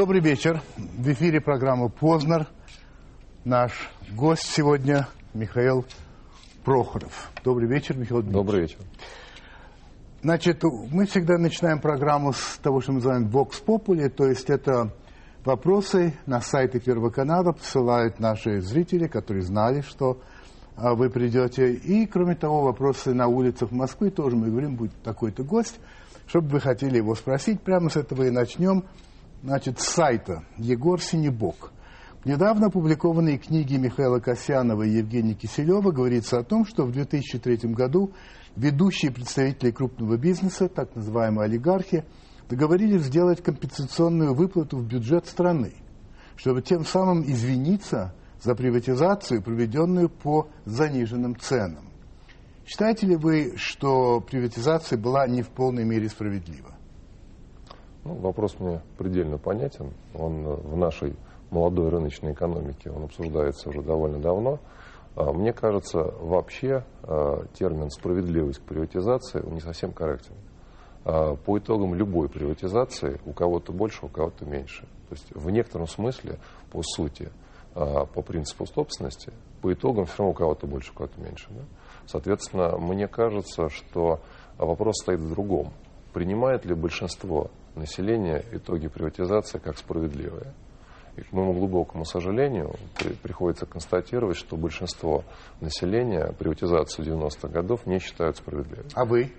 Добрый 0.00 0.22
вечер. 0.22 0.62
В 0.78 1.12
эфире 1.12 1.42
программа 1.42 1.90
«Познер». 1.90 2.46
Наш 3.44 3.90
гость 4.10 4.46
сегодня 4.46 5.06
Михаил 5.34 5.84
Прохоров. 6.64 7.30
Добрый 7.44 7.68
вечер, 7.68 7.98
Михаил 7.98 8.22
Дмитриевич. 8.22 8.32
Добрый 8.32 8.60
вечер. 8.62 8.78
Значит, 10.22 10.62
мы 10.90 11.04
всегда 11.04 11.36
начинаем 11.36 11.80
программу 11.82 12.32
с 12.32 12.58
того, 12.62 12.80
что 12.80 12.92
мы 12.92 13.00
называем 13.00 13.28
«Vox 13.28 13.62
Populi», 13.62 14.08
то 14.08 14.24
есть 14.24 14.48
это 14.48 14.94
вопросы 15.44 16.14
на 16.24 16.40
сайты 16.40 16.80
Первого 16.80 17.10
канала 17.10 17.52
посылают 17.52 18.20
наши 18.20 18.62
зрители, 18.62 19.06
которые 19.06 19.42
знали, 19.42 19.82
что 19.82 20.22
а, 20.76 20.94
вы 20.94 21.10
придете. 21.10 21.74
И, 21.74 22.06
кроме 22.06 22.36
того, 22.36 22.62
вопросы 22.62 23.12
на 23.12 23.26
улицах 23.26 23.70
Москвы 23.70 24.10
тоже 24.10 24.34
мы 24.34 24.46
говорим, 24.46 24.76
будет 24.76 24.94
такой-то 25.02 25.44
гость, 25.44 25.78
чтобы 26.26 26.48
вы 26.48 26.60
хотели 26.60 26.96
его 26.96 27.14
спросить. 27.14 27.60
Прямо 27.60 27.90
с 27.90 27.96
этого 27.96 28.22
и 28.22 28.30
начнем 28.30 28.84
значит, 29.42 29.80
с 29.80 29.88
сайта 29.88 30.44
Егор 30.56 31.00
Синебок. 31.00 31.72
В 32.22 32.26
недавно 32.26 32.66
опубликованной 32.66 33.38
книге 33.38 33.78
Михаила 33.78 34.20
Касьянова 34.20 34.82
и 34.82 34.98
Евгения 34.98 35.34
Киселева 35.34 35.90
говорится 35.90 36.38
о 36.38 36.44
том, 36.44 36.66
что 36.66 36.84
в 36.84 36.92
2003 36.92 37.72
году 37.72 38.12
ведущие 38.56 39.10
представители 39.10 39.70
крупного 39.70 40.18
бизнеса, 40.18 40.68
так 40.68 40.94
называемые 40.94 41.46
олигархи, 41.46 42.04
договорились 42.50 43.02
сделать 43.02 43.42
компенсационную 43.42 44.34
выплату 44.34 44.76
в 44.76 44.86
бюджет 44.86 45.26
страны, 45.26 45.72
чтобы 46.36 46.60
тем 46.60 46.84
самым 46.84 47.22
извиниться 47.22 48.14
за 48.42 48.54
приватизацию, 48.54 49.42
проведенную 49.42 50.10
по 50.10 50.48
заниженным 50.66 51.38
ценам. 51.38 51.84
Считаете 52.66 53.06
ли 53.06 53.16
вы, 53.16 53.54
что 53.56 54.20
приватизация 54.20 54.98
была 54.98 55.26
не 55.26 55.42
в 55.42 55.48
полной 55.48 55.84
мере 55.84 56.08
справедлива? 56.08 56.79
Ну, 58.04 58.14
вопрос 58.14 58.58
мне 58.58 58.80
предельно 58.96 59.38
понятен. 59.38 59.92
Он 60.14 60.46
э, 60.46 60.54
в 60.54 60.76
нашей 60.76 61.14
молодой 61.50 61.90
рыночной 61.90 62.32
экономике, 62.32 62.90
он 62.90 63.04
обсуждается 63.04 63.68
уже 63.68 63.82
довольно 63.82 64.18
давно. 64.18 64.58
А, 65.16 65.32
мне 65.32 65.52
кажется, 65.52 66.14
вообще 66.20 66.84
а, 67.02 67.44
термин 67.54 67.90
«справедливость 67.90 68.60
к 68.60 68.62
приватизации» 68.62 69.42
не 69.50 69.60
совсем 69.60 69.92
корректен. 69.92 70.34
А, 71.04 71.34
по 71.34 71.58
итогам 71.58 71.94
любой 71.94 72.28
приватизации 72.28 73.20
у 73.26 73.32
кого-то 73.32 73.72
больше, 73.72 74.06
у 74.06 74.08
кого-то 74.08 74.44
меньше. 74.46 74.82
То 75.08 75.14
есть 75.14 75.34
в 75.34 75.50
некотором 75.50 75.88
смысле, 75.88 76.38
по 76.70 76.82
сути, 76.82 77.30
по 77.74 78.22
принципу 78.22 78.66
собственности, 78.66 79.32
по 79.60 79.72
итогам 79.72 80.04
все 80.04 80.18
равно 80.18 80.30
у 80.30 80.34
кого-то 80.34 80.66
больше, 80.66 80.92
у 80.92 80.94
кого-то 80.94 81.20
меньше. 81.20 81.46
Да? 81.50 81.62
Соответственно, 82.06 82.76
мне 82.78 83.08
кажется, 83.08 83.68
что 83.68 84.20
вопрос 84.56 84.96
стоит 85.02 85.18
в 85.20 85.28
другом. 85.30 85.72
Принимает 86.12 86.64
ли 86.64 86.74
большинство 86.74 87.50
населения 87.74 88.44
итоги 88.52 88.88
приватизации 88.88 89.58
как 89.58 89.78
справедливые. 89.78 90.52
И 91.16 91.22
к 91.22 91.32
моему 91.32 91.52
глубокому 91.54 92.04
сожалению, 92.04 92.74
при, 92.98 93.12
приходится 93.14 93.66
констатировать, 93.66 94.36
что 94.36 94.56
большинство 94.56 95.24
населения 95.60 96.32
приватизацию 96.38 97.06
90-х 97.06 97.48
годов 97.48 97.86
не 97.86 97.98
считают 97.98 98.36
справедливой. 98.36 98.86
А 98.94 99.04
вы? 99.04 99.32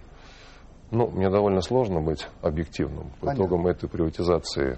Ну, 0.92 1.08
мне 1.08 1.30
довольно 1.30 1.62
сложно 1.62 2.02
быть 2.02 2.28
объективным. 2.42 3.10
По 3.12 3.28
Понятно. 3.28 3.42
итогам 3.42 3.68
этой 3.68 3.88
приватизации 3.88 4.78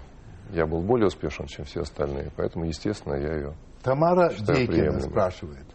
я 0.51 0.67
был 0.67 0.81
более 0.81 1.07
успешен, 1.07 1.47
чем 1.47 1.65
все 1.65 1.81
остальные, 1.81 2.31
поэтому, 2.35 2.65
естественно, 2.65 3.15
я 3.15 3.35
ее 3.35 3.53
Тамара 3.83 4.31
Дейкина 4.39 4.99
спрашивает. 5.01 5.65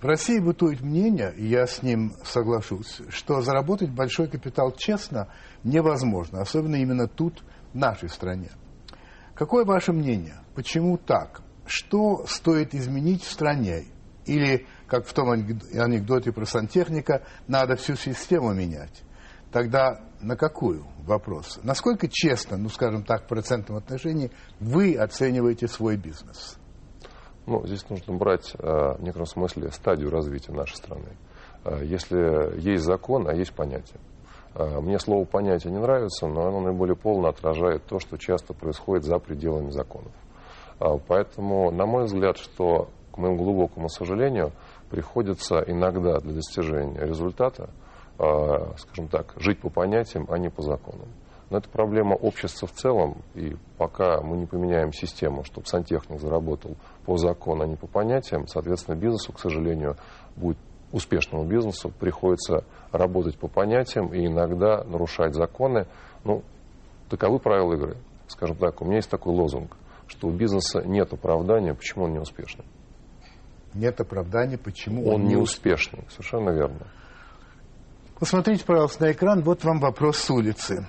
В 0.00 0.06
России 0.06 0.38
бытует 0.38 0.80
мнение, 0.80 1.34
и 1.36 1.46
я 1.46 1.66
с 1.66 1.82
ним 1.82 2.14
соглашусь, 2.24 3.02
что 3.10 3.42
заработать 3.42 3.90
большой 3.90 4.28
капитал 4.28 4.72
честно 4.72 5.28
невозможно, 5.62 6.40
особенно 6.40 6.76
именно 6.76 7.06
тут, 7.06 7.42
в 7.72 7.76
нашей 7.76 8.08
стране. 8.08 8.50
Какое 9.34 9.64
ваше 9.64 9.92
мнение? 9.92 10.36
Почему 10.54 10.96
так? 10.96 11.42
Что 11.66 12.24
стоит 12.26 12.74
изменить 12.74 13.22
в 13.22 13.30
стране? 13.30 13.84
Или, 14.24 14.66
как 14.86 15.06
в 15.06 15.12
том 15.12 15.30
анекдоте 15.30 16.32
про 16.32 16.46
сантехника, 16.46 17.22
надо 17.46 17.76
всю 17.76 17.94
систему 17.94 18.54
менять? 18.54 19.02
Тогда 19.52 20.00
на 20.20 20.36
какую 20.36 20.86
вопрос? 21.04 21.60
Насколько 21.62 22.08
честно, 22.08 22.56
ну, 22.56 22.70
скажем 22.70 23.04
так, 23.04 23.24
в 23.24 23.28
процентном 23.28 23.76
отношении, 23.76 24.30
вы 24.60 24.94
оцениваете 24.94 25.68
свой 25.68 25.96
бизнес? 25.96 26.56
Ну, 27.50 27.66
здесь 27.66 27.84
нужно 27.90 28.14
брать 28.14 28.54
э, 28.56 28.94
в 28.96 29.02
некотором 29.02 29.26
смысле 29.26 29.72
стадию 29.72 30.08
развития 30.08 30.52
нашей 30.52 30.76
страны. 30.76 31.16
Э, 31.64 31.80
если 31.82 32.56
есть 32.60 32.84
закон, 32.84 33.26
а 33.26 33.34
есть 33.34 33.52
понятие. 33.52 33.98
Э, 34.54 34.78
мне 34.78 35.00
слово 35.00 35.24
понятие 35.24 35.72
не 35.72 35.80
нравится, 35.80 36.28
но 36.28 36.46
оно 36.46 36.60
наиболее 36.60 36.94
полно 36.94 37.26
отражает 37.26 37.84
то, 37.86 37.98
что 37.98 38.18
часто 38.18 38.54
происходит 38.54 39.02
за 39.02 39.18
пределами 39.18 39.70
законов. 39.70 40.12
Поэтому, 41.08 41.72
на 41.72 41.86
мой 41.86 42.04
взгляд, 42.04 42.38
что, 42.38 42.88
к 43.12 43.18
моему 43.18 43.36
глубокому 43.36 43.88
сожалению, 43.88 44.52
приходится 44.88 45.58
иногда 45.66 46.20
для 46.20 46.34
достижения 46.34 47.04
результата, 47.04 47.68
скажем 48.16 49.08
так, 49.10 49.34
жить 49.36 49.60
по 49.60 49.68
понятиям, 49.68 50.26
а 50.30 50.38
не 50.38 50.48
по 50.48 50.62
законам. 50.62 51.08
Но 51.50 51.58
это 51.58 51.68
проблема 51.68 52.14
общества 52.14 52.68
в 52.68 52.72
целом, 52.72 53.18
и 53.34 53.56
пока 53.76 54.20
мы 54.22 54.36
не 54.36 54.46
поменяем 54.46 54.92
систему, 54.92 55.42
чтобы 55.42 55.66
сантехник 55.66 56.20
заработал 56.20 56.76
по 57.04 57.16
закону, 57.16 57.64
а 57.64 57.66
не 57.66 57.76
по 57.76 57.88
понятиям, 57.88 58.46
соответственно, 58.46 58.94
бизнесу, 58.94 59.32
к 59.32 59.40
сожалению, 59.40 59.96
будет 60.36 60.58
успешному 60.92 61.44
бизнесу 61.44 61.90
приходится 61.90 62.64
работать 62.90 63.38
по 63.38 63.48
понятиям 63.48 64.12
и 64.12 64.26
иногда 64.26 64.82
нарушать 64.84 65.34
законы. 65.34 65.86
Ну, 66.24 66.42
таковы 67.08 67.38
правила 67.38 67.74
игры. 67.74 67.96
Скажем 68.26 68.56
так, 68.56 68.80
у 68.80 68.84
меня 68.84 68.96
есть 68.96 69.10
такой 69.10 69.32
лозунг, 69.32 69.76
что 70.06 70.28
у 70.28 70.32
бизнеса 70.32 70.82
нет 70.84 71.12
оправдания, 71.12 71.74
почему 71.74 72.04
он 72.04 72.12
не 72.12 72.18
успешный. 72.18 72.64
Нет 73.74 74.00
оправдания, 74.00 74.58
почему 74.58 75.06
он, 75.06 75.22
он 75.22 75.24
не 75.24 75.36
успешный. 75.36 76.04
Совершенно 76.10 76.50
верно. 76.50 76.88
Посмотрите, 78.18 78.64
пожалуйста, 78.64 79.04
на 79.04 79.12
экран. 79.12 79.42
Вот 79.42 79.64
вам 79.64 79.78
вопрос 79.78 80.18
с 80.18 80.30
улицы. 80.30 80.86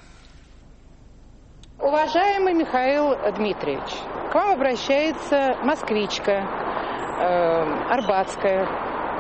Уважаемый 1.91 2.53
Михаил 2.53 3.17
Дмитриевич, 3.35 3.91
к 4.31 4.33
вам 4.33 4.53
обращается 4.53 5.57
москвичка, 5.61 6.31
э, 6.31 7.91
арбатская 7.91 8.65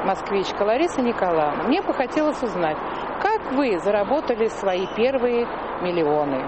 москвичка 0.05 0.63
Лариса 0.63 1.01
Николаевна. 1.01 1.65
Мне 1.65 1.81
бы 1.81 1.93
хотелось 1.93 2.41
узнать, 2.41 2.77
как 3.21 3.51
вы 3.57 3.77
заработали 3.77 4.47
свои 4.47 4.87
первые 4.95 5.47
миллионы? 5.83 6.45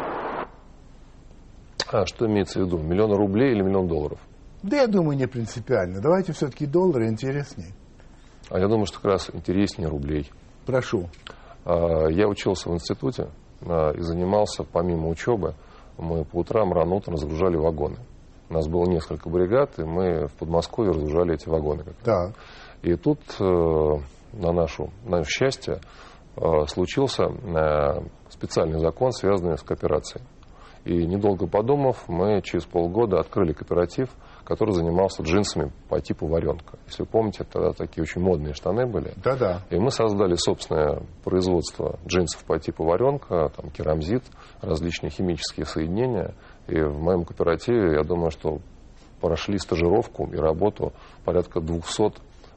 А 1.92 2.06
что 2.06 2.26
имеется 2.26 2.62
в 2.62 2.68
виду? 2.68 2.78
Миллион 2.78 3.12
рублей 3.12 3.52
или 3.52 3.62
миллион 3.62 3.90
долларов? 3.90 4.20
Да 4.62 4.78
я 4.78 4.88
думаю, 4.88 5.18
не 5.18 5.28
принципиально. 5.28 6.00
Давайте 6.00 6.32
все-таки 6.32 6.66
доллары 6.66 7.10
интереснее. 7.10 7.74
А 8.50 8.60
я 8.60 8.70
думаю, 8.70 8.86
что 8.86 9.02
как 9.02 9.12
раз 9.12 9.30
интереснее 9.34 9.90
рублей. 9.90 10.32
Прошу. 10.66 11.10
А, 11.66 12.08
я 12.08 12.30
учился 12.30 12.70
в 12.70 12.74
институте 12.76 13.28
а, 13.68 13.92
и 13.92 14.00
занимался, 14.00 14.64
помимо 14.64 15.10
учебы, 15.10 15.56
мы 15.98 16.26
по 16.26 16.38
утрам 16.38 16.72
рано 16.74 16.96
утром 16.96 17.18
загружали 17.18 17.58
вагоны. 17.58 17.98
У 18.50 18.54
нас 18.54 18.68
было 18.68 18.86
несколько 18.86 19.30
бригад, 19.30 19.80
и 19.80 19.84
мы 19.84 20.28
в 20.28 20.34
Подмосковье 20.34 20.92
разгружали 20.92 21.34
эти 21.34 21.50
вагоны. 21.50 21.84
Да. 22.04 22.34
И 22.82 22.96
тут, 22.96 23.20
э, 23.40 23.44
на, 24.34 24.52
нашу, 24.52 24.90
на 25.06 25.18
наше 25.18 25.30
счастье, 25.30 25.80
э, 26.36 26.66
случился 26.68 27.24
э, 27.24 28.02
специальный 28.30 28.80
закон, 28.80 29.12
связанный 29.12 29.58
с 29.58 29.64
кооперацией. 29.64 30.24
И 30.86 31.06
недолго 31.06 31.48
подумав, 31.48 32.04
мы 32.10 32.42
через 32.42 32.66
полгода 32.66 33.20
открыли 33.20 33.54
кооператив, 33.54 34.10
который 34.46 34.74
занимался 34.74 35.24
джинсами 35.24 35.72
по 35.90 36.00
типу 36.02 36.28
варенка. 36.28 36.78
Если 36.88 37.04
вы 37.04 37.08
помните, 37.08 37.44
тогда 37.44 37.72
такие 37.72 38.04
очень 38.04 38.22
модные 38.22 38.54
штаны 38.54 38.86
были. 38.86 39.14
Да-да. 39.24 39.62
И 39.70 39.78
мы 39.78 39.92
создали 39.92 40.36
собственное 40.36 41.02
производство 41.24 42.00
джинсов 42.06 42.44
по 42.46 42.60
типу 42.60 42.84
варенка, 42.84 43.52
там 43.56 43.70
керамзит, 43.72 44.24
различные 44.62 45.10
химические 45.12 45.66
соединения. 45.66 46.34
И 46.68 46.80
в 46.80 47.00
моем 47.00 47.26
кооперативе, 47.26 47.94
я 47.94 48.04
думаю, 48.04 48.32
что 48.32 48.60
прошли 49.22 49.58
стажировку 49.58 50.28
и 50.28 50.36
работу 50.36 50.92
порядка 51.24 51.62
200 51.62 52.14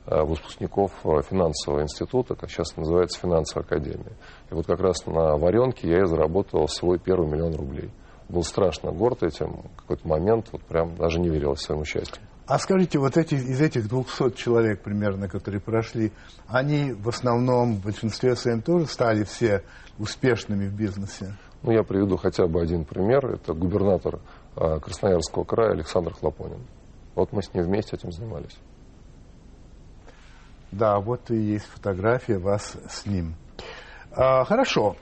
э, 0.06 0.22
выпускников 0.24 0.90
э, 1.04 1.22
финансового 1.22 1.82
института, 1.82 2.34
как 2.34 2.50
сейчас 2.50 2.76
называется 2.76 3.20
финансовая 3.20 3.64
академия. 3.64 4.16
И 4.50 4.54
вот 4.54 4.66
как 4.66 4.80
раз 4.80 5.06
на 5.06 5.36
варенке 5.36 5.88
я 5.88 6.02
и 6.02 6.06
заработал 6.06 6.66
свой 6.68 6.98
первый 6.98 7.30
миллион 7.30 7.54
рублей 7.54 7.90
был 8.28 8.42
страшно 8.42 8.92
горд 8.92 9.22
этим. 9.22 9.62
В 9.76 9.80
какой-то 9.80 10.06
момент 10.08 10.48
вот 10.52 10.62
прям 10.62 10.96
даже 10.96 11.20
не 11.20 11.28
верил 11.28 11.56
своему 11.56 11.84
счастью. 11.84 12.22
А 12.46 12.58
скажите, 12.58 12.98
вот 12.98 13.16
эти, 13.16 13.34
из 13.34 13.60
этих 13.60 13.88
200 13.88 14.30
человек 14.36 14.82
примерно, 14.82 15.28
которые 15.28 15.60
прошли, 15.60 16.12
они 16.46 16.92
в 16.92 17.08
основном, 17.08 17.76
в 17.76 17.84
большинстве 17.84 18.36
своем 18.36 18.62
тоже 18.62 18.86
стали 18.86 19.24
все 19.24 19.62
успешными 19.98 20.68
в 20.68 20.72
бизнесе? 20.72 21.34
Ну, 21.62 21.72
я 21.72 21.82
приведу 21.82 22.16
хотя 22.16 22.46
бы 22.46 22.60
один 22.60 22.84
пример. 22.84 23.26
Это 23.26 23.52
губернатор 23.52 24.20
э, 24.54 24.78
Красноярского 24.78 25.42
края 25.42 25.72
Александр 25.72 26.14
Хлопонин. 26.14 26.64
Вот 27.16 27.32
мы 27.32 27.42
с 27.42 27.52
ним 27.52 27.64
вместе 27.64 27.96
этим 27.96 28.12
занимались. 28.12 28.56
Да, 30.70 31.00
вот 31.00 31.30
и 31.30 31.36
есть 31.36 31.66
фотография 31.66 32.38
вас 32.38 32.76
с 32.88 33.06
ним. 33.06 33.34
А, 34.12 34.44
хорошо. 34.44 34.96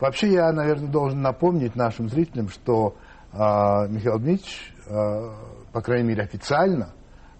Вообще 0.00 0.32
я, 0.32 0.52
наверное, 0.52 0.88
должен 0.88 1.20
напомнить 1.20 1.76
нашим 1.76 2.08
зрителям, 2.08 2.48
что 2.48 2.96
А 3.32 3.86
Михаил 3.86 4.18
Дмитриевич, 4.18 4.74
а, 4.88 5.36
по 5.72 5.80
крайней 5.82 6.08
мере, 6.08 6.22
официально, 6.22 6.90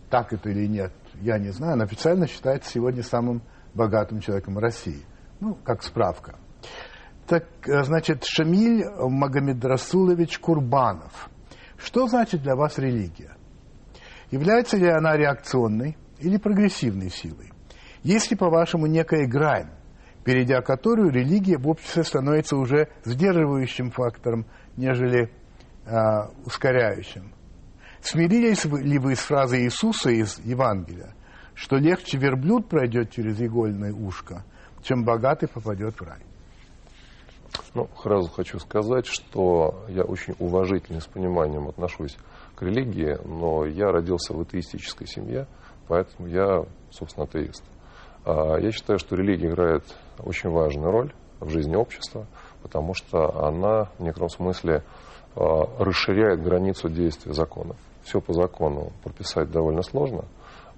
так 0.08 0.32
это 0.32 0.50
или 0.50 0.66
нет, 0.66 0.92
я 1.20 1.38
не 1.38 1.50
знаю, 1.50 1.76
но 1.78 1.84
официально 1.84 2.26
считается 2.26 2.70
сегодня 2.70 3.02
самым 3.02 3.42
богатым 3.74 4.20
человеком 4.20 4.58
России. 4.58 5.02
Ну, 5.40 5.56
как 5.64 5.82
справка. 5.82 6.36
Так, 7.26 7.44
э, 7.66 7.82
значит, 7.84 8.24
Шамиль 8.24 8.84
Магомедрасулович 8.88 10.38
Курбанов. 10.38 11.30
Что 11.76 12.06
значит 12.06 12.42
для 12.42 12.56
вас 12.56 12.78
религия? 12.78 13.36
Является 14.30 14.76
ли 14.76 14.88
она 14.88 15.16
реакционной 15.16 15.96
или 16.18 16.36
прогрессивной 16.36 17.10
силой? 17.10 17.52
Есть 18.02 18.30
ли, 18.30 18.36
по-вашему, 18.36 18.86
некая 18.86 19.26
грань, 19.26 19.70
перейдя 20.30 20.62
которую 20.62 21.10
религия 21.10 21.58
в 21.58 21.66
обществе 21.66 22.04
становится 22.04 22.56
уже 22.56 22.86
сдерживающим 23.04 23.90
фактором, 23.90 24.46
нежели 24.76 25.28
э, 25.86 25.90
ускоряющим? 26.46 27.32
Смирились 28.00 28.64
ли 28.64 29.00
вы 29.00 29.16
с 29.16 29.18
фразой 29.18 29.64
Иисуса 29.64 30.10
из 30.10 30.38
Евангелия, 30.38 31.16
что 31.54 31.78
легче 31.78 32.16
верблюд 32.16 32.68
пройдет 32.68 33.10
через 33.10 33.42
игольное 33.42 33.92
ушко, 33.92 34.44
чем 34.84 35.04
богатый 35.04 35.48
попадет 35.48 35.96
в 35.96 36.02
рай? 36.02 36.20
Ну, 37.74 37.88
сразу 38.00 38.30
хочу 38.30 38.60
сказать, 38.60 39.06
что 39.06 39.84
я 39.88 40.04
очень 40.04 40.36
уважительно 40.38 41.00
с 41.00 41.08
пониманием 41.08 41.66
отношусь 41.66 42.16
к 42.54 42.62
религии, 42.62 43.18
но 43.24 43.66
я 43.66 43.90
родился 43.90 44.32
в 44.32 44.40
атеистической 44.42 45.08
семье, 45.08 45.48
поэтому 45.88 46.28
я, 46.28 46.64
собственно, 46.92 47.24
атеист. 47.24 47.64
А 48.24 48.58
я 48.58 48.70
считаю, 48.70 48.98
что 49.00 49.16
религия 49.16 49.48
играет 49.48 49.84
очень 50.24 50.50
важную 50.50 50.90
роль 50.90 51.12
в 51.40 51.48
жизни 51.48 51.74
общества, 51.74 52.26
потому 52.62 52.94
что 52.94 53.46
она 53.46 53.86
в 53.98 54.02
некотором 54.02 54.28
смысле 54.28 54.82
а, 55.34 55.66
расширяет 55.78 56.42
границу 56.42 56.88
действия 56.88 57.32
законов. 57.32 57.76
Все 58.02 58.20
по 58.20 58.32
закону 58.32 58.92
прописать 59.02 59.50
довольно 59.50 59.82
сложно, 59.82 60.24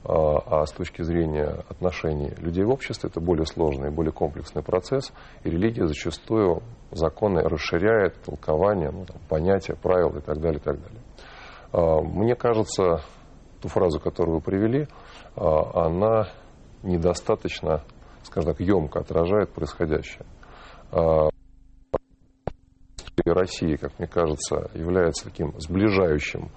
а, 0.04 0.62
а 0.62 0.66
с 0.66 0.72
точки 0.72 1.02
зрения 1.02 1.64
отношений 1.68 2.32
людей 2.38 2.64
в 2.64 2.70
обществе 2.70 3.08
это 3.08 3.20
более 3.20 3.46
сложный, 3.46 3.90
более 3.90 4.12
комплексный 4.12 4.62
процесс, 4.62 5.12
и 5.44 5.50
религия 5.50 5.86
зачастую 5.86 6.62
законы 6.90 7.40
расширяет, 7.42 8.20
толкование, 8.22 8.90
ну, 8.90 9.04
там, 9.06 9.16
понятия, 9.28 9.74
правила 9.74 10.18
и 10.18 10.22
так 10.22 10.40
далее, 10.40 10.58
и 10.58 10.62
так 10.62 10.80
далее. 10.80 11.00
А, 11.72 12.00
мне 12.02 12.34
кажется, 12.34 13.02
ту 13.60 13.68
фразу, 13.68 14.00
которую 14.00 14.36
вы 14.36 14.40
привели, 14.42 14.88
она 15.34 16.28
недостаточно, 16.82 17.82
скажем 18.24 18.52
так, 18.52 18.60
емко 18.60 19.00
отражает 19.00 19.50
происходящее. 19.50 20.26
А, 20.90 21.28
России, 23.24 23.76
как 23.76 23.98
мне 23.98 24.08
кажется, 24.08 24.70
является 24.74 25.24
таким 25.24 25.58
сближающим 25.60 26.50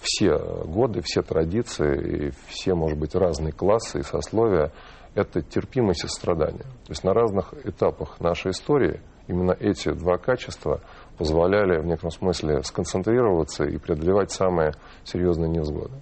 все 0.00 0.38
годы, 0.64 1.02
все 1.02 1.22
традиции, 1.22 2.26
и 2.26 2.30
все, 2.48 2.74
может 2.74 2.98
быть, 2.98 3.14
разные 3.14 3.52
классы 3.52 4.00
и 4.00 4.02
сословия, 4.02 4.72
это 5.14 5.40
терпимость 5.40 6.04
и 6.04 6.08
сострадание. 6.08 6.64
То 6.64 6.90
есть 6.90 7.04
на 7.04 7.14
разных 7.14 7.54
этапах 7.64 8.20
нашей 8.20 8.50
истории 8.50 9.00
именно 9.28 9.52
эти 9.52 9.90
два 9.92 10.18
качества 10.18 10.80
позволяли 11.16 11.80
в 11.80 11.86
некотором 11.86 12.10
смысле 12.10 12.62
сконцентрироваться 12.64 13.64
и 13.64 13.78
преодолевать 13.78 14.32
самые 14.32 14.72
серьезные 15.04 15.48
невзгоды. 15.48 15.94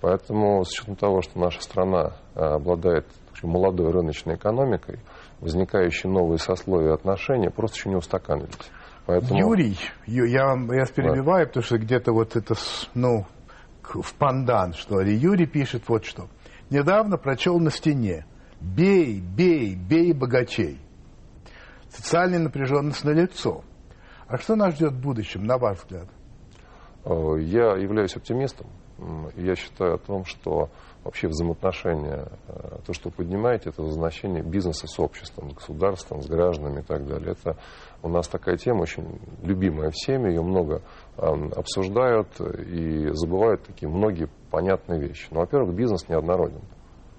Поэтому 0.00 0.64
с 0.64 0.72
учетом 0.72 0.96
того, 0.96 1.22
что 1.22 1.38
наша 1.38 1.62
страна 1.62 2.16
э, 2.34 2.58
обладает 3.46 3.66
молодой 3.66 3.90
рыночной 3.92 4.34
экономикой, 4.34 4.98
возникающие 5.40 6.10
новые 6.10 6.38
сословия 6.38 6.94
отношений 6.94 7.48
просто 7.48 7.78
еще 7.78 7.88
не 7.88 7.96
устаканились. 7.96 8.70
Поэтому... 9.06 9.38
Юрий, 9.38 9.78
я, 10.06 10.24
я 10.26 10.86
перебиваю, 10.86 11.44
да. 11.44 11.48
потому 11.48 11.62
что 11.64 11.78
где-то 11.78 12.12
вот 12.12 12.36
это, 12.36 12.54
ну, 12.94 13.24
в 13.82 14.14
пандан, 14.14 14.74
что 14.74 15.00
ли. 15.00 15.14
Юрий 15.16 15.46
пишет 15.46 15.84
вот 15.88 16.04
что. 16.04 16.28
Недавно 16.70 17.16
прочел 17.16 17.60
на 17.60 17.70
стене. 17.70 18.26
Бей, 18.60 19.20
бей, 19.20 19.76
бей 19.76 20.12
богачей. 20.12 20.80
Социальная 21.88 22.40
напряженность 22.40 23.04
на 23.04 23.10
лицо. 23.10 23.62
А 24.26 24.38
что 24.38 24.56
нас 24.56 24.74
ждет 24.74 24.92
в 24.92 25.00
будущем, 25.00 25.44
на 25.44 25.56
ваш 25.56 25.78
взгляд? 25.78 26.08
Э, 27.04 27.36
я 27.38 27.76
являюсь 27.76 28.16
оптимистом. 28.16 28.66
Я 29.36 29.54
считаю 29.54 29.94
о 29.94 29.98
том, 29.98 30.24
что 30.24 30.70
вообще 31.06 31.28
взаимоотношения, 31.28 32.28
э, 32.48 32.78
то, 32.84 32.92
что 32.92 33.08
вы 33.08 33.16
поднимаете, 33.16 33.70
это 33.70 33.82
значение 33.90 34.42
бизнеса 34.42 34.86
с 34.86 35.00
обществом, 35.00 35.50
с 35.50 35.54
государством, 35.54 36.20
с 36.20 36.26
гражданами 36.26 36.80
и 36.80 36.84
так 36.84 37.06
далее. 37.06 37.32
Это 37.32 37.56
у 38.02 38.08
нас 38.08 38.28
такая 38.28 38.56
тема 38.56 38.82
очень 38.82 39.18
любимая 39.42 39.90
всеми, 39.90 40.28
ее 40.28 40.42
много 40.42 40.82
обсуждают 41.16 42.28
и 42.40 43.08
забывают 43.12 43.62
такие 43.62 43.88
многие 43.88 44.28
понятные 44.50 45.00
вещи. 45.00 45.28
Ну, 45.30 45.40
во-первых, 45.40 45.74
бизнес 45.74 46.08
неоднороден. 46.08 46.60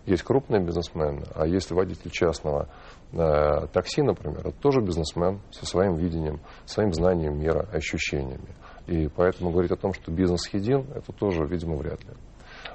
Есть 0.06 0.24
крупные 0.24 0.64
бизнесмены, 0.64 1.24
а 1.36 1.46
есть 1.46 1.70
водитель 1.72 2.12
частного 2.12 2.70
э, 3.12 3.68
такси, 3.74 4.02
например, 4.02 4.40
это 4.40 4.52
тоже 4.52 4.80
бизнесмен 4.80 5.42
со 5.52 5.66
своим 5.66 5.96
видением, 5.96 6.40
своим 6.66 6.94
знанием 6.94 7.38
мира, 7.38 7.68
ощущениями. 7.74 8.56
И 8.88 9.10
поэтому 9.10 9.52
говорить 9.52 9.72
о 9.72 9.76
том, 9.76 9.94
что 9.94 10.12
бизнес 10.12 10.48
един, 10.54 10.88
это 10.96 11.12
тоже, 11.12 11.46
видимо, 11.46 11.76
вряд 11.76 12.02
ли. 12.06 12.12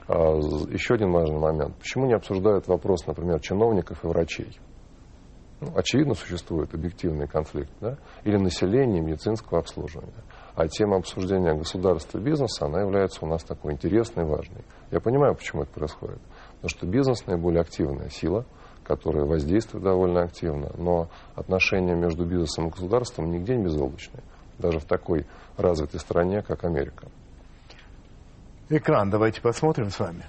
А, 0.09 0.37
еще 0.71 0.95
один 0.95 1.13
важный 1.13 1.39
момент. 1.39 1.77
Почему 1.77 2.07
не 2.07 2.15
обсуждают 2.15 2.67
вопрос, 2.69 3.07
например, 3.07 3.41
чиновников 3.41 4.05
и 4.05 4.09
врачей? 4.09 4.59
Ну, 5.61 5.69
очевидно, 5.77 6.15
существует 6.15 6.75
объективный 6.75 7.29
конфликт. 7.29 7.71
Да? 7.81 7.97
Или 8.25 8.37
населения, 8.37 9.01
медицинского 9.01 9.61
обслуживания. 9.61 10.25
А 10.57 10.67
тема 10.67 10.97
обсуждения 10.97 11.55
государства 11.55 12.19
и 12.19 12.23
бизнеса, 12.23 12.67
она 12.67 12.81
является 12.81 13.25
у 13.25 13.29
нас 13.29 13.45
такой 13.45 13.73
интересной 13.73 14.25
и 14.25 14.27
важной. 14.27 14.65
Я 14.91 15.01
понимаю, 15.01 15.37
почему 15.37 15.63
это 15.63 15.73
происходит. 15.73 16.21
Потому 16.57 16.69
что 16.69 16.87
бизнес 16.87 17.27
наиболее 17.27 17.61
активная 17.61 18.11
сила, 18.11 18.45
которая 18.83 19.25
воздействует 19.25 19.85
довольно 19.85 20.23
активно, 20.23 20.73
но 20.77 21.09
отношения 21.37 21.95
между 21.95 22.27
бизнесом 22.27 22.67
и 22.67 22.71
государством 22.71 23.31
нигде 23.31 23.57
не 23.57 23.65
безоблачные 23.65 24.23
даже 24.63 24.79
в 24.79 24.85
такой 24.85 25.27
развитой 25.57 26.01
стране, 26.01 26.43
как 26.43 26.65
Америка. 26.65 27.09
Экран 28.75 29.11
давайте 29.11 29.43
посмотрим 29.43 29.91
с 29.91 30.01
вами. 30.01 30.25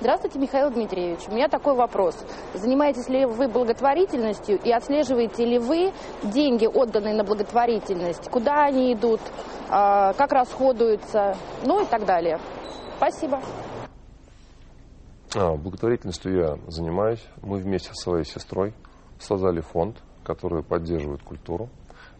Здравствуйте, 0.00 0.40
Михаил 0.40 0.68
Дмитриевич. 0.72 1.20
У 1.28 1.32
меня 1.32 1.46
такой 1.46 1.76
вопрос. 1.76 2.16
Занимаетесь 2.54 3.08
ли 3.08 3.24
вы 3.24 3.46
благотворительностью 3.46 4.58
и 4.58 4.72
отслеживаете 4.72 5.44
ли 5.44 5.60
вы 5.60 5.92
деньги, 6.24 6.66
отданные 6.66 7.14
на 7.14 7.22
благотворительность? 7.22 8.28
Куда 8.30 8.64
они 8.64 8.94
идут, 8.94 9.20
а, 9.68 10.12
как 10.14 10.32
расходуются, 10.32 11.36
ну 11.64 11.84
и 11.84 11.86
так 11.86 12.04
далее. 12.04 12.40
Спасибо. 12.96 13.40
А, 15.36 15.54
благотворительностью 15.54 16.36
я 16.36 16.58
занимаюсь. 16.66 17.24
Мы 17.42 17.58
вместе 17.58 17.90
со 17.90 18.02
своей 18.02 18.24
сестрой 18.24 18.74
создали 19.20 19.60
фонд, 19.60 19.98
который 20.24 20.64
поддерживает 20.64 21.22
культуру. 21.22 21.68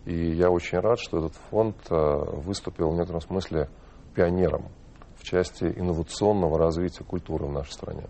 И 0.04 0.14
я 0.14 0.50
очень 0.50 0.78
рад, 0.78 1.00
что 1.00 1.18
этот 1.18 1.34
фонд 1.50 1.76
э, 1.90 1.94
выступил 1.94 2.90
в 2.90 2.94
некотором 2.94 3.20
смысле 3.20 3.68
пионером 4.14 4.68
в 5.16 5.24
части 5.24 5.64
инновационного 5.64 6.58
развития 6.58 7.04
культуры 7.04 7.46
в 7.46 7.52
нашей 7.52 7.72
стране. 7.72 8.04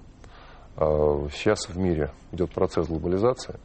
Э, 0.77 1.29
сейчас 1.33 1.69
в 1.69 1.77
мире 1.77 2.11
идет 2.33 2.53
процесс 2.53 2.87
глобализации, 2.87 3.59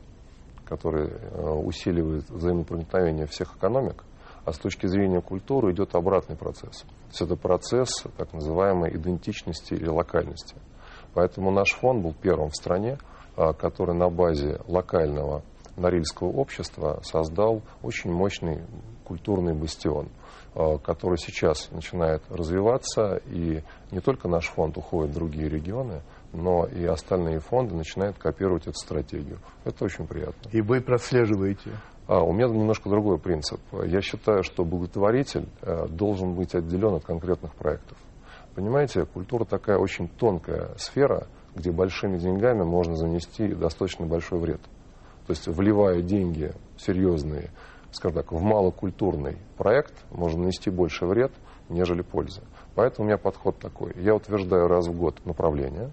который 0.66 1.10
э, 1.10 1.50
усиливает 1.52 2.30
взаимопроникновение 2.30 3.28
всех 3.28 3.56
экономик, 3.56 4.04
а 4.46 4.52
с 4.52 4.58
точки 4.58 4.88
зрения 4.88 5.22
культуры 5.22 5.72
идет 5.74 5.96
обратный 5.96 6.36
процесс. 6.36 6.82
То 6.82 7.08
есть 7.10 7.22
это 7.22 7.36
процесс 7.36 7.90
так 8.18 8.34
называемой 8.34 8.96
идентичности 8.96 9.74
или 9.74 9.88
локальности. 9.88 10.56
Поэтому 11.14 11.52
наш 11.52 11.72
фонд 11.74 12.04
был 12.04 12.14
первым 12.14 12.50
в 12.50 12.56
стране, 12.56 12.98
который 13.36 13.96
на 13.96 14.10
базе 14.10 14.60
локального 14.68 15.44
Норильского 15.78 16.30
общества 16.30 17.00
создал 17.04 17.62
очень 17.84 18.12
мощный 18.12 18.64
культурный 19.04 19.54
бастион, 19.54 20.10
который 20.84 21.18
сейчас 21.18 21.70
начинает 21.72 22.24
развиваться, 22.30 23.22
и 23.26 23.62
не 23.92 24.00
только 24.00 24.30
наш 24.30 24.48
фонд 24.48 24.78
уходит 24.78 25.12
в 25.12 25.16
другие 25.16 25.50
регионы, 25.50 26.02
но 26.32 26.66
и 26.66 26.86
остальные 26.86 27.40
фонды 27.40 27.76
начинают 27.76 28.18
копировать 28.18 28.68
эту 28.68 28.78
стратегию. 28.78 29.40
Это 29.64 29.86
очень 29.86 30.08
приятно. 30.08 30.50
И 30.52 30.62
вы 30.62 30.82
прослеживаете? 30.82 31.72
А, 32.08 32.22
у 32.22 32.34
меня 32.34 32.48
немножко 32.48 32.90
другой 32.90 33.18
принцип. 33.18 33.60
Я 33.72 34.02
считаю, 34.02 34.44
что 34.44 34.64
благотворитель 34.64 35.50
э, 35.62 35.88
должен 35.88 36.36
быть 36.36 36.54
отделен 36.54 36.96
от 36.96 37.06
конкретных 37.06 37.56
проектов. 37.56 37.98
Понимаете, 38.54 39.06
культура 39.06 39.44
такая 39.44 39.78
очень 39.78 40.08
тонкая 40.08 40.70
сфера, 40.78 41.28
где 41.56 41.72
большими 41.72 42.18
деньгами 42.18 42.64
можно 42.64 42.96
занести 42.96 43.48
достаточно 43.48 44.06
большой 44.06 44.40
вред. 44.40 44.62
То 45.28 45.32
есть 45.32 45.48
вливая 45.48 46.02
деньги 46.02 46.54
серьезные, 46.78 47.50
скажем 47.96 48.18
так, 48.18 48.32
в 48.32 48.42
малокультурный 48.42 49.38
проект, 49.58 49.94
можно 50.12 50.42
нанести 50.42 50.70
больше 50.70 51.06
вред, 51.06 51.32
нежели 51.70 52.02
пользы. 52.02 52.42
Поэтому 52.76 53.06
у 53.06 53.08
меня 53.08 53.18
подход 53.18 53.58
такой. 53.58 53.94
Я 53.96 54.16
утверждаю 54.16 54.68
раз 54.68 54.88
в 54.88 54.98
год 54.98 55.26
направление, 55.26 55.92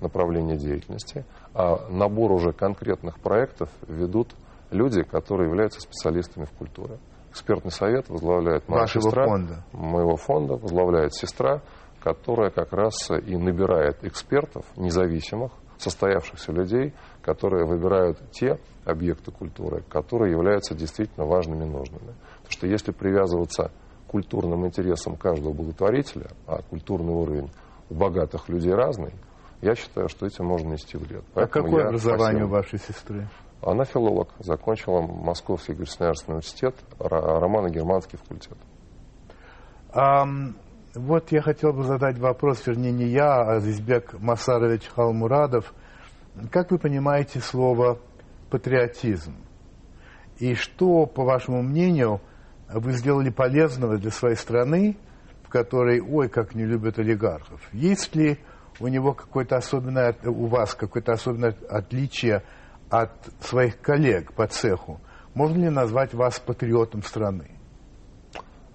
направление 0.00 0.56
деятельности, 0.56 1.24
а 1.54 1.88
набор 1.88 2.32
уже 2.32 2.52
конкретных 2.52 3.20
проектов 3.20 3.70
ведут 3.88 4.34
люди, 4.70 5.02
которые 5.02 5.48
являются 5.48 5.80
специалистами 5.80 6.44
в 6.44 6.50
культуре. 6.52 6.98
Экспертный 7.30 7.70
совет 7.70 8.08
возглавляет 8.08 8.68
моя 8.68 8.82
Вашего 8.82 9.02
сестра. 9.02 9.24
фонда. 9.26 9.64
Моего 9.72 10.16
фонда 10.16 10.54
возглавляет 10.54 11.14
сестра, 11.14 11.62
которая 12.00 12.50
как 12.50 12.72
раз 12.72 13.10
и 13.10 13.36
набирает 13.36 14.04
экспертов 14.04 14.64
независимых, 14.76 15.52
состоявшихся 15.78 16.52
людей, 16.52 16.94
которые 17.22 17.66
выбирают 17.66 18.18
те 18.30 18.58
объекты 18.84 19.30
культуры, 19.30 19.82
которые 19.88 20.32
являются 20.32 20.74
действительно 20.74 21.26
важными 21.26 21.64
и 21.64 21.68
нужными. 21.68 22.14
Потому 22.42 22.50
что 22.50 22.66
если 22.66 22.92
привязываться 22.92 23.70
к 24.06 24.10
культурным 24.10 24.66
интересам 24.66 25.16
каждого 25.16 25.52
благотворителя, 25.52 26.28
а 26.46 26.62
культурный 26.62 27.12
уровень 27.12 27.50
у 27.90 27.94
богатых 27.94 28.48
людей 28.48 28.72
разный, 28.72 29.12
я 29.60 29.74
считаю, 29.74 30.08
что 30.08 30.26
этим 30.26 30.44
можно 30.46 30.72
нести 30.72 30.96
вред. 30.98 31.24
А 31.30 31.34
Поэтому 31.36 31.64
какое 31.66 31.82
я 31.82 31.88
образование 31.88 32.30
просил- 32.40 32.46
у 32.46 32.50
вашей 32.50 32.78
сестры? 32.78 33.28
Она 33.62 33.84
филолог, 33.84 34.28
закончила 34.40 35.00
Московский 35.00 35.72
государственный 35.72 36.34
университет, 36.34 36.74
ро- 36.98 37.38
романо-германский 37.40 38.18
факультет. 38.18 38.58
Ам, 39.92 40.56
вот 40.94 41.32
я 41.32 41.40
хотел 41.40 41.72
бы 41.72 41.82
задать 41.84 42.18
вопрос, 42.18 42.66
вернее, 42.66 42.92
не 42.92 43.06
я, 43.06 43.36
а 43.42 43.56
Азизбек 43.56 44.14
Масарович 44.20 44.88
Халмурадов. 44.94 45.72
Как 46.50 46.70
вы 46.72 46.78
понимаете 46.78 47.40
слово 47.40 47.98
патриотизм? 48.54 49.34
И 50.38 50.54
что, 50.54 51.06
по 51.06 51.24
вашему 51.24 51.60
мнению, 51.60 52.20
вы 52.68 52.92
сделали 52.92 53.30
полезного 53.30 53.98
для 53.98 54.12
своей 54.12 54.36
страны, 54.36 54.96
в 55.42 55.48
которой, 55.48 56.00
ой, 56.00 56.28
как 56.28 56.54
не 56.54 56.64
любят 56.64 57.00
олигархов? 57.00 57.60
Есть 57.72 58.14
ли 58.14 58.38
у 58.78 58.86
него 58.86 59.12
какое-то 59.12 59.56
особенное, 59.56 60.14
у 60.24 60.46
вас 60.46 60.74
какое-то 60.74 61.12
особенное 61.12 61.56
отличие 61.68 62.44
от 62.90 63.10
своих 63.40 63.80
коллег 63.80 64.32
по 64.34 64.46
цеху? 64.46 65.00
Можно 65.34 65.64
ли 65.64 65.70
назвать 65.70 66.14
вас 66.14 66.38
патриотом 66.38 67.02
страны? 67.02 67.50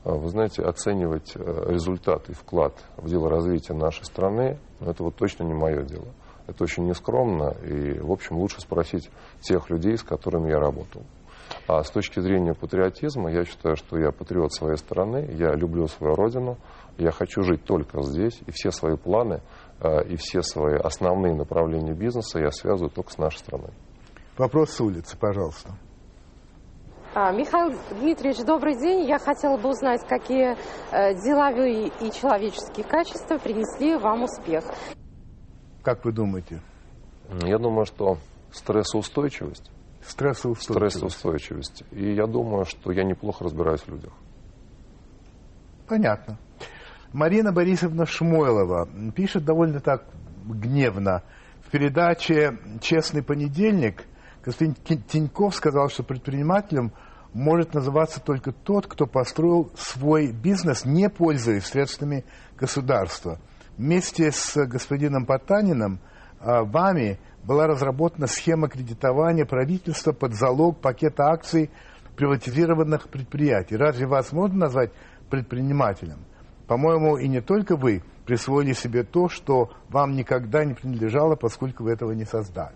А, 0.04 0.12
Вы 0.12 0.28
знаете, 0.28 0.62
оценивать 0.64 1.32
э, 1.36 1.40
результат 1.70 2.30
и 2.30 2.34
вклад 2.34 2.74
в 2.98 3.08
дело 3.08 3.30
развития 3.30 3.76
нашей 3.76 4.04
страны, 4.04 4.60
это 4.82 5.04
вот 5.04 5.16
точно 5.16 5.44
не 5.44 5.54
мое 5.54 5.84
дело. 5.84 6.10
Это 6.50 6.64
очень 6.64 6.86
нескромно, 6.86 7.52
и, 7.64 8.00
в 8.00 8.12
общем, 8.12 8.38
лучше 8.38 8.60
спросить 8.60 9.10
тех 9.42 9.70
людей, 9.70 9.98
с 9.98 10.04
которыми 10.04 10.50
я 10.50 10.60
работал. 10.60 11.04
А 11.68 11.84
с 11.84 11.92
точки 11.92 12.20
зрения 12.20 12.54
патриотизма, 12.54 13.32
я 13.32 13.46
считаю, 13.46 13.76
что 13.76 13.98
я 13.98 14.12
патриот 14.12 14.54
своей 14.54 14.78
страны, 14.78 15.30
я 15.38 15.54
люблю 15.54 15.88
свою 15.88 16.16
родину, 16.16 16.58
я 16.98 17.12
хочу 17.12 17.44
жить 17.44 17.64
только 17.64 18.02
здесь, 18.02 18.42
и 18.48 18.52
все 18.52 18.72
свои 18.72 18.98
планы, 18.98 19.42
э, 19.80 20.04
и 20.08 20.16
все 20.16 20.42
свои 20.42 20.76
основные 20.76 21.36
направления 21.36 21.94
бизнеса 21.94 22.40
я 22.40 22.52
связываю 22.52 22.90
только 22.90 23.12
с 23.12 23.18
нашей 23.18 23.38
страной. 23.38 23.72
Вопрос 24.38 24.72
с 24.72 24.82
улицы, 24.82 25.18
пожалуйста. 25.18 25.70
А, 27.14 27.32
Михаил 27.32 27.76
Дмитриевич, 27.92 28.46
добрый 28.46 28.80
день. 28.80 29.08
Я 29.08 29.18
хотела 29.18 29.58
бы 29.58 29.70
узнать, 29.70 30.02
какие 30.08 30.56
э, 30.92 31.14
деловые 31.16 31.88
и 32.00 32.12
человеческие 32.12 32.86
качества 32.86 33.38
принесли 33.38 33.96
вам 33.96 34.24
успех. 34.24 34.64
Как 35.84 36.04
вы 36.06 36.12
думаете? 36.12 36.62
Я 37.44 37.58
думаю, 37.58 37.86
что 37.86 38.18
стрессоустойчивость 38.52 39.70
Стрессоустойчивость. 40.02 40.96
стрессоустойчивость. 40.98 41.84
И 41.92 42.14
я 42.14 42.26
думаю, 42.26 42.66
что 42.66 42.92
я 42.92 43.04
неплохо 43.04 43.44
разбираюсь 43.44 43.82
в 43.82 43.90
людях. 43.90 44.14
Понятно. 45.88 46.38
Марина 47.14 47.52
Борисовна 47.52 48.06
Шмойлова 48.06 48.88
пишет 49.16 49.44
довольно 49.46 49.80
так 49.80 50.06
гневно. 50.46 51.24
В 51.66 51.72
передаче 51.72 52.58
«Честный 52.82 53.24
понедельник» 53.24 54.06
Ки- 54.46 54.98
Тиньков 55.08 55.54
сказал, 55.56 55.90
что 55.90 56.04
предпринимателем 56.04 56.94
может 57.34 57.74
называться 57.74 58.22
только 58.22 58.52
тот, 58.52 58.88
кто 58.88 59.06
построил 59.06 59.72
свой 59.76 60.32
бизнес, 60.32 60.86
не 60.86 61.10
пользуясь 61.10 61.66
средствами 61.66 62.24
государства. 62.58 63.40
Вместе 63.80 64.30
с 64.34 64.58
господином 64.66 65.26
Потаниным 65.26 66.00
а, 66.42 66.66
вами 66.66 67.18
была 67.46 67.66
разработана 67.66 68.28
схема 68.28 68.68
кредитования 68.68 69.46
правительства 69.46 70.12
под 70.12 70.34
залог 70.34 70.82
пакета 70.82 71.28
акций 71.28 71.70
приватизированных 72.18 73.08
предприятий. 73.08 73.78
Разве 73.78 74.06
вас 74.06 74.34
можно 74.34 74.66
назвать 74.66 74.92
предпринимателем? 75.30 76.18
По-моему, 76.68 77.16
и 77.16 77.30
не 77.30 77.40
только 77.40 77.78
вы 77.78 78.04
присвоили 78.26 78.74
себе 78.74 79.04
то, 79.04 79.30
что 79.30 79.72
вам 79.88 80.12
никогда 80.12 80.66
не 80.66 80.74
принадлежало, 80.74 81.38
поскольку 81.38 81.86
вы 81.86 81.94
этого 81.94 82.12
не 82.12 82.26
создали. 82.26 82.76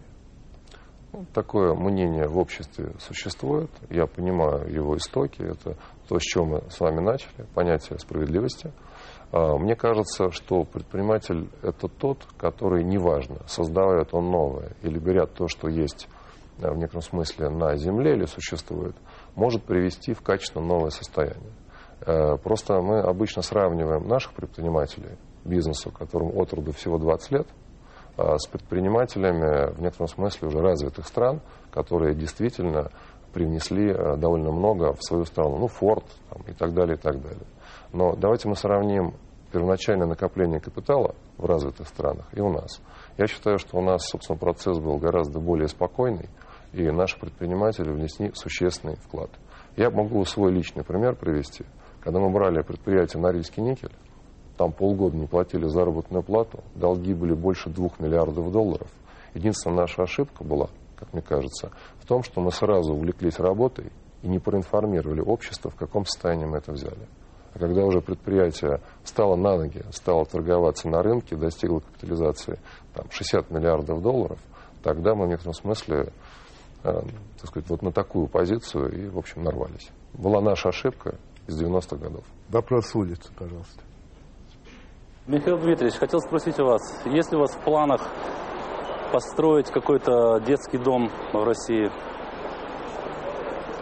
Ну, 1.11 1.25
Такое 1.33 1.75
мнение 1.75 2.29
в 2.29 2.37
обществе 2.37 2.93
существует. 2.99 3.69
Я 3.89 4.07
понимаю 4.07 4.73
его 4.73 4.95
истоки. 4.95 5.41
Это 5.41 5.75
то, 6.07 6.17
с 6.17 6.21
чего 6.21 6.45
мы 6.45 6.63
с 6.69 6.79
вами 6.79 7.01
начали, 7.01 7.45
понятие 7.53 7.99
справедливости. 7.99 8.71
А, 9.33 9.57
Мне 9.57 9.75
кажется, 9.75 10.29
что 10.29 10.63
предприниматель– 10.63 11.49
это 11.63 11.87
тот, 11.87 12.19
который, 12.37 12.83
неважно, 12.83 13.37
создает 13.47 14.13
он 14.13 14.29
новое 14.29 14.73
или 14.83 14.99
берет 14.99 15.33
то, 15.33 15.47
что 15.47 15.67
есть 15.67 16.07
а, 16.61 16.71
в 16.71 16.77
некотором 16.77 17.01
смысле 17.01 17.49
на 17.49 17.75
земле 17.75 18.13
или 18.13 18.25
существует, 18.25 18.95
может 19.35 19.63
привести 19.63 20.13
в 20.13 20.21
качественно 20.21 20.63
новое 20.63 20.91
состояние. 20.91 21.51
Э, 22.05 22.37
Просто 22.37 22.79
мы 22.81 22.99
обычно 22.99 23.41
сравниваем 23.41 24.07
наших 24.07 24.33
предпринимателей, 24.33 25.17
бизнесу, 25.43 25.89
которым 25.91 26.37
от 26.37 26.53
роду 26.53 26.71
всего 26.71 26.99
20 26.99 27.31
лет, 27.31 27.47
а, 28.17 28.37
с 28.37 28.45
предпринимателями 28.45 29.73
в 29.73 29.81
некотором 29.81 30.09
смысле 30.09 30.49
уже 30.49 30.59
развитых 30.59 31.07
стран, 31.07 31.41
которые 31.71 32.13
действительно 32.13 32.91
привнесли 33.33 33.91
довольно 34.17 34.51
много 34.51 34.93
в 34.93 35.03
свою 35.03 35.25
страну. 35.25 35.57
Ну, 35.57 35.67
Форд 35.67 36.05
и 36.45 36.53
так 36.53 36.75
далее, 36.75 36.97
и 36.97 36.99
так 36.99 37.19
далее. 37.19 37.47
Но 37.91 38.15
давайте 38.15 38.47
мы 38.47 38.55
сравним 38.55 39.15
первоначальное 39.53 40.07
накопление 40.07 40.59
капитала 40.59 41.15
в 41.37 41.45
развитых 41.45 41.87
странах 41.87 42.25
и 42.33 42.41
у 42.41 42.51
нас. 42.51 42.81
Я 43.17 43.27
считаю, 43.27 43.59
что 43.59 43.77
у 43.77 43.81
нас, 43.81 44.07
собственно, 44.07 44.37
процесс 44.37 44.79
был 44.79 44.97
гораздо 44.97 45.39
более 45.39 45.67
спокойный, 45.67 46.27
и 46.73 46.89
наши 46.89 47.19
предприниматели 47.19 47.91
внесли 47.91 48.31
существенный 48.33 48.95
вклад. 48.95 49.29
Я 49.77 49.91
могу 49.91 50.25
свой 50.25 50.51
личный 50.51 50.83
пример 50.83 51.15
привести. 51.15 51.65
Когда 52.01 52.19
мы 52.19 52.31
брали 52.31 52.63
предприятие 52.63 53.21
«Норильский 53.21 53.61
никель», 53.61 53.95
там 54.57 54.71
полгода 54.71 55.15
не 55.15 55.27
платили 55.27 55.67
заработную 55.67 56.23
плату, 56.23 56.63
долги 56.73 57.13
были 57.13 57.33
больше 57.33 57.69
двух 57.69 57.99
миллиардов 57.99 58.51
долларов. 58.51 58.89
Единственная 59.35 59.81
наша 59.81 60.03
ошибка 60.03 60.43
была, 60.43 60.69
как 60.95 61.13
мне 61.13 61.21
кажется, 61.21 61.71
в 61.99 62.07
том, 62.07 62.23
что 62.23 62.41
мы 62.41 62.51
сразу 62.51 62.93
увлеклись 62.93 63.39
работой 63.39 63.91
и 64.23 64.27
не 64.27 64.39
проинформировали 64.39 65.21
общество, 65.21 65.69
в 65.69 65.75
каком 65.75 66.05
состоянии 66.05 66.45
мы 66.45 66.57
это 66.57 66.71
взяли. 66.71 67.07
А 67.53 67.59
когда 67.59 67.83
уже 67.83 68.01
предприятие 68.01 68.81
стало 69.03 69.35
на 69.35 69.57
ноги, 69.57 69.83
стало 69.91 70.25
торговаться 70.25 70.87
на 70.89 71.03
рынке, 71.03 71.35
достигло 71.35 71.79
капитализации 71.79 72.59
там, 72.93 73.05
60 73.11 73.51
миллиардов 73.51 74.01
долларов, 74.01 74.39
тогда 74.81 75.13
мы 75.13 75.25
в 75.25 75.29
некотором 75.29 75.53
смысле 75.53 76.11
э, 76.83 77.01
так 77.39 77.47
сказать, 77.47 77.69
вот 77.69 77.81
на 77.81 77.91
такую 77.91 78.27
позицию 78.27 78.91
и, 78.91 79.09
в 79.09 79.17
общем, 79.17 79.43
нарвались. 79.43 79.89
Была 80.13 80.41
наша 80.41 80.69
ошибка 80.69 81.15
из 81.47 81.61
90-х 81.61 81.97
годов. 81.97 82.23
Вопрос 82.49 82.95
улицы, 82.95 83.31
пожалуйста. 83.37 83.83
Михаил 85.27 85.57
Дмитриевич, 85.57 85.97
хотел 85.97 86.19
спросить 86.19 86.59
у 86.59 86.65
вас, 86.65 86.81
есть 87.05 87.31
ли 87.31 87.37
у 87.37 87.41
вас 87.41 87.53
в 87.53 87.59
планах 87.59 88.01
построить 89.11 89.69
какой-то 89.71 90.39
детский 90.39 90.77
дом 90.77 91.09
в 91.31 91.43
России? 91.43 91.89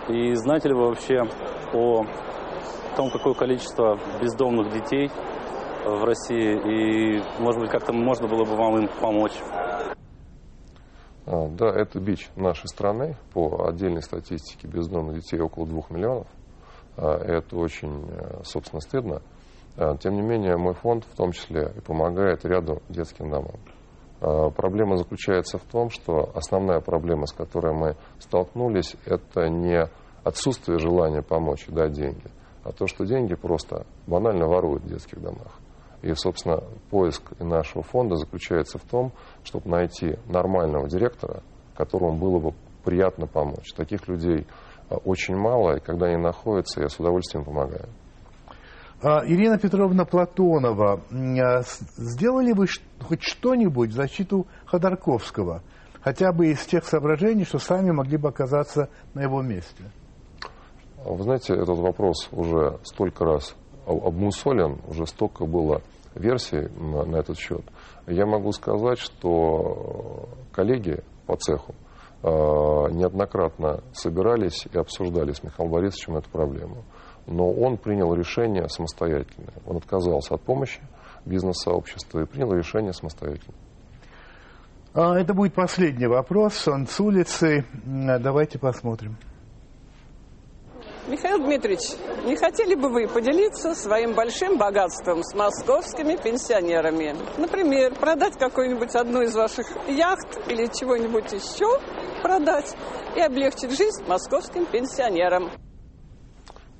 И 0.10 0.36
знаете 0.36 0.70
ли 0.70 0.76
вы 0.76 0.88
вообще 0.88 1.22
о 1.74 2.06
том, 2.96 3.10
какое 3.12 3.34
количество 3.34 3.98
бездомных 4.22 4.72
детей 4.74 5.10
в 5.86 6.04
России? 6.04 7.18
И, 7.18 7.22
может 7.42 7.62
быть, 7.62 7.70
как-то 7.72 7.94
можно 7.94 8.28
было 8.28 8.44
бы 8.46 8.56
вам 8.56 8.78
им 8.80 8.90
помочь? 9.02 9.38
А, 11.26 11.48
Да, 11.50 11.68
это 11.68 12.00
бич 12.00 12.30
нашей 12.36 12.68
страны. 12.68 13.16
По 13.34 13.68
отдельной 13.68 14.02
статистике 14.02 14.68
бездомных 14.68 15.18
детей 15.18 15.40
около 15.40 15.68
двух 15.68 15.90
миллионов. 15.90 16.28
А, 16.98 17.18
Это 17.18 17.58
очень, 17.58 18.08
э, 18.10 18.42
собственно, 18.44 18.82
стыдно. 18.82 19.22
А, 19.78 19.96
Тем 19.98 20.16
не 20.16 20.22
менее, 20.22 20.58
мой 20.58 20.74
фонд 20.74 21.06
в 21.06 21.16
том 21.16 21.32
числе 21.32 21.72
и 21.76 21.80
помогает 21.82 22.46
ряду 22.46 22.82
детским 22.90 23.30
домам. 23.30 23.56
Проблема 24.56 24.98
заключается 24.98 25.58
в 25.58 25.64
том, 25.64 25.90
что 25.90 26.30
основная 26.36 26.80
проблема, 26.80 27.26
с 27.26 27.34
которой 27.34 27.74
мы 27.74 27.96
столкнулись, 28.20 28.96
это 29.08 29.50
не 29.50 29.90
отсутствие 30.24 30.78
желания 30.78 31.24
помочь 31.24 31.66
и 31.68 31.72
дать 31.72 31.94
деньги, 31.94 32.26
а 32.64 32.72
то, 32.72 32.88
что 32.88 33.06
деньги 33.06 33.36
просто 33.36 33.86
банально 34.08 34.48
воруют 34.48 34.84
в 34.84 34.88
детских 34.88 35.22
домах. 35.22 35.60
И, 36.02 36.14
собственно, 36.14 36.64
поиск 36.90 37.40
нашего 37.40 37.84
фонда 37.84 38.16
заключается 38.16 38.78
в 38.78 38.84
том, 38.84 39.12
чтобы 39.44 39.70
найти 39.70 40.18
нормального 40.28 40.90
директора, 40.90 41.44
которому 41.76 42.18
было 42.18 42.40
бы 42.40 42.54
приятно 42.84 43.28
помочь. 43.28 43.72
Таких 43.76 44.08
людей 44.08 44.48
а, 44.90 44.96
очень 44.96 45.36
мало, 45.36 45.78
и 45.78 45.80
когда 45.80 46.08
они 46.08 46.18
находятся, 46.18 46.82
я 46.82 46.90
с 46.90 47.00
удовольствием 47.00 47.46
помогаю. 47.46 47.88
А, 49.04 49.24
Ирина 49.26 49.58
Петровна 49.58 50.06
Платонова, 50.06 51.02
а, 51.12 51.62
сделали 51.98 52.52
вы 52.52 52.66
хоть 53.00 53.24
что-нибудь 53.24 53.92
в 53.92 53.94
защиту 53.94 54.48
Ходорковского? 54.66 55.62
Хотя 56.02 56.32
бы 56.34 56.48
из 56.48 56.66
тех 56.66 56.84
соображений, 56.86 57.46
что 57.46 57.60
сами 57.60 57.92
могли 57.92 58.18
бы 58.18 58.30
оказаться 58.30 58.90
на 59.14 59.22
его 59.22 59.44
месте. 59.44 59.84
Вы 61.06 61.24
знаете, 61.24 61.54
этот 61.54 61.78
вопрос 61.80 62.30
уже 62.32 62.80
столько 62.84 63.26
раз 63.26 63.56
обмусолен, 63.86 64.80
уже 64.88 65.06
столько 65.08 65.46
было 65.46 65.82
версий 66.16 66.70
на 66.78 67.18
этот 67.18 67.38
счет. 67.38 67.64
Я 68.08 68.26
могу 68.26 68.52
сказать, 68.52 69.00
что 69.00 70.30
коллеги 70.52 71.04
по 71.26 71.38
цеху 71.38 71.74
э, 72.24 72.28
неоднократно 72.28 73.82
собирались 73.94 74.68
и 74.72 74.78
обсуждали 74.78 75.32
с 75.32 75.44
Михаилом 75.44 75.74
Борисовичем 75.74 76.18
эту 76.18 76.30
проблему. 76.30 76.84
Но 77.28 77.52
он 77.52 77.78
принял 77.78 78.14
решение 78.14 78.68
самостоятельно. 78.68 79.54
Он 79.66 79.78
отказался 79.78 80.36
от 80.36 80.42
помощи 80.42 80.82
бизнес-сообщества 81.26 82.22
и 82.22 82.26
принял 82.26 82.52
решение 82.54 82.94
самостоятельно. 82.94 83.54
А, 84.94 85.18
это 85.18 85.34
будет 85.34 85.54
последний 85.54 86.08
вопрос. 86.08 86.68
Он 86.68 86.86
с 86.86 87.00
улицы. 87.00 87.66
Давайте 87.86 88.60
посмотрим. 88.60 89.18
Михаил 91.08 91.40
Дмитриевич, 91.40 91.98
не 92.26 92.36
хотели 92.36 92.76
бы 92.76 92.90
вы 92.90 93.08
поделиться 93.08 93.74
своим 93.74 94.14
большим 94.14 94.60
богатством 94.60 95.24
с 95.24 95.34
московскими 95.34 96.16
пенсионерами? 96.16 97.16
Например, 97.40 97.96
продать 97.96 98.38
какую-нибудь 98.38 98.94
одну 98.94 99.24
из 99.24 99.36
ваших 99.36 99.66
яхт 99.88 100.40
или 100.48 100.68
чего-нибудь 100.68 101.32
еще 101.34 101.80
продать 102.22 102.76
и 103.16 103.20
облегчить 103.20 103.76
жизнь 103.76 104.04
московским 104.08 104.68
пенсионерам. 104.68 105.50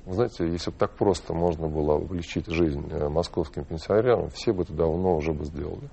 Вы 0.06 0.14
знаете, 0.14 0.46
если 0.46 0.70
бы 0.70 0.76
так 0.76 0.92
просто 0.92 1.34
можно 1.34 1.66
было 1.66 1.96
облегчить 1.96 2.46
жизнь 2.46 2.88
э, 2.90 3.08
московским 3.08 3.64
пенсионерам, 3.64 4.30
все 4.30 4.52
бы 4.52 4.62
это 4.62 4.72
давно 4.72 5.16
уже 5.16 5.32
бы 5.32 5.44
сделали. 5.44 5.90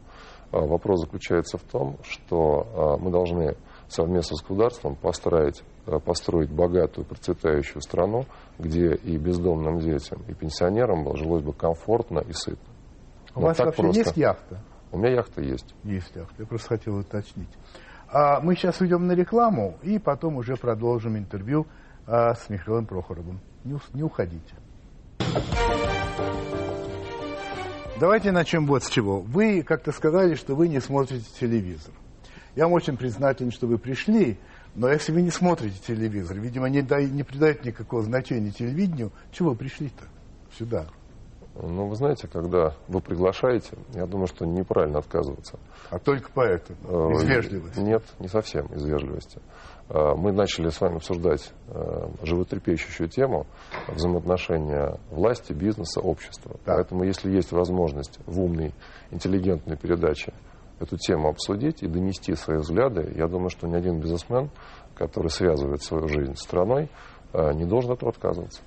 А 0.51 0.61
вопрос 0.61 1.01
заключается 1.01 1.57
в 1.57 1.63
том, 1.63 1.97
что 2.03 2.65
а, 2.73 2.97
мы 2.97 3.11
должны 3.11 3.55
совместно 3.87 4.35
с 4.35 4.41
государством 4.41 4.95
построить, 4.95 5.61
построить 5.97 6.51
богатую, 6.51 7.05
процветающую 7.05 7.81
страну, 7.81 8.25
где 8.59 8.93
и 8.93 9.17
бездомным 9.17 9.79
детям, 9.79 10.21
и 10.27 10.33
пенсионерам 10.35 11.15
жилось 11.17 11.41
бы 11.41 11.53
комфортно 11.53 12.19
и 12.19 12.33
сытно. 12.33 12.69
У 13.33 13.41
вас 13.41 13.57
вообще 13.57 13.81
просто... 13.81 13.99
есть 13.99 14.17
яхта? 14.17 14.59
У 14.91 14.97
меня 14.99 15.13
яхта 15.13 15.41
есть. 15.41 15.73
Есть 15.83 16.15
яхта. 16.15 16.35
Я 16.37 16.45
просто 16.45 16.67
хотел 16.67 16.97
уточнить. 16.97 17.49
А 18.11 18.39
мы 18.41 18.55
сейчас 18.55 18.81
уйдем 18.81 19.07
на 19.07 19.13
рекламу 19.13 19.77
и 19.83 19.99
потом 19.99 20.37
уже 20.37 20.55
продолжим 20.55 21.17
интервью 21.17 21.67
а, 22.07 22.33
с 22.33 22.49
Михаилом 22.49 22.85
Прохоровым. 22.85 23.39
Не, 23.63 23.77
не 23.93 24.03
уходите. 24.03 24.55
Давайте 27.99 28.31
начнем 28.31 28.65
вот 28.65 28.83
с 28.83 28.89
чего. 28.89 29.19
Вы 29.19 29.61
как-то 29.61 29.91
сказали, 29.91 30.33
что 30.35 30.55
вы 30.55 30.69
не 30.69 30.79
смотрите 30.79 31.25
телевизор. 31.39 31.93
Я 32.55 32.63
вам 32.63 32.73
очень 32.73 32.97
признателен, 32.97 33.51
что 33.51 33.67
вы 33.67 33.77
пришли, 33.77 34.39
но 34.75 34.89
если 34.89 35.11
вы 35.11 35.21
не 35.21 35.31
смотрите 35.31 35.77
телевизор, 35.85 36.37
видимо, 36.39 36.69
не, 36.69 36.81
дай, 36.81 37.09
не 37.09 37.23
придаете 37.23 37.61
никакого 37.69 38.03
значения 38.03 38.51
телевидению, 38.51 39.11
чего 39.31 39.51
вы 39.51 39.55
пришли-то 39.55 40.05
сюда? 40.57 40.87
Ну, 41.61 41.87
вы 41.87 41.95
знаете, 41.95 42.27
когда 42.27 42.75
вы 42.87 43.01
приглашаете, 43.01 43.71
я 43.93 44.05
думаю, 44.05 44.27
что 44.27 44.45
неправильно 44.45 44.99
отказываться. 44.99 45.59
А 45.89 45.99
только 45.99 46.29
поэтому? 46.33 47.11
Из 47.11 47.23
э, 47.23 47.25
вежливости? 47.25 47.79
Нет, 47.79 48.03
не 48.19 48.27
совсем 48.27 48.67
из 48.67 48.85
вежливости. 48.85 49.41
Э, 49.89 50.13
мы 50.15 50.31
начали 50.31 50.69
с 50.69 50.79
вами 50.79 50.97
обсуждать 50.97 51.51
э, 51.67 52.07
животрепещущую 52.23 53.09
тему 53.09 53.45
взаимоотношения 53.89 54.99
власти, 55.09 55.51
бизнеса, 55.51 55.99
общества. 55.99 56.51
Так. 56.63 56.75
Поэтому, 56.77 57.03
если 57.03 57.29
есть 57.31 57.51
возможность 57.51 58.19
в 58.25 58.39
умной, 58.39 58.73
интеллигентной 59.11 59.75
передаче 59.75 60.33
эту 60.79 60.97
тему 60.97 61.29
обсудить 61.29 61.83
и 61.83 61.87
донести 61.87 62.35
свои 62.35 62.57
взгляды, 62.57 63.13
я 63.15 63.27
думаю, 63.27 63.49
что 63.49 63.67
ни 63.67 63.75
один 63.75 63.99
бизнесмен, 63.99 64.49
который 64.95 65.29
связывает 65.29 65.81
свою 65.83 66.07
жизнь 66.07 66.35
с 66.35 66.41
страной, 66.41 66.89
э, 67.33 67.53
не 67.53 67.65
должен 67.65 67.91
от 67.91 67.97
этого 67.97 68.11
отказываться. 68.11 68.61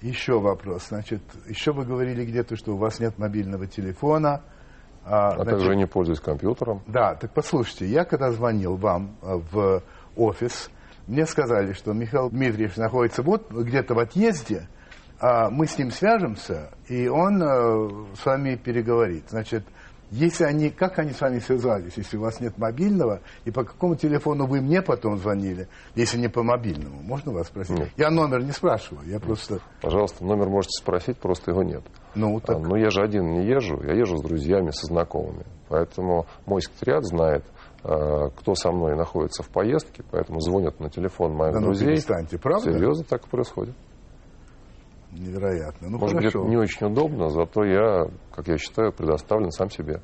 Еще 0.00 0.38
вопрос. 0.38 0.88
Значит, 0.88 1.22
еще 1.48 1.72
вы 1.72 1.86
говорили 1.86 2.24
где-то, 2.24 2.56
что 2.56 2.72
у 2.74 2.76
вас 2.76 3.00
нет 3.00 3.18
мобильного 3.18 3.66
телефона. 3.66 4.42
А, 5.06 5.28
а 5.28 5.34
значит, 5.36 5.50
также 5.50 5.76
не 5.76 5.86
пользуюсь 5.86 6.20
компьютером. 6.20 6.82
Да, 6.86 7.14
так 7.14 7.32
послушайте, 7.32 7.86
я 7.86 8.04
когда 8.04 8.30
звонил 8.30 8.76
вам 8.76 9.16
э, 9.22 9.36
в 9.50 9.82
офис, 10.16 10.70
мне 11.06 11.26
сказали, 11.26 11.72
что 11.72 11.92
Михаил 11.92 12.30
Дмитриевич 12.30 12.76
находится 12.76 13.22
вот 13.22 13.50
где-то 13.50 13.94
в 13.94 13.98
отъезде, 13.98 14.68
а 15.20 15.50
мы 15.50 15.66
с 15.66 15.78
ним 15.78 15.90
свяжемся, 15.90 16.70
и 16.88 17.08
он 17.08 17.42
э, 17.42 18.14
с 18.14 18.24
вами 18.24 18.56
переговорит. 18.56 19.24
Значит, 19.28 19.64
если 20.10 20.44
они, 20.44 20.70
как 20.70 20.98
они 20.98 21.12
с 21.12 21.20
вами 21.20 21.38
связались, 21.38 21.94
если 21.96 22.16
у 22.16 22.20
вас 22.20 22.40
нет 22.40 22.56
мобильного, 22.58 23.20
и 23.44 23.50
по 23.50 23.64
какому 23.64 23.96
телефону 23.96 24.46
вы 24.46 24.60
мне 24.60 24.82
потом 24.82 25.18
звонили, 25.18 25.68
если 25.94 26.18
не 26.18 26.28
по 26.28 26.42
мобильному? 26.42 27.02
Можно 27.02 27.32
вас 27.32 27.48
спросить? 27.48 27.78
Нет. 27.78 27.88
Я 27.96 28.10
номер 28.10 28.42
не 28.42 28.52
спрашиваю, 28.52 29.06
я 29.08 29.18
просто... 29.18 29.60
Пожалуйста, 29.80 30.24
номер 30.24 30.48
можете 30.48 30.80
спросить, 30.80 31.18
просто 31.18 31.50
его 31.50 31.62
нет. 31.62 31.82
Ну, 32.14 32.40
так... 32.40 32.56
а, 32.56 32.58
но 32.60 32.76
я 32.76 32.90
же 32.90 33.02
один 33.02 33.32
не 33.32 33.46
езжу, 33.46 33.82
я 33.82 33.94
езжу 33.94 34.18
с 34.18 34.22
друзьями, 34.22 34.70
со 34.70 34.86
знакомыми. 34.86 35.44
Поэтому 35.68 36.26
мой 36.46 36.62
секретариат 36.62 37.04
знает, 37.04 37.44
а, 37.82 38.30
кто 38.30 38.54
со 38.54 38.70
мной 38.70 38.96
находится 38.96 39.42
в 39.42 39.48
поездке, 39.48 40.04
поэтому 40.10 40.40
звонят 40.40 40.80
на 40.80 40.90
телефон 40.90 41.32
моих 41.32 41.54
да 41.54 41.60
ну, 41.60 41.66
друзей. 41.66 41.88
перестаньте, 41.88 42.38
правда? 42.38 42.72
Серьезно 42.72 43.04
так 43.04 43.26
и 43.26 43.28
происходит. 43.28 43.74
Невероятно. 45.14 45.88
Ну, 45.90 45.98
Может 45.98 46.18
хорошо. 46.18 46.40
быть, 46.40 46.50
не 46.50 46.56
очень 46.56 46.86
удобно, 46.86 47.30
зато 47.30 47.64
я, 47.64 48.06
как 48.32 48.48
я 48.48 48.58
считаю, 48.58 48.92
предоставлен 48.92 49.50
сам 49.50 49.70
себе. 49.70 50.00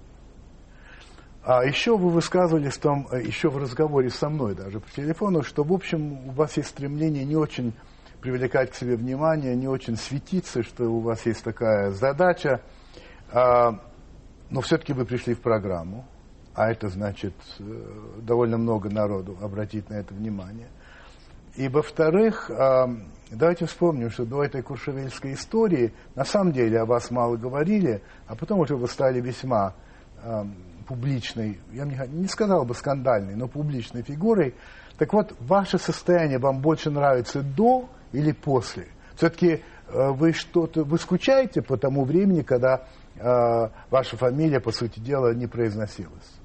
А 1.43 1.65
еще 1.65 1.97
вы 1.97 2.11
высказывались 2.11 2.77
там, 2.77 3.09
э, 3.11 3.23
еще 3.23 3.49
в 3.49 3.57
разговоре 3.57 4.11
со 4.11 4.29
мной 4.29 4.55
даже 4.55 4.79
по 4.79 4.91
телефону, 4.91 5.43
что, 5.43 5.65
в 5.65 5.73
общем, 5.73 6.29
у 6.29 6.31
вас 6.33 6.57
есть 6.57 6.69
стремление 6.69 7.25
не 7.25 7.37
очень 7.37 7.73
привлекать 8.21 8.71
к 8.71 8.75
себе 8.75 8.97
внимание, 8.97 9.57
не 9.57 9.67
очень 9.67 9.97
светиться, 9.97 10.63
что 10.63 10.85
у 10.85 11.01
вас 11.01 11.25
есть 11.27 11.43
такая 11.43 11.91
задача. 11.91 12.61
А, 13.33 13.81
но 14.51 14.61
все-таки 14.61 14.93
вы 14.93 15.07
пришли 15.07 15.35
в 15.35 15.41
программу, 15.41 16.05
а 16.55 16.71
это 16.71 16.89
значит 16.89 17.35
э, 17.59 17.63
довольно 18.19 18.59
много 18.59 18.91
народу 18.91 19.39
обратить 19.41 19.89
на 19.89 19.95
это 19.95 20.13
внимание. 20.13 20.69
И, 21.57 21.69
во-вторых, 21.69 22.51
давайте 23.31 23.67
вспомним, 23.67 24.11
что 24.11 24.25
до 24.25 24.45
этой 24.45 24.63
куршевельской 24.63 25.35
истории 25.35 25.93
на 26.15 26.25
самом 26.25 26.53
деле 26.53 26.81
о 26.81 26.87
вас 26.87 27.11
мало 27.11 27.37
говорили, 27.37 28.03
а 28.27 28.37
потом 28.37 28.61
уже 28.61 28.77
вы 28.77 28.87
стали 28.87 29.21
весьма 29.21 29.75
публичной, 30.91 31.61
я 31.73 31.85
не, 31.85 32.27
сказал 32.27 32.65
бы 32.65 32.75
скандальной, 32.75 33.37
но 33.37 33.47
публичной 33.47 34.03
фигурой. 34.03 34.55
Так 34.99 35.13
вот, 35.13 35.33
ваше 35.39 35.79
состояние 35.79 36.39
вам 36.39 36.61
больше 36.61 36.91
нравится 36.91 37.43
до 37.43 37.89
или 38.13 38.33
после? 38.33 38.89
Все-таки 39.15 39.63
э, 39.87 40.11
вы 40.11 40.33
что-то, 40.33 40.83
вы 40.83 40.99
скучаете 40.99 41.63
по 41.63 41.77
тому 41.77 42.05
времени, 42.05 42.43
когда 42.43 42.89
э, 43.15 43.69
ваша 43.89 44.17
фамилия, 44.17 44.59
по 44.59 44.73
сути 44.73 44.99
дела, 44.99 45.33
не 45.33 45.47
произносилась? 45.47 46.41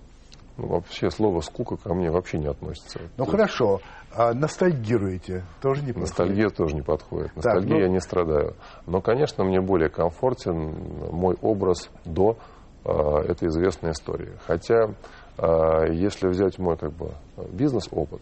Ну, 0.58 0.68
вообще 0.68 1.10
слово 1.10 1.42
«скука» 1.42 1.76
ко 1.76 1.96
мне 1.96 2.12
вообще 2.12 2.38
не 2.38 2.48
относится. 2.48 3.00
Ну, 3.18 3.26
хорошо. 3.26 3.82
А 4.18 4.34
ностальгируете? 4.34 5.44
Тоже 5.62 5.82
не 5.82 5.88
подходит? 5.88 6.10
Ностальгия 6.10 6.50
тоже 6.50 6.76
не 6.76 6.82
подходит. 6.82 7.36
Ностальгия 7.36 7.62
так, 7.62 7.70
ну... 7.70 7.80
я 7.80 7.90
не 7.90 8.00
страдаю. 8.00 8.56
Но, 8.86 9.02
конечно, 9.02 9.44
мне 9.44 9.60
более 9.60 9.90
комфортен 9.90 10.74
мой 11.12 11.36
образ 11.42 11.90
до 12.06 12.38
э, 12.86 12.92
этой 13.28 13.50
известной 13.50 13.92
истории. 13.92 14.32
Хотя, 14.48 14.94
э, 15.38 15.94
если 15.94 16.30
взять 16.30 16.58
мой 16.60 16.78
как 16.78 16.94
бы, 16.94 17.12
бизнес-опыт, 17.52 18.22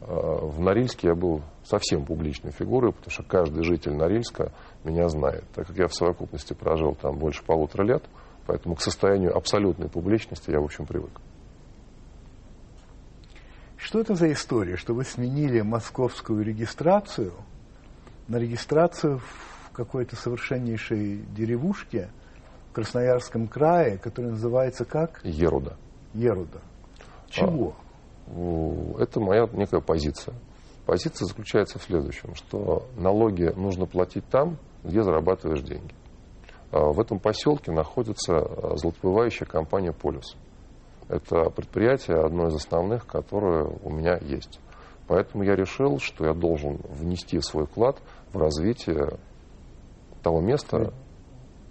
э, 0.00 0.06
в 0.06 0.58
Норильске 0.58 1.08
я 1.08 1.14
был 1.14 1.42
совсем 1.64 2.06
публичной 2.06 2.52
фигурой, 2.52 2.92
потому 2.92 3.10
что 3.10 3.22
каждый 3.22 3.62
житель 3.62 3.92
Норильска 3.92 4.52
меня 4.84 5.06
знает. 5.08 5.44
Так 5.54 5.66
как 5.66 5.76
я 5.76 5.86
в 5.86 5.94
совокупности 5.94 6.54
прожил 6.54 6.94
там 6.94 7.18
больше 7.18 7.44
полутора 7.44 7.84
лет, 7.84 8.04
поэтому 8.46 8.74
к 8.74 8.80
состоянию 8.80 9.36
абсолютной 9.36 9.90
публичности 9.90 10.50
я, 10.50 10.60
в 10.60 10.64
общем, 10.64 10.86
привык. 10.86 11.20
Что 13.86 14.00
это 14.00 14.16
за 14.16 14.32
история, 14.32 14.76
что 14.76 14.94
вы 14.94 15.04
сменили 15.04 15.60
московскую 15.60 16.42
регистрацию 16.42 17.32
на 18.26 18.34
регистрацию 18.36 19.20
в 19.20 19.70
какой-то 19.70 20.16
совершеннейшей 20.16 21.18
деревушке 21.36 22.08
в 22.68 22.74
Красноярском 22.74 23.46
крае, 23.46 23.98
которая 23.98 24.32
называется 24.32 24.84
как? 24.84 25.20
Еруда. 25.22 25.76
Еруда. 26.14 26.62
Чего? 27.28 27.76
А, 28.26 29.02
это 29.02 29.20
моя 29.20 29.48
некая 29.52 29.80
позиция. 29.80 30.34
Позиция 30.84 31.26
заключается 31.26 31.78
в 31.78 31.84
следующем, 31.84 32.34
что 32.34 32.88
налоги 32.96 33.52
нужно 33.54 33.86
платить 33.86 34.28
там, 34.28 34.58
где 34.82 35.04
зарабатываешь 35.04 35.62
деньги. 35.62 35.94
А, 36.72 36.90
в 36.90 36.98
этом 36.98 37.20
поселке 37.20 37.70
находится 37.70 38.38
а, 38.38 38.76
золотовывающая 38.76 39.46
компания 39.46 39.92
«Полюс». 39.92 40.36
Это 41.08 41.50
предприятие 41.50 42.18
одно 42.24 42.48
из 42.48 42.54
основных, 42.54 43.06
которое 43.06 43.64
у 43.64 43.90
меня 43.90 44.18
есть. 44.18 44.58
Поэтому 45.06 45.44
я 45.44 45.54
решил, 45.54 46.00
что 46.00 46.26
я 46.26 46.34
должен 46.34 46.80
внести 46.88 47.40
свой 47.40 47.66
вклад 47.66 47.98
в 48.32 48.38
развитие 48.38 49.18
того 50.22 50.40
места. 50.40 50.92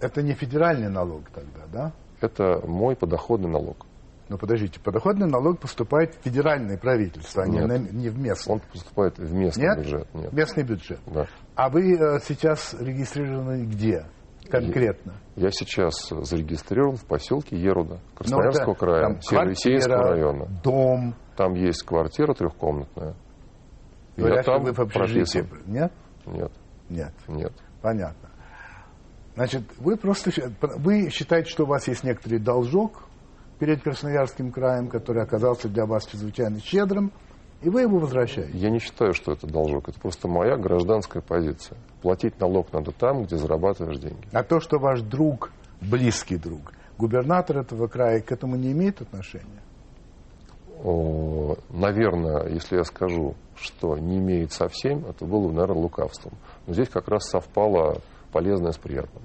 Это 0.00 0.22
не 0.22 0.32
федеральный 0.32 0.88
налог 0.88 1.28
тогда, 1.30 1.66
да? 1.70 1.92
Это 2.20 2.66
мой 2.66 2.96
подоходный 2.96 3.50
налог. 3.50 3.84
Но 4.28 4.38
подождите, 4.38 4.80
подоходный 4.80 5.28
налог 5.28 5.60
поступает 5.60 6.14
в 6.14 6.22
федеральное 6.24 6.76
правительство, 6.78 7.44
а 7.44 7.46
не, 7.46 7.58
Нет. 7.58 7.68
на- 7.68 7.78
не 7.78 8.08
в 8.08 8.18
местное. 8.18 8.54
Он 8.54 8.60
поступает 8.72 9.18
в 9.18 9.32
местный 9.32 9.64
Нет? 9.64 9.78
бюджет. 9.78 10.14
Нет. 10.14 10.32
Местный 10.32 10.62
бюджет. 10.64 10.98
Да. 11.06 11.26
А 11.54 11.68
вы 11.68 11.94
э, 11.94 12.18
сейчас 12.26 12.74
регистрированы 12.74 13.64
где 13.66 14.06
конкретно? 14.46 15.14
Я 15.36 15.50
сейчас 15.50 16.08
зарегистрирован 16.08 16.96
в 16.96 17.04
поселке 17.06 17.56
Еруда, 17.56 17.94
Ну, 17.94 18.16
Красноярского 18.16 18.72
это 18.72 18.80
края, 18.80 19.02
там 19.02 19.20
района. 20.02 20.46
Дом. 20.62 21.14
Там 21.36 21.54
есть 21.54 21.82
квартира 21.82 22.32
трехкомнатная. 22.34 23.14
Говорят, 24.16 24.38
я 24.38 24.42
там 24.52 24.62
вы 24.64 24.72
в 24.72 24.78
общежитии. 24.80 25.40
прописан. 25.42 25.72
Нет? 25.72 25.92
Нет, 26.26 26.52
Нет. 26.88 27.12
нет. 27.28 27.52
Понятно. 27.82 28.30
Значит, 29.34 29.64
вы 29.78 29.96
просто 29.96 30.30
вы 30.78 31.10
считаете, 31.10 31.50
что 31.50 31.64
у 31.64 31.66
вас 31.66 31.86
есть 31.88 32.02
некоторый 32.04 32.38
должок 32.38 33.04
перед 33.58 33.82
Красноярским 33.82 34.50
краем, 34.50 34.88
который 34.88 35.22
оказался 35.22 35.68
для 35.68 35.84
вас 35.84 36.06
чрезвычайно 36.06 36.58
щедрым, 36.60 37.12
и 37.62 37.68
вы 37.68 37.82
его 37.82 37.98
возвращаете. 37.98 38.56
Я 38.56 38.70
не 38.70 38.78
считаю, 38.78 39.14
что 39.14 39.32
это 39.32 39.46
должок. 39.46 39.88
Это 39.88 39.98
просто 39.98 40.28
моя 40.28 40.56
гражданская 40.56 41.22
позиция. 41.22 41.78
Платить 42.02 42.38
налог 42.40 42.72
надо 42.72 42.92
там, 42.92 43.24
где 43.24 43.36
зарабатываешь 43.36 43.98
деньги. 43.98 44.28
А 44.32 44.42
то, 44.42 44.60
что 44.60 44.78
ваш 44.78 45.00
друг, 45.00 45.50
близкий 45.80 46.36
друг, 46.36 46.72
губернатор 46.98 47.58
этого 47.58 47.86
края, 47.88 48.20
к 48.20 48.30
этому 48.30 48.56
не 48.56 48.72
имеет 48.72 49.00
отношения? 49.00 49.62
О, 50.84 51.56
наверное, 51.70 52.48
если 52.48 52.76
я 52.76 52.84
скажу, 52.84 53.34
что 53.56 53.96
не 53.96 54.18
имеет 54.18 54.52
совсем, 54.52 55.06
это 55.06 55.24
было 55.24 55.48
бы, 55.48 55.54
наверное, 55.54 55.82
лукавством. 55.82 56.34
Но 56.66 56.74
здесь 56.74 56.90
как 56.90 57.08
раз 57.08 57.28
совпало 57.30 58.02
полезное 58.32 58.72
с 58.72 58.76
приятным. 58.76 59.22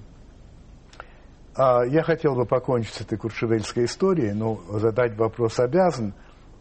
А, 1.54 1.84
Я 1.84 2.02
хотел 2.02 2.34
бы 2.34 2.46
покончить 2.46 2.94
с 2.94 3.00
этой 3.02 3.18
куршевельской 3.18 3.84
историей, 3.84 4.32
но 4.32 4.58
задать 4.78 5.16
вопрос 5.18 5.60
обязан. 5.60 6.14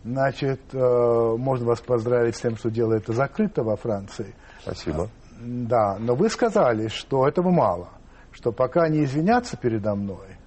Значит, 0.04 0.62
э, 0.74 1.36
можно 1.38 1.68
вас 1.68 1.82
поздравить 1.82 2.36
с 2.36 2.42
тем, 2.42 2.58
что 2.58 2.72
дело 2.72 2.94
это 2.94 3.14
закрыто 3.14 3.64
во 3.64 3.76
Франции. 3.76 4.34
Спасибо. 4.62 5.10
Да, 5.40 5.98
но 6.00 6.16
вы 6.16 6.30
сказали, 6.30 6.88
что 6.88 7.28
этого 7.28 7.52
мало, 7.52 7.90
что 8.32 8.52
пока 8.52 8.88
не 8.90 9.04
извинятся 9.04 9.58
передо 9.58 9.96
мной, 9.96 10.38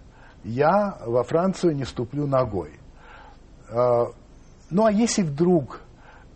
я 0.45 0.99
во 1.05 1.23
Францию 1.23 1.75
не 1.77 1.85
ступлю 1.85 2.27
ногой. 2.27 2.79
А, 3.71 4.07
Ну 4.71 4.85
а 4.85 4.93
если 4.93 5.23
вдруг 5.23 5.81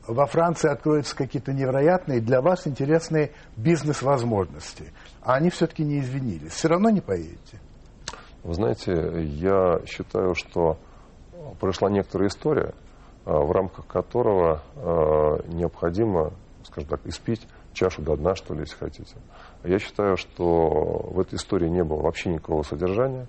во 0.07 0.27
Франции 0.27 0.71
откроются 0.71 1.15
какие-то 1.15 1.53
невероятные 1.53 2.21
для 2.21 2.41
вас 2.41 2.67
интересные 2.67 3.33
бизнес-возможности, 3.57 4.93
а 5.23 5.35
они 5.35 5.51
все-таки 5.51 5.85
не 5.85 6.01
извинились, 6.01 6.53
все 6.53 6.69
равно 6.69 6.91
не 6.91 7.01
поедете? 7.01 7.61
Вы 8.43 8.55
знаете, 8.55 9.23
я 9.25 9.81
считаю, 9.87 10.35
что 10.35 10.79
прошла 11.61 11.91
некоторая 11.91 12.29
история, 12.29 12.73
э, 12.73 12.88
в 13.33 13.53
рамках 13.53 13.87
которого 13.87 14.63
э, 14.77 15.53
необходимо, 15.53 16.33
скажем 16.65 16.89
так, 16.89 17.07
испить 17.07 17.47
чашу 17.73 18.03
до 18.03 18.17
дна, 18.17 18.35
что 18.35 18.55
ли, 18.55 18.61
если 18.61 18.77
хотите. 18.77 19.17
Я 19.65 19.79
считаю, 19.79 20.17
что 20.17 21.11
в 21.11 21.21
этой 21.21 21.37
истории 21.37 21.69
не 21.69 21.85
было 21.85 22.03
вообще 22.03 22.31
никакого 22.31 22.63
содержания. 22.63 23.27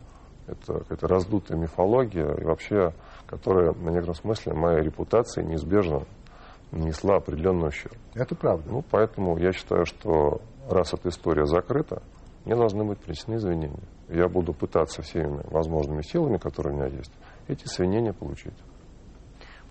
Это 0.48 0.80
какая-то 0.80 1.08
раздутая 1.08 1.58
мифология, 1.58 2.34
и 2.34 2.44
вообще, 2.44 2.94
которая, 3.28 3.74
на 3.74 3.90
некотором 3.90 4.16
смысле, 4.16 4.54
моей 4.54 4.82
репутации 4.82 5.44
неизбежно 5.44 6.04
нанесла 6.72 7.18
определенный 7.18 7.68
ущерб. 7.68 7.98
Это 8.16 8.36
правда. 8.36 8.70
Ну, 8.72 8.84
поэтому 8.90 9.38
я 9.38 9.52
считаю, 9.52 9.86
что 9.86 10.42
раз 10.70 10.94
эта 10.94 11.10
история 11.10 11.46
закрыта, 11.46 12.02
мне 12.46 12.56
должны 12.56 12.84
быть 12.84 13.00
принесены 13.00 13.36
извинения. 13.36 13.84
Я 14.08 14.28
буду 14.28 14.54
пытаться 14.54 15.02
всеми 15.02 15.42
возможными 15.52 16.02
силами, 16.02 16.38
которые 16.38 16.74
у 16.74 16.78
меня 16.78 16.88
есть, 16.88 17.12
эти 17.48 17.66
извинения 17.66 18.14
получить. 18.14 18.56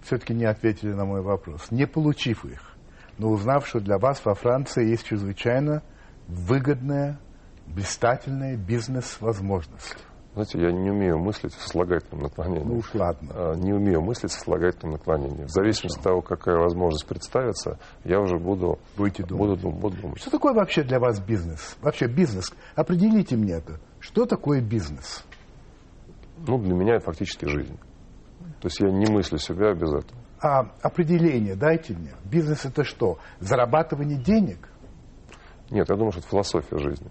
Все-таки 0.03 0.35
не 0.35 0.45
ответили 0.45 0.93
на 0.93 1.05
мой 1.05 1.23
вопрос. 1.23 1.71
Не 1.71 1.87
получив 1.87 2.45
их, 2.45 2.75
но 3.19 3.29
узнав, 3.31 3.67
что 3.67 3.81
для 3.81 3.99
вас 3.99 4.25
во 4.25 4.35
Франции 4.35 4.89
есть 4.89 5.05
чрезвычайно 5.07 5.83
выгодная, 6.29 7.19
блистательная 7.67 8.57
бизнес-возможность. 8.57 9.97
Знаете, 10.35 10.61
я 10.61 10.71
не 10.71 10.91
умею 10.91 11.19
мыслить 11.19 11.53
в 11.53 11.61
сослагательном 11.61 12.23
наклонении. 12.23 12.63
Ну 12.65 12.77
уж 12.77 12.95
ладно. 12.95 13.29
А, 13.35 13.55
Не 13.57 13.73
умею 13.73 14.03
мыслить 14.03 14.31
в 14.31 14.35
сослагательном 14.35 14.93
наклонении. 14.93 15.45
В 15.45 15.51
зависимости 15.51 15.99
от 15.99 16.05
того, 16.05 16.21
какая 16.23 16.57
возможность 16.59 17.07
представится, 17.07 17.79
я 18.05 18.21
уже 18.21 18.39
буду, 18.39 18.79
Будете 18.97 19.25
думать. 19.25 19.61
буду, 19.61 19.71
буду 19.77 19.97
думать. 20.01 20.21
Что 20.21 20.31
такое 20.31 20.53
вообще 20.53 20.85
для 20.85 21.01
вас 21.01 21.19
бизнес? 21.21 21.77
Вообще 21.83 22.07
бизнес. 22.07 22.53
Определите 22.77 23.37
мне 23.37 23.55
это. 23.55 23.81
Что 23.99 24.27
такое 24.27 24.61
бизнес? 24.61 25.25
Ну, 26.47 26.59
для 26.59 26.75
меня 26.75 26.97
это 26.97 27.07
фактически 27.07 27.47
жизнь. 27.47 27.77
То 28.61 28.67
есть 28.67 28.81
я 28.81 28.91
не 28.91 29.07
мыслю 29.11 29.39
себя 29.39 29.73
без 29.75 29.93
этого. 29.93 30.21
А 30.41 30.71
определение 30.83 31.57
дайте 31.57 31.95
мне. 31.95 32.13
Бизнес 32.25 32.65
это 32.65 32.85
что? 32.85 33.19
Зарабатывание 33.41 34.19
денег? 34.19 34.69
Нет, 35.71 35.89
я 35.89 35.97
думаю, 35.97 36.13
что 36.13 36.21
это 36.21 36.29
философия 36.29 36.79
жизни. 36.79 37.11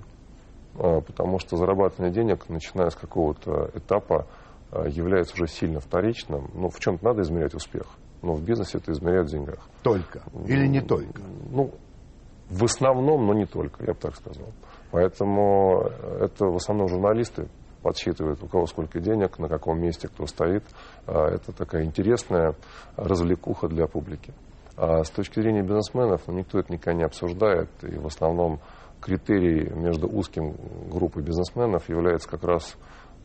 А, 0.76 1.02
Потому 1.02 1.40
что 1.40 1.58
зарабатывание 1.58 2.14
денег, 2.14 2.48
начиная 2.50 2.90
с 2.90 2.96
какого-то 2.96 3.72
этапа, 3.74 4.28
а, 4.72 4.88
является 4.88 5.34
уже 5.34 5.48
сильно 5.48 5.80
вторичным. 5.80 6.50
Ну, 6.54 6.70
в 6.70 6.80
чем-то 6.80 7.04
надо 7.04 7.22
измерять 7.22 7.54
успех. 7.54 7.86
Но 8.22 8.34
в 8.34 8.44
бизнесе 8.44 8.78
это 8.78 8.92
измеряют 8.92 9.30
в 9.30 9.32
деньгах. 9.32 9.68
Только. 9.84 10.24
Или 10.48 10.68
не 10.68 10.82
только? 10.82 11.22
Ну, 11.52 11.74
в 12.50 12.64
основном, 12.64 13.26
но 13.28 13.34
не 13.34 13.46
только, 13.46 13.84
я 13.86 13.94
бы 13.94 14.00
так 14.00 14.16
сказал. 14.16 14.48
Поэтому 14.92 15.82
это 16.22 16.46
в 16.46 16.56
основном 16.56 16.88
журналисты 16.88 17.50
подсчитывают, 17.88 18.44
у 18.44 18.48
кого 18.48 18.66
сколько 18.66 19.00
денег, 19.00 19.40
на 19.40 19.48
каком 19.48 19.80
месте 19.80 20.10
кто 20.10 20.26
стоит. 20.26 20.64
А, 21.06 21.30
Это 21.30 21.54
такая 21.54 21.86
интересная 21.86 22.54
развлекуха 22.98 23.70
для 23.70 23.88
публики. 23.88 24.34
А 24.76 25.06
с 25.06 25.10
точки 25.10 25.40
зрения 25.40 25.62
бизнесменов, 25.62 26.22
ну, 26.28 26.34
никто 26.34 26.60
это 26.60 26.74
никогда 26.74 26.98
не 26.98 27.06
обсуждает. 27.06 27.70
И 27.84 27.98
в 27.98 28.06
основном 28.06 28.60
критерий 29.00 29.70
между 29.74 30.10
узким 30.10 30.56
группой 30.92 31.24
бизнесменов 31.24 31.88
является 31.88 32.28
как 32.28 32.44
раз 32.44 32.76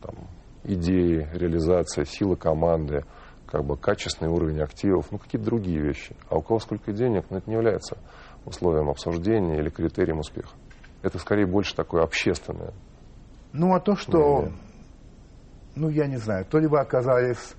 там, 0.01 0.15
идеи, 0.63 1.27
реализация, 1.33 2.05
сила 2.05 2.35
команды, 2.35 3.03
как 3.45 3.65
бы 3.65 3.75
качественный 3.75 4.31
уровень 4.31 4.61
активов, 4.61 5.11
ну 5.11 5.17
какие-то 5.17 5.45
другие 5.45 5.81
вещи. 5.81 6.15
А 6.29 6.37
у 6.37 6.41
кого 6.41 6.59
сколько 6.59 6.93
денег, 6.93 7.25
ну 7.29 7.37
это 7.37 7.49
не 7.49 7.55
является 7.57 7.97
условием 8.45 8.89
обсуждения 8.89 9.59
или 9.59 9.69
критерием 9.69 10.19
успеха. 10.19 10.55
Это 11.01 11.19
скорее 11.19 11.47
больше 11.47 11.75
такое 11.75 12.01
общественное. 12.03 12.71
Ну, 13.53 13.73
а 13.75 13.79
то, 13.79 13.95
что, 13.95 14.49
ну, 15.75 15.89
я 15.89 16.07
не 16.07 16.17
знаю, 16.17 16.43
то 16.45 16.57
ли 16.57 16.65
вы 16.67 16.79
оказались 16.79 17.53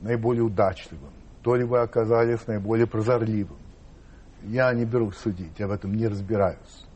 наиболее 0.00 0.42
удачливым, 0.42 1.12
то 1.42 1.54
ли 1.54 1.64
вы 1.64 1.80
оказались 1.80 2.46
наиболее 2.46 2.86
прозорливым. 2.86 3.58
Я 4.42 4.72
не 4.72 4.86
берусь 4.86 5.16
судить, 5.18 5.58
я 5.58 5.68
в 5.68 5.72
этом 5.72 5.92
не 5.92 6.08
разбираюсь. 6.08 6.86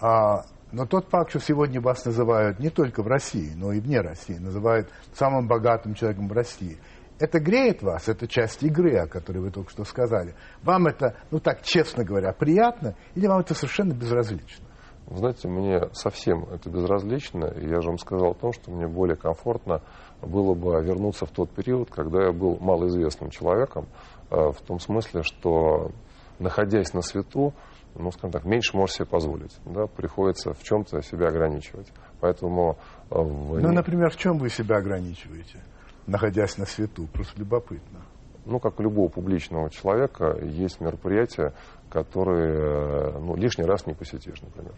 А, 0.00 0.44
но 0.72 0.86
тот 0.86 1.08
факт, 1.08 1.30
что 1.30 1.38
сегодня 1.38 1.80
вас 1.80 2.04
называют 2.04 2.58
не 2.58 2.68
только 2.68 3.04
в 3.04 3.06
России, 3.06 3.52
но 3.54 3.72
и 3.72 3.78
вне 3.78 4.00
России, 4.00 4.38
называют 4.38 4.90
самым 5.14 5.46
богатым 5.46 5.94
человеком 5.94 6.26
в 6.26 6.32
России, 6.32 6.78
это 7.20 7.38
греет 7.38 7.82
вас, 7.82 8.08
это 8.08 8.26
часть 8.26 8.64
игры, 8.64 8.96
о 8.96 9.06
которой 9.06 9.38
вы 9.38 9.52
только 9.52 9.70
что 9.70 9.84
сказали. 9.84 10.34
Вам 10.64 10.88
это, 10.88 11.14
ну 11.30 11.38
так, 11.38 11.62
честно 11.62 12.02
говоря, 12.02 12.32
приятно, 12.32 12.96
или 13.14 13.28
вам 13.28 13.38
это 13.38 13.54
совершенно 13.54 13.92
безразлично? 13.92 14.66
Вы 15.06 15.18
знаете, 15.18 15.48
мне 15.48 15.80
совсем 15.92 16.44
это 16.44 16.70
безразлично, 16.70 17.46
и 17.46 17.68
я 17.68 17.80
же 17.80 17.88
вам 17.88 17.98
сказал 17.98 18.30
о 18.30 18.34
том, 18.34 18.52
что 18.52 18.70
мне 18.70 18.86
более 18.86 19.16
комфортно 19.16 19.82
было 20.20 20.54
бы 20.54 20.82
вернуться 20.82 21.26
в 21.26 21.30
тот 21.30 21.50
период, 21.50 21.90
когда 21.90 22.26
я 22.26 22.32
был 22.32 22.56
малоизвестным 22.60 23.30
человеком, 23.30 23.88
э, 24.30 24.36
в 24.36 24.60
том 24.62 24.78
смысле, 24.78 25.22
что 25.22 25.90
находясь 26.38 26.94
на 26.94 27.02
свету, 27.02 27.52
ну, 27.94 28.10
скажем 28.10 28.30
так, 28.30 28.44
меньше 28.44 28.76
можешь 28.76 28.96
себе 28.96 29.06
позволить, 29.06 29.56
да, 29.64 29.86
приходится 29.86 30.54
в 30.54 30.62
чем-то 30.62 31.02
себя 31.02 31.28
ограничивать. 31.28 31.92
Поэтому 32.20 32.78
э, 33.10 33.18
в 33.18 33.60
Ну, 33.60 33.72
например, 33.72 34.10
в 34.10 34.16
чем 34.16 34.38
вы 34.38 34.48
себя 34.48 34.76
ограничиваете, 34.76 35.62
находясь 36.06 36.56
на 36.58 36.64
свету? 36.64 37.06
Просто 37.12 37.38
любопытно. 37.38 38.00
Ну, 38.44 38.58
как 38.58 38.80
у 38.80 38.82
любого 38.82 39.08
публичного 39.08 39.70
человека, 39.70 40.36
есть 40.42 40.80
мероприятия, 40.80 41.52
которые 41.90 43.14
э, 43.14 43.18
ну, 43.18 43.36
лишний 43.36 43.64
раз 43.64 43.86
не 43.86 43.94
посетишь, 43.94 44.40
например. 44.42 44.74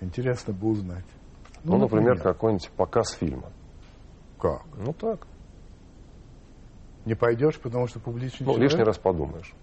Интересно 0.00 0.52
бы 0.52 0.68
узнать. 0.68 1.04
Ну, 1.64 1.78
например, 1.78 2.20
какой-нибудь 2.20 2.70
показ 2.70 3.12
фильма. 3.12 3.50
Как? 4.38 4.62
Ну, 4.76 4.92
так. 4.92 5.26
Не 7.04 7.14
пойдешь, 7.14 7.58
потому 7.58 7.86
что 7.86 8.00
публичный 8.00 8.46
Ну, 8.46 8.52
человек? 8.52 8.70
лишний 8.70 8.84
раз 8.84 8.98
подумаешь. 8.98 9.54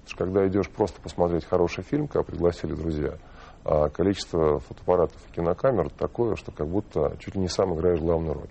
Потому 0.00 0.08
что 0.08 0.24
когда 0.24 0.48
идешь 0.48 0.68
просто 0.70 1.00
посмотреть 1.00 1.44
хороший 1.44 1.84
фильм, 1.84 2.08
когда 2.08 2.24
пригласили 2.24 2.74
друзья, 2.74 3.18
а 3.64 3.88
количество 3.90 4.58
фотоаппаратов 4.58 5.20
и 5.28 5.32
кинокамер 5.34 5.90
такое, 5.90 6.36
что 6.36 6.50
как 6.52 6.66
будто 6.66 7.16
чуть 7.18 7.34
ли 7.34 7.40
не 7.42 7.48
сам 7.48 7.74
играешь 7.74 8.00
главную 8.00 8.34
роль. 8.34 8.48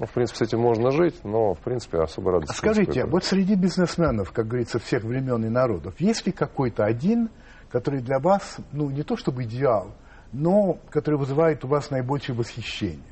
Ну, 0.00 0.06
в 0.06 0.12
принципе, 0.12 0.38
с 0.38 0.48
этим 0.48 0.60
можно 0.60 0.90
жить, 0.92 1.22
но, 1.24 1.52
в 1.54 1.58
принципе, 1.58 1.98
особо 1.98 2.32
радости 2.32 2.52
А 2.52 2.56
скажите, 2.56 2.82
испытываю. 2.90 3.12
вот 3.12 3.24
среди 3.24 3.54
бизнесменов, 3.54 4.32
как 4.32 4.46
говорится, 4.48 4.78
всех 4.78 5.04
времен 5.04 5.44
и 5.44 5.50
народов, 5.50 6.00
есть 6.00 6.24
ли 6.26 6.32
какой-то 6.32 6.84
один, 6.86 7.28
который 7.68 8.00
для 8.00 8.18
вас, 8.18 8.56
ну, 8.72 8.88
не 8.88 9.02
то 9.02 9.16
чтобы 9.18 9.44
идеал, 9.44 9.92
но 10.32 10.78
который 10.88 11.16
вызывает 11.18 11.64
у 11.66 11.68
вас 11.68 11.90
наибольшее 11.90 12.34
восхищение? 12.34 13.04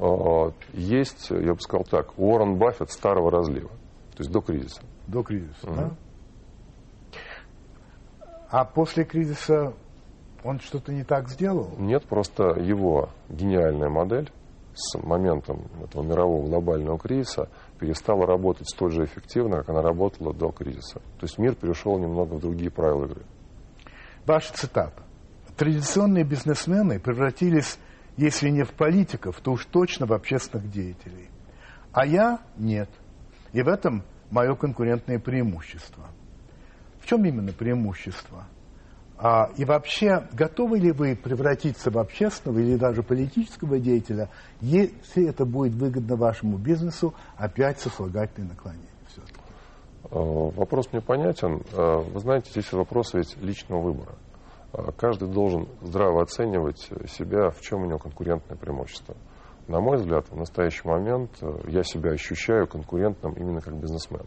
Э, 0.00 0.50
есть, 0.72 1.30
я 1.30 1.54
бы 1.54 1.60
сказал 1.60 1.84
так, 1.84 2.18
Уоррен 2.18 2.56
Баффет 2.58 2.90
старого 2.90 3.30
разлива, 3.30 3.68
то 3.68 4.18
есть 4.18 4.32
до 4.32 4.40
кризиса. 4.40 4.82
До 5.06 5.22
кризиса, 5.22 5.70
Мгм. 5.70 5.76
да? 5.76 5.90
А 8.50 8.64
после 8.64 9.04
кризиса 9.04 9.74
он 10.42 10.58
что-то 10.58 10.92
не 10.92 11.04
так 11.04 11.28
сделал? 11.28 11.70
Нет, 11.78 12.04
просто 12.06 12.58
его 12.60 13.10
гениальная 13.28 13.88
модель 13.88 14.30
с 14.74 14.98
моментом 14.98 15.66
этого 15.82 16.02
мирового 16.02 16.46
глобального 16.46 16.98
кризиса 16.98 17.48
перестала 17.78 18.26
работать 18.26 18.68
столь 18.68 18.92
же 18.92 19.04
эффективно, 19.04 19.58
как 19.58 19.70
она 19.70 19.82
работала 19.82 20.34
до 20.34 20.50
кризиса. 20.50 21.00
То 21.18 21.22
есть 21.22 21.38
мир 21.38 21.54
перешел 21.54 21.98
немного 21.98 22.34
в 22.34 22.40
другие 22.40 22.70
правила 22.70 23.06
игры. 23.06 23.22
Ваша 24.26 24.52
цитата. 24.52 25.02
Традиционные 25.56 26.24
бизнесмены 26.24 26.98
превратились, 26.98 27.78
если 28.16 28.48
не 28.48 28.64
в 28.64 28.72
политиков, 28.72 29.40
то 29.40 29.52
уж 29.52 29.66
точно 29.66 30.06
в 30.06 30.12
общественных 30.12 30.70
деятелей. 30.70 31.30
А 31.92 32.06
я 32.06 32.40
нет. 32.56 32.90
И 33.52 33.62
в 33.62 33.68
этом 33.68 34.02
мое 34.30 34.56
конкурентное 34.56 35.20
преимущество. 35.20 36.06
В 37.00 37.06
чем 37.06 37.24
именно 37.24 37.52
преимущество? 37.52 38.46
А, 39.16 39.50
и 39.56 39.64
вообще, 39.64 40.26
готовы 40.32 40.78
ли 40.78 40.90
вы 40.90 41.14
превратиться 41.14 41.90
в 41.90 41.98
общественного 41.98 42.58
или 42.58 42.76
даже 42.76 43.02
политического 43.02 43.78
деятеля, 43.78 44.28
если 44.60 45.28
это 45.28 45.44
будет 45.44 45.74
выгодно 45.74 46.16
вашему 46.16 46.58
бизнесу, 46.58 47.14
опять 47.36 47.78
сослагательное 47.78 48.50
наклонение? 48.50 48.88
Все-таки. 49.08 49.38
Э, 50.10 50.50
Вопрос 50.56 50.92
мне 50.92 51.00
понятен. 51.00 51.62
Э, 51.72 51.98
Вы 51.98 52.20
знаете, 52.20 52.50
здесь 52.50 52.72
вопрос 52.72 53.14
ведь 53.14 53.36
личного 53.40 53.82
выбора. 53.82 54.14
Э, 54.72 54.90
Каждый 54.96 55.28
должен 55.28 55.68
здраво 55.80 56.22
оценивать 56.22 56.90
себя, 57.08 57.50
в 57.50 57.60
чем 57.60 57.82
у 57.82 57.86
него 57.86 57.98
конкурентное 57.98 58.56
преимущество. 58.58 59.16
На 59.68 59.80
мой 59.80 59.96
взгляд, 59.96 60.26
в 60.28 60.36
настоящий 60.36 60.86
момент 60.86 61.30
я 61.68 61.84
себя 61.84 62.10
ощущаю 62.10 62.66
конкурентным 62.66 63.32
именно 63.32 63.60
как 63.62 63.74
бизнесмен. 63.74 64.26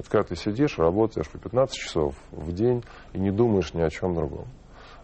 Это 0.00 0.08
когда 0.08 0.28
ты 0.28 0.34
сидишь, 0.34 0.78
работаешь 0.78 1.28
по 1.28 1.36
15 1.36 1.76
часов 1.76 2.14
в 2.32 2.52
день 2.52 2.82
и 3.12 3.18
не 3.18 3.30
думаешь 3.30 3.74
ни 3.74 3.82
о 3.82 3.90
чем 3.90 4.14
другом. 4.14 4.46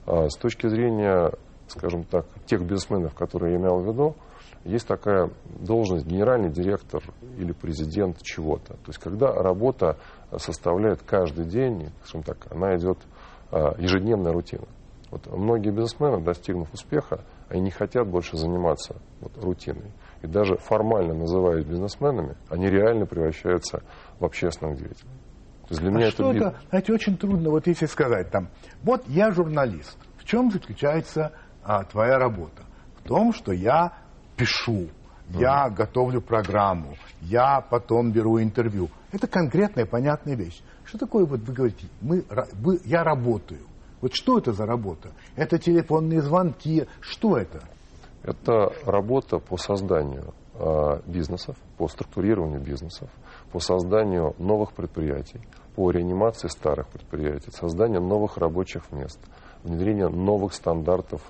А 0.06 0.30
С 0.30 0.37
точки 0.37 0.68
зрения, 0.68 1.32
скажем 1.68 2.04
так, 2.04 2.24
тех 2.46 2.62
бизнесменов, 2.62 3.14
которые 3.14 3.52
я 3.52 3.61
имел 3.61 3.80
в 3.80 3.87
виду, 3.87 4.16
есть 4.64 4.88
такая 4.88 5.30
должность 5.61 6.06
генеральный 6.06 6.48
директор 6.48 7.02
или 7.37 7.52
президент 7.52 8.22
чего-то. 8.22 8.72
То 8.72 8.87
есть 8.87 8.98
когда 8.98 9.35
работа 9.35 9.98
составляет 10.38 11.02
каждый 11.02 11.44
день, 11.44 11.90
скажем 12.04 12.22
так, 12.22 12.50
она 12.50 12.74
идет 12.76 12.96
а, 13.52 13.74
ежедневная 13.78 14.32
рутина. 14.32 14.66
Вот 15.11 15.26
многие 15.30 15.70
бизнесмены, 15.70 16.22
достигнув 16.22 16.72
успеха, 16.72 17.20
они 17.48 17.61
не 17.62 17.70
хотят 17.70 18.09
больше 18.09 18.37
заниматься 18.37 18.96
вот, 19.20 19.32
рутиной. 19.38 19.92
И 20.22 20.26
даже 20.26 20.56
формально 20.56 21.14
называясь 21.14 21.64
бизнесменами, 21.64 22.37
они 22.48 22.68
реально 22.68 23.06
превращаются 23.06 23.82
в 24.18 24.24
общественных 24.24 24.79
деятелей. 24.79 25.11
То 25.68 25.70
есть 25.70 25.81
для 25.81 25.90
меня 25.90 26.07
а 26.07 26.09
это 26.09 26.12
что 26.12 26.33
бизнес. 26.33 26.52
это, 26.52 26.68
знаете, 26.70 26.92
очень 26.92 27.16
трудно, 27.16 27.50
вот 27.50 27.66
если 27.66 27.87
сказать 27.87 28.31
там, 28.31 28.48
вот 28.83 29.02
я 29.09 29.33
журналист, 29.33 29.98
в 30.18 30.24
чем 30.24 30.50
заключается 30.50 31.33
а, 31.62 31.85
твоя 31.85 32.18
работа? 32.18 32.62
В 32.98 33.02
том, 33.09 33.33
что 33.33 33.52
я 33.52 33.92
пишу, 34.37 34.88
я 35.31 35.68
готовлю 35.70 36.20
программу, 36.20 36.96
я 37.20 37.61
потом 37.61 38.12
беру 38.12 38.40
интервью. 38.40 38.88
Это 39.12 39.26
конкретная, 39.26 39.87
понятная 39.87 40.37
вещь. 40.37 40.61
Что 40.85 40.98
такое, 40.98 41.24
вот 41.24 41.40
вы 41.40 41.52
говорите, 41.52 41.88
мы, 42.00 42.24
вы- 42.52 42.81
я 42.85 43.02
работаю. 43.02 43.62
Вот 44.00 44.14
что 44.14 44.38
это 44.38 44.52
за 44.52 44.66
работа? 44.66 45.11
Это 45.35 45.59
телефонные 45.59 46.22
звонки, 46.22 46.87
что 47.00 47.37
это? 47.37 47.62
Это 48.22 48.72
работа 48.85 49.38
по 49.38 49.57
созданию 49.57 50.35
э, 50.55 51.00
бизнесов, 51.07 51.57
по 51.76 51.88
структурированию 51.88 52.61
бизнесов, 52.61 53.09
по 53.57 53.61
созданию 53.61 54.35
новых 54.38 54.75
предприятий, 54.75 55.40
по 55.77 55.90
реанимации 55.90 56.49
старых 56.49 56.88
предприятий, 56.88 57.51
созданию 57.53 58.03
новых 58.03 58.37
рабочих 58.37 58.92
мест, 58.92 59.19
внедрение 59.64 60.09
новых 60.11 60.53
стандартов 60.53 61.23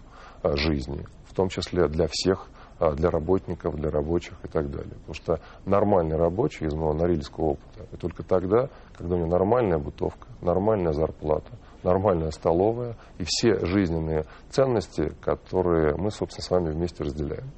э, 0.42 0.56
жизни, 0.56 1.06
в 1.26 1.34
том 1.34 1.48
числе 1.50 1.86
для 1.86 2.08
всех, 2.10 2.48
э, 2.80 2.92
для 2.96 3.10
работников, 3.10 3.76
для 3.76 3.92
рабочих 3.92 4.34
и 4.42 4.48
так 4.48 4.72
далее. 4.72 4.94
Потому 5.06 5.14
что 5.14 5.40
нормальный 5.66 6.16
рабочий 6.16 6.64
из 6.66 6.74
моего 6.74 6.94
норильского 6.94 7.50
опыта, 7.50 7.84
это 7.92 7.96
только 7.96 8.24
тогда, 8.24 8.70
когда 8.98 9.14
у 9.14 9.18
него 9.18 9.28
нормальная 9.28 9.78
бытовка, 9.78 10.26
нормальная 10.42 10.94
зарплата, 10.94 11.52
нормальная 11.84 12.32
столовая 12.32 12.96
и 13.18 13.24
все 13.24 13.64
жизненные 13.64 14.24
ценности, 14.50 15.12
которые 15.20 15.94
мы, 15.94 16.10
собственно, 16.10 16.44
с 16.44 16.50
вами 16.50 16.70
вместе 16.72 17.04
разделяем. 17.04 17.52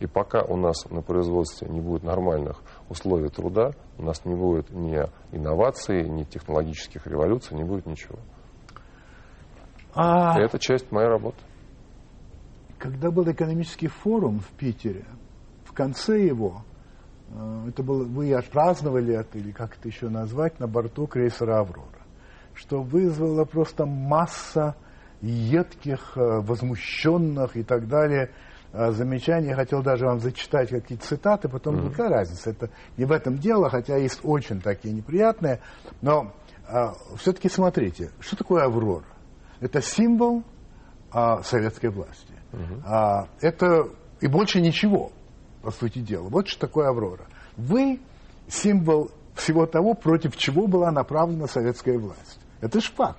И 0.00 0.06
пока 0.06 0.42
у 0.42 0.56
нас 0.56 0.88
на 0.90 1.02
производстве 1.02 1.68
не 1.68 1.80
будет 1.80 2.02
нормальных 2.02 2.62
условий 2.88 3.28
труда, 3.28 3.70
у 3.98 4.02
нас 4.02 4.24
не 4.24 4.34
будет 4.34 4.70
ни 4.70 4.98
инноваций, 5.32 6.08
ни 6.08 6.24
технологических 6.24 7.06
революций, 7.06 7.56
не 7.56 7.64
будет 7.64 7.86
ничего. 7.86 8.18
А 9.94 10.38
И 10.38 10.42
это 10.42 10.58
часть 10.58 10.90
моей 10.90 11.08
работы. 11.08 11.38
когда 12.78 13.10
был 13.10 13.30
экономический 13.30 13.86
форум 13.86 14.40
в 14.40 14.48
Питере, 14.58 15.06
в 15.64 15.72
конце 15.72 16.26
его, 16.26 16.64
э, 17.30 17.68
это 17.68 17.82
было, 17.82 18.04
вы 18.04 18.34
отпраздновали 18.34 19.14
это, 19.14 19.38
или 19.38 19.52
как 19.52 19.76
это 19.78 19.88
еще 19.88 20.08
назвать, 20.08 20.58
на 20.60 20.66
борту 20.66 21.06
крейсера 21.06 21.60
«Аврора», 21.60 22.02
что 22.52 22.82
вызвало 22.82 23.44
просто 23.44 23.86
масса 23.86 24.74
едких, 25.22 26.16
э, 26.16 26.40
возмущенных 26.40 27.56
и 27.56 27.62
так 27.62 27.88
далее 27.88 28.30
замечаний. 28.90 29.48
Я 29.48 29.54
хотел 29.56 29.82
даже 29.82 30.06
вам 30.06 30.20
зачитать 30.20 30.70
какие-то 30.70 31.04
цитаты, 31.06 31.48
потом 31.48 31.76
Мгм. 31.76 31.90
какая 31.90 32.08
разница, 32.08 32.50
это 32.50 32.70
не 32.96 33.04
в 33.04 33.12
этом 33.12 33.38
дело, 33.38 33.70
хотя 33.70 33.96
есть 33.96 34.20
очень 34.24 34.60
такие 34.60 34.92
неприятные, 34.94 35.60
но 36.02 36.32
все-таки 37.16 37.48
смотрите, 37.48 38.10
что 38.20 38.36
такое 38.36 38.64
«Аврора»? 38.64 39.04
Это 39.60 39.80
символ 39.80 40.42
а, 41.12 41.42
советской 41.42 41.90
власти. 41.90 42.32
А, 42.84 43.28
это 43.40 43.88
и 44.20 44.26
больше 44.26 44.60
ничего, 44.60 45.12
по 45.62 45.70
сути 45.70 46.00
дела. 46.00 46.28
Вот 46.28 46.48
что 46.48 46.60
такое 46.66 46.88
Аврора. 46.88 47.24
Вы 47.56 48.00
символ 48.48 49.10
всего 49.34 49.66
того, 49.66 49.94
против 49.94 50.36
чего 50.36 50.66
была 50.66 50.90
направлена 50.90 51.46
советская 51.46 51.98
власть. 51.98 52.40
Это 52.60 52.80
ж 52.80 52.90
факт. 52.96 53.18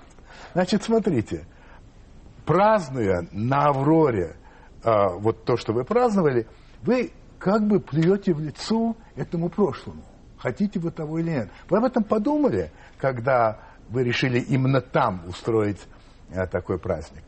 Значит, 0.54 0.82
смотрите, 0.82 1.46
празднуя 2.44 3.26
на 3.32 3.66
Авроре 3.68 4.36
а, 4.86 5.08
вот 5.08 5.44
то, 5.44 5.56
что 5.56 5.72
вы 5.72 5.84
праздновали, 5.84 6.46
вы 6.82 7.10
как 7.38 7.66
бы 7.66 7.80
плюете 7.80 8.32
в 8.32 8.40
лицо 8.40 8.94
этому 9.16 9.48
прошлому. 9.48 10.02
Хотите 10.38 10.78
вы 10.78 10.92
того 10.92 11.18
или 11.18 11.30
нет. 11.30 11.50
Вы 11.68 11.78
об 11.78 11.84
этом 11.84 12.04
подумали, 12.04 12.70
когда 12.98 13.58
вы 13.88 14.04
решили 14.04 14.38
именно 14.38 14.80
там 14.80 15.24
устроить 15.26 15.80
а, 16.32 16.46
такой 16.46 16.78
праздник? 16.78 17.24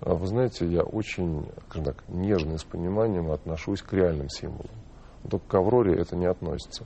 А 0.00 0.14
Вы 0.14 0.26
знаете, 0.26 0.66
я 0.66 0.82
очень, 0.82 1.50
скажем 1.68 1.86
так, 1.86 2.08
нежно 2.08 2.52
и 2.52 2.58
с 2.58 2.64
пониманием 2.64 3.30
отношусь 3.30 3.80
к 3.80 3.90
реальным 3.94 4.28
символам. 4.28 4.76
Только 5.30 5.48
к 5.48 5.54
Авроре 5.54 5.98
это 5.98 6.14
не 6.14 6.26
относится. 6.26 6.84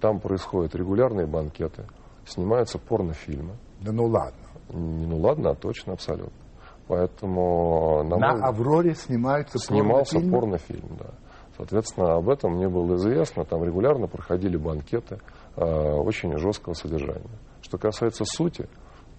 Там 0.00 0.18
происходят 0.18 0.74
регулярные 0.74 1.26
банкеты, 1.26 1.84
снимаются 2.26 2.78
порнофильмы. 2.78 3.54
Да 3.80 3.92
ну 3.92 4.06
ладно. 4.06 4.40
Не 4.70 5.06
ну 5.06 5.18
ладно, 5.18 5.50
а 5.50 5.54
точно, 5.54 5.92
абсолютно. 5.92 6.45
Поэтому 6.88 8.02
на, 8.04 8.16
На 8.16 8.32
мой- 8.32 8.42
Авроре 8.42 8.94
снимаются 8.94 9.58
снимался 9.58 10.20
порнофильм, 10.20 10.96
да. 10.98 11.10
Соответственно, 11.56 12.14
об 12.16 12.28
этом 12.28 12.52
мне 12.52 12.68
было 12.68 12.96
известно. 12.96 13.44
Там 13.44 13.64
регулярно 13.64 14.06
проходили 14.06 14.56
банкеты 14.56 15.18
э, 15.56 15.62
очень 15.64 16.36
жесткого 16.36 16.74
содержания. 16.74 17.30
Что 17.62 17.78
касается 17.78 18.24
сути, 18.26 18.68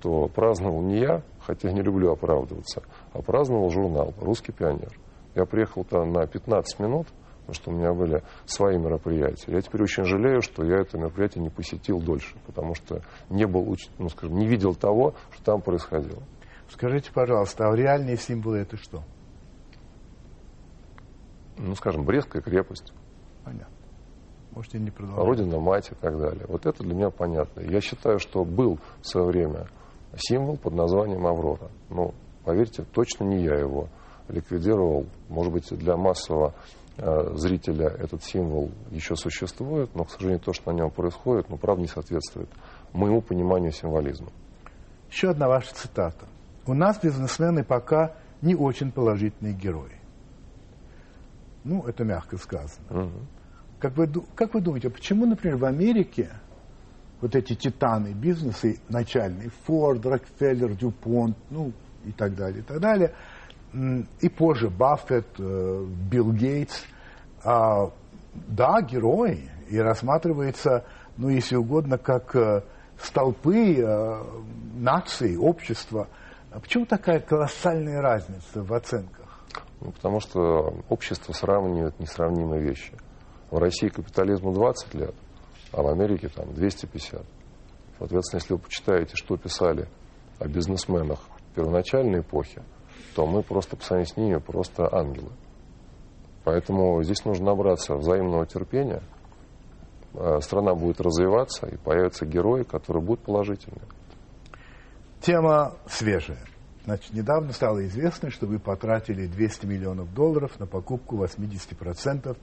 то 0.01 0.27
праздновал 0.27 0.82
не 0.82 0.99
я, 0.99 1.23
хотя 1.41 1.71
не 1.71 1.82
люблю 1.82 2.12
оправдываться, 2.12 2.84
а 3.13 3.21
праздновал 3.23 3.69
журнал 3.71 4.13
«Русский 4.21 4.51
пионер». 4.51 4.91
Я 5.34 5.45
приехал 5.45 5.84
там 5.84 6.13
на 6.13 6.27
15 6.27 6.80
минут, 6.80 7.08
потому 7.41 7.53
что 7.56 7.71
у 7.71 7.73
меня 7.73 7.93
были 7.93 8.23
свои 8.45 8.77
мероприятия. 8.77 9.51
Я 9.51 9.62
теперь 9.62 9.82
очень 9.82 10.03
жалею, 10.03 10.41
что 10.41 10.63
я 10.63 10.77
это 10.77 10.97
мероприятие 10.99 11.43
не 11.43 11.49
посетил 11.49 11.99
дольше, 11.99 12.36
потому 12.45 12.75
что 12.75 13.01
не 13.30 13.45
был, 13.47 13.75
ну, 13.97 14.10
скажем, 14.10 14.38
не 14.38 14.47
видел 14.47 14.75
того, 14.75 15.15
что 15.32 15.43
там 15.43 15.62
происходило. 15.62 16.21
Скажите, 16.69 17.12
пожалуйста, 17.13 17.69
а 17.69 17.75
реальные 17.75 18.17
символы 18.17 18.60
это 18.60 18.77
что? 18.77 19.03
Ну, 21.58 21.73
скажем, 21.75 22.06
Брестская 22.06 22.41
крепость. 22.41 22.93
Понятно. 23.43 23.73
Можете 24.51 24.80
не 24.80 24.91
продолжать. 24.91 25.25
Родина, 25.25 25.60
мать 25.60 25.89
и 25.91 25.95
так 25.95 26.17
далее. 26.17 26.45
Вот 26.47 26.65
это 26.65 26.84
для 26.84 26.93
меня 26.93 27.10
понятно. 27.10 27.62
Я 27.62 27.80
считаю, 27.80 28.19
что 28.19 28.43
был 28.43 28.80
в 29.01 29.08
свое 29.08 29.27
время 29.27 29.67
символ 30.15 30.58
под 30.58 30.73
названием 30.73 31.25
Аврора. 31.25 31.69
Но, 31.89 32.13
поверьте, 32.43 32.84
точно 32.84 33.25
не 33.25 33.43
я 33.43 33.56
его 33.56 33.88
ликвидировал. 34.27 35.06
Может 35.30 35.53
быть, 35.53 35.69
для 35.77 35.95
массового 35.95 36.53
э, 36.97 37.34
зрителя 37.36 37.88
этот 37.88 38.23
символ 38.23 38.71
еще 38.91 39.15
существует, 39.15 39.93
но, 39.95 40.03
к 40.03 40.10
сожалению, 40.12 40.41
то, 40.41 40.53
что 40.53 40.71
на 40.71 40.75
нем 40.75 40.91
происходит, 40.91 41.49
ну, 41.49 41.58
правда, 41.58 41.82
не 41.82 41.88
соответствует 41.88 42.49
моему 42.93 43.21
пониманию 43.21 43.71
символизма. 43.71 44.30
Еще 45.10 45.30
одна 45.30 45.47
ваша 45.47 45.73
цитата. 45.73 46.25
У 46.67 46.73
нас 46.73 46.99
бизнесмены 46.99 47.63
пока 47.63 48.13
не 48.41 48.56
очень 48.56 48.91
положительные 48.91 49.53
герои. 49.53 49.95
Ну, 51.63 51.84
это 51.84 52.03
мягко 52.03 52.38
сказано. 52.38 52.86
Мгм. 52.89 53.27
Как 53.80 53.95
вы, 53.95 54.08
как 54.36 54.53
вы 54.53 54.62
думаете, 54.62 54.89
почему, 54.89 55.25
например, 55.25 55.58
в 55.58 55.65
Америке 55.65 56.30
вот 57.21 57.36
эти 57.36 57.56
титаны 57.56 58.13
бизнеса 58.13 58.69
начальные, 58.89 59.49
Форд, 59.65 60.06
Рокфеллер, 60.06 60.75
Дюпонт, 60.75 61.38
ну 61.49 61.71
и 62.06 62.12
так 62.12 62.36
далее, 62.36 62.60
и 62.60 62.63
так 62.63 62.80
далее, 62.80 63.13
и 64.21 64.30
позже 64.30 64.69
Баффет, 64.69 65.27
э, 65.39 65.86
Билл 66.10 66.32
Гейтс, 66.32 66.84
а, 67.43 67.91
да, 68.34 68.82
герои, 68.82 69.49
и 69.69 69.77
рассматривается, 69.77 70.86
ну, 71.17 71.30
если 71.30 71.56
угодно, 71.56 71.97
как 71.97 72.36
э, 72.36 72.62
столпы 72.99 73.75
э, 73.77 74.23
нации, 74.75 75.36
общества. 75.36 76.08
А 76.51 76.60
почему 76.60 76.86
такая 76.86 77.19
колоссальная 77.19 78.01
разница 78.01 78.63
в 78.63 78.73
оценках? 78.73 79.43
Ну, 79.81 79.91
потому 79.91 80.19
что 80.19 80.73
общество 80.89 81.33
сравнивает 81.33 81.99
несравнимые 81.99 82.62
вещи. 82.62 82.93
В 83.51 83.57
России 83.57 83.89
капитализму 83.89 84.53
20 84.53 84.93
лет, 84.95 85.15
а 85.71 85.81
в 85.83 85.88
Америке 85.88 86.29
там 86.29 86.53
250. 86.53 87.23
Соответственно, 87.97 88.39
если 88.39 88.53
вы 88.53 88.60
почитаете, 88.60 89.15
что 89.15 89.38
писали 89.38 89.88
о 90.39 90.47
бизнесменах 90.47 91.19
первоначальной 91.55 92.19
эпохи, 92.19 92.62
то 93.15 93.25
мы 93.25 93.43
просто 93.43 93.75
по 93.75 93.83
сравнению 93.83 94.13
с 94.13 94.17
ними 94.17 94.38
просто 94.38 94.93
ангелы. 94.93 95.31
Поэтому 96.43 97.01
здесь 97.03 97.25
нужно 97.25 97.47
набраться 97.47 97.95
взаимного 97.95 98.45
терпения. 98.45 99.03
Э, 100.13 100.39
Страна 100.39 100.75
будет 100.75 101.01
развиваться, 101.01 101.67
и 101.67 101.77
появятся 101.77 102.25
герои, 102.25 102.63
которые 102.63 103.03
будут 103.03 103.25
положительные. 103.25 103.88
Тема 105.21 105.73
свежая. 105.88 106.39
Значит, 106.86 107.13
недавно 107.13 107.51
стало 107.51 107.86
известно, 107.86 108.30
что 108.30 108.45
вы 108.45 108.60
потратили 108.60 109.27
200 109.27 109.65
миллионов 109.65 110.13
долларов 110.13 110.58
на 110.60 110.67
покупку 110.67 111.21
80% 111.21 112.38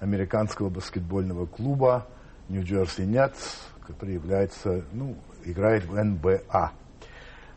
американского 0.00 0.68
баскетбольного 0.68 1.46
клуба 1.46 2.06
Нью-Джерси 2.48 3.02
Нетс, 3.02 3.58
который 3.86 4.14
является, 4.14 4.84
ну, 4.92 5.16
играет 5.44 5.84
в 5.84 5.94
НБА. 5.94 6.72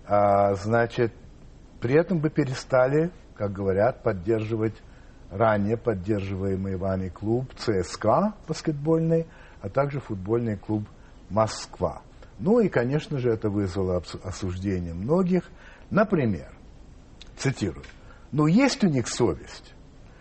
А, 0.06 0.54
значит, 0.56 1.14
при 1.82 1.96
этом 1.96 2.20
вы 2.20 2.30
перестали, 2.30 3.12
как 3.36 3.52
говорят, 3.52 4.04
поддерживать 4.04 4.76
ранее 5.34 5.78
поддерживаемый 5.78 6.78
вами 6.78 7.10
клуб 7.10 7.52
ЦСКА 7.56 8.34
баскетбольный, 8.48 9.26
а 9.62 9.70
также 9.70 10.00
футбольный 10.00 10.58
клуб 10.58 10.88
Москва. 11.30 12.02
Ну 12.44 12.60
и, 12.60 12.68
конечно 12.68 13.20
же, 13.20 13.30
это 13.30 13.50
вызвало 13.50 14.04
осуждение 14.22 14.94
многих. 14.94 15.50
Например, 15.90 16.52
цитирую, 17.38 17.86
«Ну 18.34 18.48
есть 18.48 18.84
у 18.84 18.90
них 18.90 19.08
совесть. 19.08 19.74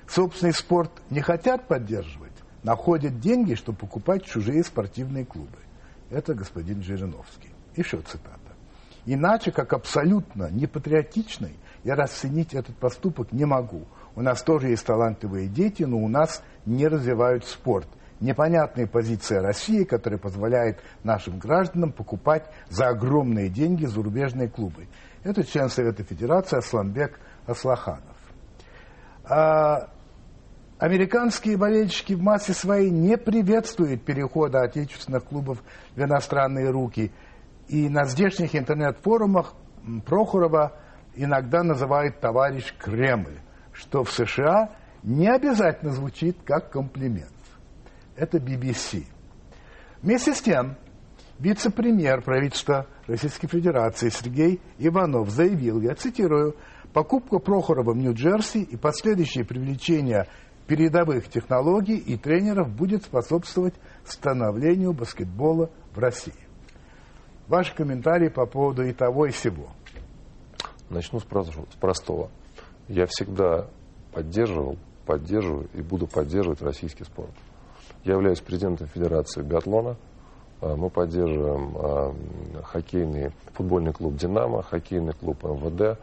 Собственный 0.06 0.52
спорт 0.52 0.92
не 1.10 1.20
хотят 1.20 1.66
поддерживать, 1.66 2.30
находят 2.62 3.18
деньги, 3.18 3.54
чтобы 3.54 3.78
покупать 3.78 4.24
чужие 4.24 4.62
спортивные 4.62 5.24
клубы». 5.24 5.58
Это 6.10 6.32
господин 6.34 6.80
Жириновский. 6.84 7.50
Еще 7.74 7.96
цитата. 8.02 8.38
Иначе, 9.04 9.50
как 9.50 9.72
абсолютно 9.72 10.48
непатриотичный, 10.48 11.56
я 11.82 11.96
расценить 11.96 12.54
этот 12.54 12.76
поступок 12.76 13.32
не 13.32 13.46
могу. 13.46 13.82
У 14.14 14.22
нас 14.22 14.44
тоже 14.44 14.68
есть 14.68 14.86
талантливые 14.86 15.48
дети, 15.48 15.82
но 15.82 15.98
у 15.98 16.08
нас 16.08 16.40
не 16.66 16.86
развивают 16.86 17.46
спорт. 17.46 17.88
Непонятная 18.22 18.86
позиция 18.86 19.42
России, 19.42 19.82
которая 19.82 20.16
позволяет 20.16 20.78
нашим 21.02 21.40
гражданам 21.40 21.90
покупать 21.90 22.44
за 22.68 22.86
огромные 22.86 23.48
деньги 23.48 23.84
зарубежные 23.84 24.48
клубы. 24.48 24.86
Это 25.24 25.42
член 25.42 25.68
Совета 25.68 26.04
Федерации 26.04 26.58
Асламбек 26.58 27.18
Аслаханов. 27.46 28.16
А, 29.24 29.88
Американские 30.78 31.56
болельщики 31.56 32.12
в 32.12 32.22
массе 32.22 32.52
своей 32.52 32.90
не 32.90 33.16
приветствуют 33.16 34.04
перехода 34.04 34.62
отечественных 34.62 35.24
клубов 35.24 35.58
в 35.96 36.00
иностранные 36.00 36.70
руки. 36.70 37.10
И 37.66 37.88
на 37.88 38.04
здешних 38.04 38.54
интернет-форумах 38.54 39.54
Прохорова 40.06 40.76
иногда 41.16 41.64
называют 41.64 42.20
товарищ 42.20 42.72
Кремль, 42.78 43.40
что 43.72 44.04
в 44.04 44.12
США 44.12 44.70
не 45.02 45.28
обязательно 45.28 45.90
звучит 45.90 46.38
как 46.44 46.70
комплимент. 46.70 47.31
Это 48.22 48.38
BBC. 48.38 49.04
Вместе 50.00 50.32
с 50.32 50.40
тем, 50.40 50.76
вице-премьер 51.40 52.22
правительства 52.22 52.86
Российской 53.08 53.48
Федерации 53.48 54.10
Сергей 54.10 54.60
Иванов 54.78 55.28
заявил, 55.28 55.80
я 55.80 55.96
цитирую, 55.96 56.54
покупка 56.92 57.40
Прохорова 57.40 57.92
в 57.92 57.96
Нью-Джерси 57.96 58.62
и 58.62 58.76
последующее 58.76 59.44
привлечение 59.44 60.28
передовых 60.68 61.30
технологий 61.30 61.96
и 61.96 62.16
тренеров 62.16 62.68
будет 62.68 63.02
способствовать 63.02 63.74
становлению 64.04 64.92
баскетбола 64.92 65.68
в 65.92 65.98
России. 65.98 66.46
Ваши 67.48 67.74
комментарии 67.74 68.28
по 68.28 68.46
поводу 68.46 68.84
и 68.84 68.92
того, 68.92 69.26
и 69.26 69.32
сего. 69.32 69.70
Начну 70.90 71.18
с 71.18 71.24
простого. 71.24 72.30
Я 72.86 73.06
всегда 73.06 73.66
поддерживал, 74.12 74.78
поддерживаю 75.06 75.68
и 75.74 75.82
буду 75.82 76.06
поддерживать 76.06 76.62
российский 76.62 77.02
спорт. 77.02 77.32
Я 78.04 78.14
являюсь 78.14 78.40
президентом 78.40 78.88
Федерации 78.88 79.42
биатлона. 79.42 79.96
А, 80.60 80.76
Мы 80.76 80.90
поддерживаем 80.90 81.76
а, 81.76 82.14
хоккейный 82.64 83.30
футбольный 83.54 83.92
клуб 83.92 84.16
«Динамо», 84.16 84.62
хоккейный 84.62 85.12
клуб 85.12 85.42
МВД. 85.44 85.98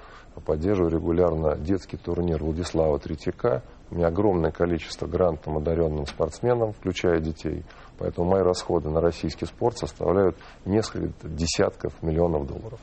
Поддерживаю 0.45 0.91
регулярно 0.91 1.57
детский 1.57 1.97
турнир 1.97 2.41
Владислава 2.41 2.97
Третьяка. 2.99 3.61
У 3.91 3.95
меня 3.95 4.07
огромное 4.07 4.51
количество 4.51 5.05
грантом 5.05 5.57
одаренным 5.57 6.05
спортсменам, 6.05 6.71
включая 6.71 7.19
детей. 7.19 7.65
Поэтому 7.97 8.29
мои 8.31 8.41
расходы 8.41 8.89
на 8.89 9.01
российский 9.01 9.45
спорт 9.45 9.77
составляют 9.77 10.37
несколько 10.63 11.27
десятков 11.27 12.01
миллионов 12.01 12.47
долларов. 12.47 12.79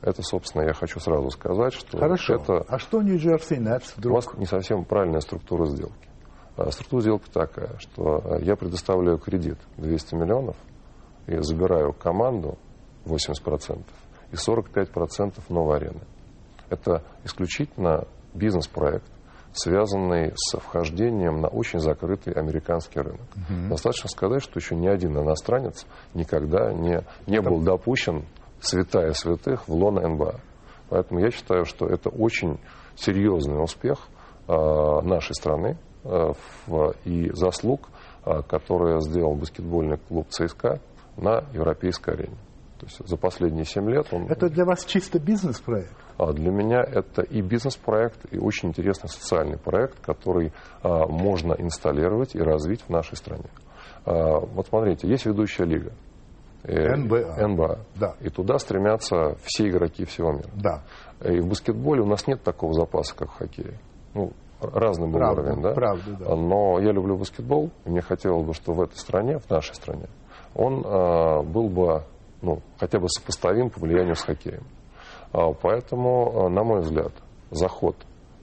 Это, 0.00 0.22
собственно, 0.22 0.62
я 0.62 0.72
хочу 0.72 0.98
сразу 0.98 1.30
сказать, 1.30 1.72
что 1.74 1.96
Хорошо. 1.98 2.34
это 2.34 2.64
А 2.68 2.78
что 2.78 3.00
Нью-Джерси 3.02 3.56
Нетс 3.58 3.92
у 3.96 4.00
вдруг? 4.00 4.14
вас 4.16 4.34
не 4.36 4.46
совсем 4.46 4.84
правильная 4.84 5.20
структура 5.20 5.66
сделки. 5.66 6.08
А, 6.56 6.70
Структура 6.70 7.02
сделки 7.02 7.28
такая, 7.32 7.76
что 7.78 8.22
а, 8.24 8.38
я 8.38 8.56
предоставляю 8.56 9.18
кредит 9.18 9.58
200 9.76 10.14
миллионов 10.14 10.56
и 11.26 11.36
забираю 11.38 11.92
команду 11.92 12.58
80% 13.06 13.82
и 14.30 14.34
45% 14.34 15.40
новой 15.48 15.76
арены. 15.76 16.00
Это 16.70 17.02
исключительно 17.24 18.06
бизнес-проект, 18.34 19.10
связанный 19.52 20.32
с 20.36 20.58
вхождением 20.58 21.40
на 21.40 21.48
очень 21.48 21.78
закрытый 21.78 22.32
американский 22.32 23.00
рынок. 23.00 23.26
Достаточно 23.68 24.08
сказать, 24.08 24.42
что 24.42 24.58
еще 24.58 24.74
ни 24.74 24.88
один 24.88 25.16
иностранец 25.18 25.86
никогда 26.14 26.72
не, 26.72 27.04
не 27.26 27.40
был 27.40 27.60
допущен 27.60 28.24
святая 28.60 29.12
святых 29.12 29.68
в 29.68 29.74
лоно 29.74 30.08
НБА. 30.08 30.40
Поэтому 30.88 31.20
я 31.20 31.30
считаю, 31.30 31.64
что 31.64 31.86
это 31.86 32.08
очень 32.08 32.58
серьезный 32.96 33.62
успех 33.62 33.98
а, 34.46 35.00
нашей 35.02 35.34
страны 35.34 35.78
и 37.04 37.30
заслуг, 37.32 37.88
а, 38.24 38.42
которые 38.42 39.00
сделал 39.00 39.34
баскетбольный 39.34 39.98
клуб 39.98 40.28
ЦСКА 40.30 40.80
на 41.16 41.44
европейской 41.52 42.14
арене. 42.14 42.36
То 42.78 42.86
есть 42.86 43.06
за 43.06 43.16
последние 43.16 43.64
7 43.64 43.88
лет 43.90 44.06
он 44.12 44.26
Это 44.28 44.48
для 44.48 44.64
вас 44.64 44.84
чисто 44.84 45.18
бизнес-проект? 45.20 45.94
а 46.16 46.32
Для 46.32 46.50
меня 46.50 46.80
это 46.80 47.22
и 47.22 47.42
бизнес-проект, 47.42 48.32
и 48.32 48.38
очень 48.38 48.70
интересный 48.70 49.08
социальный 49.08 49.58
проект, 49.58 50.00
который 50.00 50.52
а, 50.82 51.06
можно 51.06 51.52
инсталлировать 51.52 52.34
и 52.34 52.40
развить 52.40 52.82
в 52.82 52.88
нашей 52.90 53.16
стране. 53.16 53.50
А, 54.06 54.40
вот 54.40 54.68
смотрите, 54.68 55.06
есть 55.06 55.26
ведущая 55.26 55.64
лига. 55.64 55.92
Э, 56.62 56.96
НБА. 56.96 57.46
НБА. 57.46 57.78
Да. 57.96 58.14
И 58.20 58.30
туда 58.30 58.56
стремятся 58.58 59.36
все 59.42 59.68
игроки 59.68 60.06
всего 60.06 60.32
мира. 60.32 60.48
Да. 60.54 60.82
И 61.22 61.40
в 61.40 61.46
баскетболе 61.46 62.00
у 62.00 62.06
нас 62.06 62.26
нет 62.26 62.42
такого 62.42 62.72
запаса, 62.72 63.14
как 63.14 63.30
в 63.32 63.34
хоккее. 63.34 63.78
Ну, 64.14 64.32
разный 64.60 65.06
был 65.06 65.18
Правда, 65.18 65.42
уровень, 65.42 65.62
да? 65.62 65.72
правда, 65.72 66.16
да. 66.18 66.34
Но 66.36 66.78
я 66.80 66.92
люблю 66.92 67.16
баскетбол, 67.16 67.70
и 67.84 67.90
мне 67.90 68.00
хотелось 68.00 68.46
бы, 68.46 68.54
что 68.54 68.72
в 68.72 68.80
этой 68.80 68.96
стране, 68.96 69.38
в 69.38 69.48
нашей 69.50 69.74
стране, 69.74 70.06
он 70.54 70.82
а, 70.86 71.42
был 71.42 71.68
бы 71.68 72.04
ну, 72.44 72.60
хотя 72.78 73.00
бы 73.00 73.08
сопоставим 73.08 73.70
по 73.70 73.80
влиянию 73.80 74.14
с 74.14 74.22
хоккеем. 74.22 74.64
А, 75.32 75.52
Поэтому, 75.52 76.46
а, 76.46 76.48
на 76.48 76.62
мой 76.62 76.80
взгляд, 76.80 77.12
заход 77.50 77.96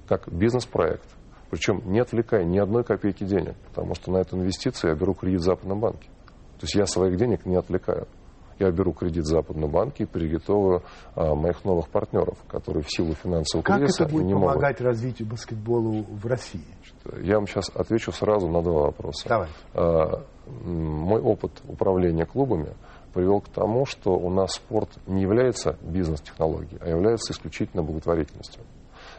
как 0.08 0.28
бизнес-проект, 0.32 1.08
причем 1.50 1.82
не 1.86 2.00
отвлекая 2.00 2.44
ни 2.44 2.58
одной 2.58 2.84
копейки 2.84 3.24
денег, 3.24 3.56
потому 3.70 3.94
что 3.96 4.12
на 4.12 4.18
эту 4.18 4.38
инвестицию 4.38 4.92
я 4.92 4.98
беру 4.98 5.14
кредит 5.14 5.42
в 5.42 5.44
Западном 5.44 5.80
банке. 5.80 6.10
То 6.60 6.66
есть 6.66 6.76
я 6.76 6.86
своих 6.86 7.18
денег 7.18 7.46
не 7.46 7.56
отвлекаю. 7.56 8.08
Я 8.62 8.70
беру 8.70 8.94
кредит 8.94 9.24
в 9.24 9.28
Западном 9.28 9.72
банке 9.72 10.04
и 10.04 10.06
приготовую 10.06 10.84
а, 11.16 11.34
моих 11.34 11.66
новых 11.66 11.90
партнеров, 11.90 12.38
которые 12.48 12.84
в 12.84 12.92
силу 12.92 13.14
финансового 13.16 13.64
Как 13.66 13.78
кризиса 13.80 14.04
это 14.04 14.14
будет 14.14 14.26
не 14.26 14.36
могут. 14.36 14.50
помогать 14.54 14.80
развитию 14.82 15.28
баскетбола 15.28 16.04
в 16.08 16.26
России? 16.28 16.62
Я 17.24 17.38
вам 17.38 17.48
сейчас 17.48 17.72
отвечу 17.74 18.12
сразу 18.12 18.48
на 18.48 18.62
два 18.62 18.84
вопроса. 18.84 19.28
Давай. 19.28 19.48
А, 19.74 20.24
Мой 20.64 21.20
опыт 21.22 21.52
управления 21.68 22.26
клубами 22.28 22.76
привел 23.16 23.42
к 23.42 23.50
тому, 23.50 23.88
что 23.88 24.12
у 24.12 24.30
нас 24.30 24.52
спорт 24.52 24.90
не 25.08 25.24
является 25.24 25.78
бизнес-технологией, 25.82 26.80
а 26.82 26.88
является 26.88 27.34
исключительно 27.34 27.82
благотворительностью. 27.82 28.62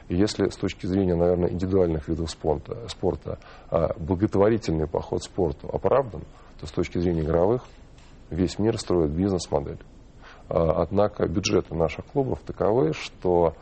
И 0.08 0.14
если 0.14 0.48
с 0.50 0.56
точки 0.56 0.86
зрения, 0.86 1.16
наверное, 1.16 1.50
индивидуальных 1.50 2.06
видов 2.06 2.30
спорта, 2.30 2.78
спорта 2.88 3.38
благотворительный 3.98 4.86
поход 4.86 5.24
спорту 5.24 5.68
оправдан, 5.72 6.22
то 6.60 6.66
с 6.66 6.70
точки 6.70 6.98
зрения 6.98 7.22
игровых 7.22 7.64
весь 8.32 8.58
мир 8.58 8.78
строит 8.78 9.10
бизнес-модель. 9.10 9.78
А, 10.48 10.82
однако 10.82 11.26
бюджеты 11.26 11.74
наших 11.74 12.06
клубов 12.06 12.40
таковы, 12.40 12.92
что, 12.92 13.54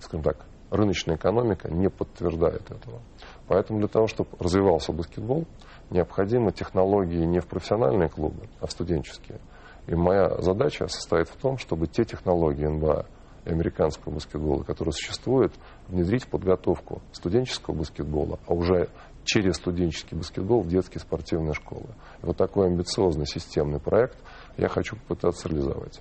скажем 0.00 0.22
так, 0.22 0.38
рыночная 0.70 1.16
экономика 1.16 1.70
не 1.72 1.88
подтверждает 1.88 2.70
этого. 2.70 3.00
Поэтому 3.48 3.78
для 3.78 3.88
того, 3.88 4.06
чтобы 4.06 4.30
развивался 4.38 4.92
баскетбол, 4.92 5.46
необходимы 5.90 6.52
технологии 6.52 7.24
не 7.24 7.40
в 7.40 7.46
профессиональные 7.46 8.08
клубы, 8.08 8.48
а 8.60 8.66
в 8.66 8.72
студенческие. 8.72 9.38
И 9.86 9.94
моя 9.94 10.40
задача 10.40 10.88
состоит 10.88 11.28
в 11.28 11.36
том, 11.36 11.58
чтобы 11.58 11.86
те 11.86 12.04
технологии 12.04 12.66
НБА 12.66 13.06
и 13.44 13.50
американского 13.50 14.14
баскетбола, 14.14 14.62
которые 14.62 14.92
существуют, 14.92 15.52
внедрить 15.88 16.24
в 16.24 16.28
подготовку 16.28 17.02
студенческого 17.12 17.74
баскетбола, 17.74 18.38
а 18.46 18.54
уже 18.54 18.88
через 19.24 19.56
студенческий 19.56 20.16
баскетбол 20.16 20.62
в 20.62 20.68
детские 20.68 21.00
спортивные 21.00 21.54
школы. 21.54 21.88
И 22.22 22.26
вот 22.26 22.36
такой 22.36 22.66
амбициозный 22.68 23.26
системный 23.26 23.80
проект 23.80 24.18
я 24.56 24.68
хочу 24.68 24.96
попытаться 24.96 25.48
реализовать. 25.48 26.00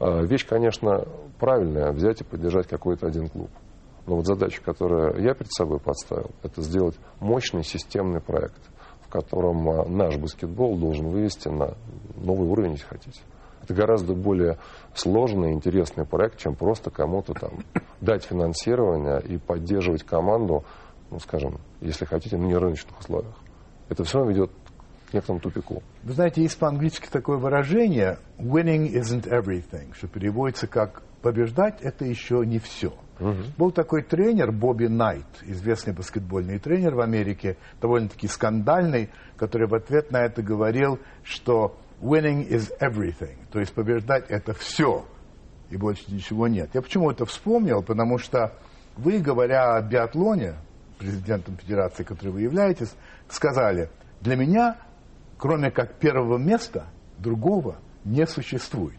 А, 0.00 0.22
вещь, 0.22 0.46
конечно, 0.46 1.06
правильная, 1.38 1.92
взять 1.92 2.20
и 2.20 2.24
поддержать 2.24 2.66
какой-то 2.66 3.06
один 3.06 3.28
клуб. 3.28 3.50
Но 4.06 4.16
вот 4.16 4.26
задача, 4.26 4.60
которую 4.62 5.22
я 5.22 5.34
перед 5.34 5.52
собой 5.52 5.78
подставил, 5.78 6.30
это 6.42 6.60
сделать 6.62 6.96
мощный 7.20 7.64
системный 7.64 8.20
проект, 8.20 8.60
в 9.00 9.08
котором 9.08 9.68
а, 9.68 9.84
наш 9.86 10.16
баскетбол 10.18 10.76
должен 10.78 11.08
вывести 11.08 11.48
на 11.48 11.74
новый 12.16 12.48
уровень, 12.48 12.72
если 12.72 12.86
хотите. 12.86 13.20
Это 13.62 13.72
гораздо 13.72 14.14
более 14.14 14.58
сложный 14.94 15.52
интересный 15.52 16.04
проект, 16.04 16.38
чем 16.38 16.54
просто 16.54 16.90
кому-то 16.90 17.32
там 17.32 17.60
дать 18.02 18.24
финансирование 18.24 19.22
и 19.22 19.38
поддерживать 19.38 20.02
команду, 20.02 20.64
ну, 21.14 21.20
скажем, 21.20 21.60
если 21.80 22.04
хотите, 22.06 22.36
на 22.36 22.44
нерыночных 22.44 22.98
условиях. 22.98 23.36
Это 23.88 24.02
все 24.02 24.24
ведет 24.24 24.50
к 25.08 25.14
некоторому 25.14 25.40
тупику. 25.40 25.80
Вы 26.02 26.12
знаете, 26.12 26.42
есть 26.42 26.58
по-английски 26.58 27.06
такое 27.08 27.36
выражение 27.36 28.18
«winning 28.36 28.92
isn't 28.92 29.28
everything», 29.28 29.94
что 29.94 30.08
переводится 30.08 30.66
как 30.66 31.02
«побеждать– 31.22 31.80
это 31.82 32.04
еще 32.04 32.44
не 32.44 32.58
все». 32.58 32.92
Угу. 33.20 33.36
Был 33.56 33.70
такой 33.70 34.02
тренер 34.02 34.50
Бобби 34.50 34.86
Найт, 34.86 35.24
известный 35.42 35.92
баскетбольный 35.92 36.58
тренер 36.58 36.96
в 36.96 37.00
Америке, 37.00 37.56
довольно-таки 37.80 38.26
скандальный, 38.26 39.08
который 39.36 39.68
в 39.68 39.74
ответ 39.74 40.10
на 40.10 40.24
это 40.24 40.42
говорил, 40.42 40.98
что 41.22 41.78
winning 42.00 42.48
is 42.48 42.72
everything, 42.80 43.36
то 43.52 43.60
есть 43.60 43.72
побеждать 43.72 44.24
это 44.30 44.52
все, 44.52 45.04
и 45.70 45.76
больше 45.76 46.12
ничего 46.12 46.48
нет. 46.48 46.70
Я 46.74 46.82
почему 46.82 47.08
это 47.08 47.24
вспомнил, 47.24 47.84
потому 47.84 48.18
что 48.18 48.58
вы, 48.96 49.20
говоря 49.20 49.76
о 49.76 49.82
биатлоне, 49.82 50.54
президентом 50.98 51.56
федерации, 51.56 52.04
который 52.04 52.30
вы 52.30 52.42
являетесь, 52.42 52.94
сказали, 53.28 53.90
для 54.20 54.36
меня, 54.36 54.78
кроме 55.38 55.70
как 55.70 55.98
первого 55.98 56.38
места, 56.38 56.86
другого 57.18 57.76
не 58.04 58.26
существует. 58.26 58.98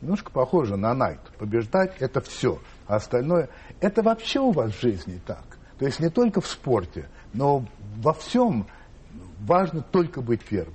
Немножко 0.00 0.30
похоже 0.30 0.76
на 0.76 0.94
Найт. 0.94 1.20
Побеждать 1.38 1.96
это 2.00 2.20
все. 2.20 2.60
А 2.86 2.96
остальное, 2.96 3.48
это 3.80 4.02
вообще 4.02 4.40
у 4.40 4.52
вас 4.52 4.72
в 4.72 4.80
жизни 4.80 5.20
так. 5.26 5.58
То 5.78 5.86
есть 5.86 6.00
не 6.00 6.10
только 6.10 6.40
в 6.40 6.46
спорте, 6.46 7.08
но 7.32 7.64
во 7.96 8.12
всем 8.12 8.66
важно 9.40 9.82
только 9.82 10.20
быть 10.20 10.44
первым. 10.44 10.74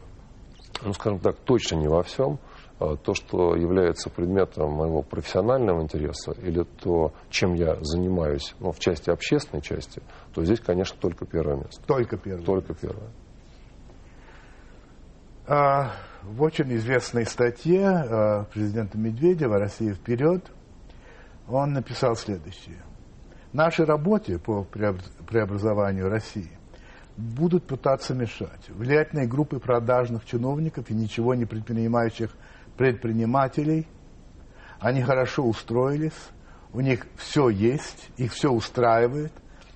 Ну, 0.84 0.93
скажем 0.93 1.19
так, 1.19 1.38
точно 1.38 1.76
не 1.76 1.88
во 1.88 2.03
всем. 2.03 2.39
А 2.82 2.95
то, 2.95 3.13
что 3.13 3.55
является 3.55 4.09
предметом 4.09 4.71
моего 4.71 5.03
профессионального 5.03 5.84
интереса, 5.84 6.32
или 6.32 6.63
то, 6.63 7.13
чем 7.29 7.53
я 7.53 7.75
занимаюсь, 7.82 8.55
ну, 8.59 8.71
в 8.71 8.79
части 8.79 9.11
общественной 9.11 9.61
части, 9.61 10.01
то 10.34 10.43
здесь, 10.43 10.59
конечно, 10.59 10.97
только 10.99 11.27
первое 11.27 11.57
место. 11.57 11.79
Только 11.86 12.17
первое. 12.17 12.43
Только 12.43 12.73
первое. 12.73 13.11
А, 15.45 15.91
в 16.23 16.41
очень 16.41 16.73
известной 16.73 17.27
статье 17.27 17.88
а, 17.88 18.45
президента 18.45 18.97
Медведева 18.97 19.59
«Россия 19.59 19.93
вперед» 19.93 20.51
он 21.47 21.73
написал 21.73 22.15
следующее. 22.15 22.82
Нашей 23.53 23.86
работе 23.86 24.39
по 24.39 24.63
преобразованию 24.63 26.09
России 26.09 26.49
будут 27.15 27.67
пытаться 27.67 28.15
мешать 28.15 28.69
влиятельные 28.69 29.27
группы 29.27 29.59
продажных 29.59 30.25
чиновников 30.25 30.89
и 30.89 30.95
ничего 30.95 31.36
не 31.36 31.45
предпринимающих 31.45 32.32
предпринимателей. 32.78 33.88
Они 34.80 35.01
хорошо 35.01 35.43
устроились, 35.43 36.30
у 36.74 36.82
них 36.82 37.05
все 37.17 37.49
есть, 37.49 38.09
их 38.17 38.34
все 38.34 38.51
устраивает. 38.51 39.34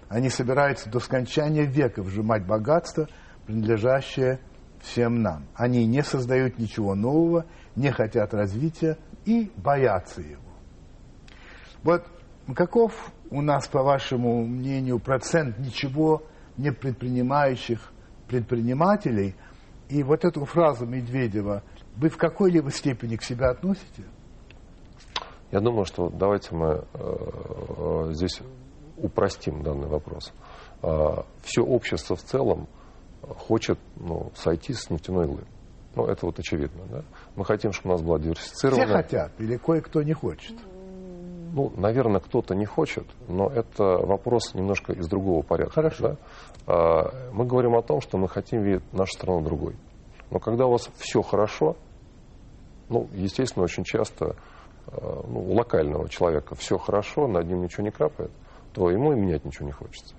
Они 0.10 0.30
собираются 0.30 0.89
до 0.89 1.00
скончания 1.00 1.64
века 1.64 2.02
вжимать 2.02 2.46
богатство, 2.46 3.08
принадлежащее 3.46 4.39
всем 4.82 5.22
нам. 5.22 5.46
Они 5.56 5.86
не 5.86 6.04
создают 6.04 6.58
ничего 6.58 6.96
нового, 6.96 7.46
не 7.76 7.91
хотят 7.91 8.34
развития 8.34 8.98
и 9.26 9.52
боятся 9.58 10.22
его. 10.22 10.41
Вот 11.84 12.06
каков 12.56 13.12
у 13.30 13.41
нас, 13.41 13.68
по 13.68 13.84
вашему 13.84 14.46
мнению, 14.46 15.00
процент 15.00 15.58
ничего 15.60 16.24
не 16.58 16.72
предпринимающих 16.72 17.91
предпринимателей? 18.28 19.36
И 19.89 20.04
вот 20.04 20.26
эту 20.26 20.46
фразу 20.46 20.86
Медведева 20.86 21.64
вы 21.98 22.10
в 22.10 22.18
какой-либо 22.18 22.72
степени 22.72 23.16
к 23.16 23.24
себе 23.24 23.46
относите? 23.46 24.04
Я 25.52 25.60
думаю, 25.62 25.86
что 25.86 26.10
давайте 26.10 26.54
мы 26.56 26.84
э, 26.93 28.08
здесь 28.12 28.41
упростим 28.98 29.64
данный 29.64 29.88
вопрос. 29.88 30.34
Э, 30.82 31.24
все 31.43 31.62
общество 31.62 32.16
в 32.16 32.24
целом 32.24 32.68
хочет 33.22 33.80
ну, 33.96 34.32
сойти 34.36 34.74
с 34.74 34.89
нефтяной 34.89 35.26
иглы. 35.26 35.43
Ну, 35.96 36.06
это 36.06 36.26
вот 36.26 36.39
очевидно. 36.39 36.84
Да? 36.89 37.04
Мы 37.36 37.46
хотим, 37.46 37.72
чтобы 37.72 37.93
у 37.93 37.98
нас 37.98 38.02
была 38.06 38.20
диверсифицирована... 38.20 38.86
Все 38.86 38.93
хотят 38.93 39.32
или 39.39 39.56
кое-кто 39.56 40.04
не 40.04 40.14
хочет? 40.14 40.56
Ну, 41.54 41.72
наверное, 41.78 42.20
кто-то 42.20 42.54
не 42.54 42.66
хочет, 42.66 43.06
но 43.30 43.48
это 43.48 43.84
вопрос 43.84 44.54
немножко 44.56 44.91
из 44.91 45.08
другого 45.08 45.41
порядка. 45.41 45.76
Хорошо. 45.76 46.18
Да? 46.68 47.12
Мы 47.32 47.46
говорим 47.46 47.76
о 47.76 47.82
том, 47.82 48.02
что 48.02 48.18
мы 48.18 48.28
хотим 48.28 48.62
видеть 48.62 48.84
нашу 48.91 49.14
страну 49.14 49.41
другой. 49.41 49.78
Но 50.32 50.39
когда 50.39 50.66
у 50.66 50.72
вас 50.72 50.89
все 50.98 51.22
хорошо, 51.22 51.78
ну, 52.90 53.08
естественно, 53.14 53.64
очень 53.64 53.84
часто 53.84 54.36
а, 54.88 55.24
ну, 55.28 55.40
у 55.50 55.54
локального 55.54 56.10
человека 56.10 56.56
все 56.56 56.78
хорошо, 56.78 57.28
над 57.28 57.48
ним 57.48 57.64
ничего 57.64 57.84
не 57.84 57.92
капает, 57.92 58.32
то 58.74 58.90
ему 58.90 59.14
и 59.14 59.16
менять 59.16 59.46
ничего 59.46 59.66
не 59.66 59.72
хочется. 59.72 60.16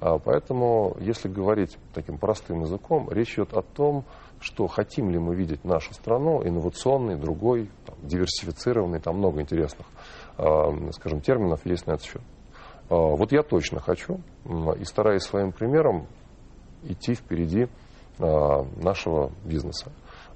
А, 0.00 0.18
поэтому, 0.18 0.96
если 1.00 1.28
говорить 1.28 1.76
таким 1.92 2.18
простым 2.18 2.62
языком, 2.62 3.08
речь 3.10 3.34
идет 3.34 3.54
о 3.54 3.62
том, 3.62 4.04
что 4.40 4.66
хотим 4.66 5.10
ли 5.10 5.18
мы 5.18 5.34
видеть 5.34 5.64
нашу 5.64 5.94
страну 5.94 6.46
инновационной, 6.46 7.16
другой, 7.16 7.70
там, 7.86 7.96
диверсифицированной, 8.02 9.00
там 9.00 9.16
много 9.16 9.40
интересных 9.40 9.86
скажем, 10.36 11.20
терминов 11.20 11.64
есть 11.64 11.86
на 11.86 11.92
этот 11.92 12.06
счет. 12.06 12.22
А, 12.90 12.94
вот 12.94 13.32
я 13.32 13.42
точно 13.42 13.80
хочу 13.80 14.20
и 14.78 14.84
стараюсь 14.84 15.22
своим 15.22 15.52
примером 15.52 16.06
идти 16.82 17.14
впереди 17.14 17.68
а, 18.18 18.66
нашего 18.76 19.30
бизнеса. 19.44 19.90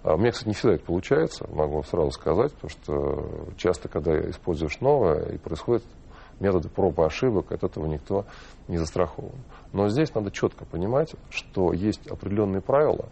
А, 0.09 0.15
у 0.15 0.17
меня, 0.17 0.31
кстати, 0.31 0.49
не 0.49 0.55
всегда 0.55 0.77
это 0.77 0.85
получается, 0.87 1.47
могу 1.53 1.83
сразу 1.83 2.11
сказать, 2.13 2.55
потому 2.55 2.71
что 2.71 3.53
часто, 3.59 3.89
когда 3.91 4.19
используешь 4.31 4.81
новое, 4.81 5.33
и 5.33 5.37
происходят 5.37 5.85
методы 6.41 6.71
проб 6.71 6.99
и 7.01 7.03
ошибок, 7.03 7.53
от 7.53 7.63
этого 7.63 7.85
никто 7.87 8.25
не 8.69 8.79
застрахован. 8.79 9.35
Но 9.75 9.91
здесь 9.91 10.15
надо 10.15 10.31
четко 10.31 10.65
понимать, 10.65 11.15
что 11.29 11.75
есть 11.75 12.07
определенные 12.07 12.63
правила, 12.63 13.11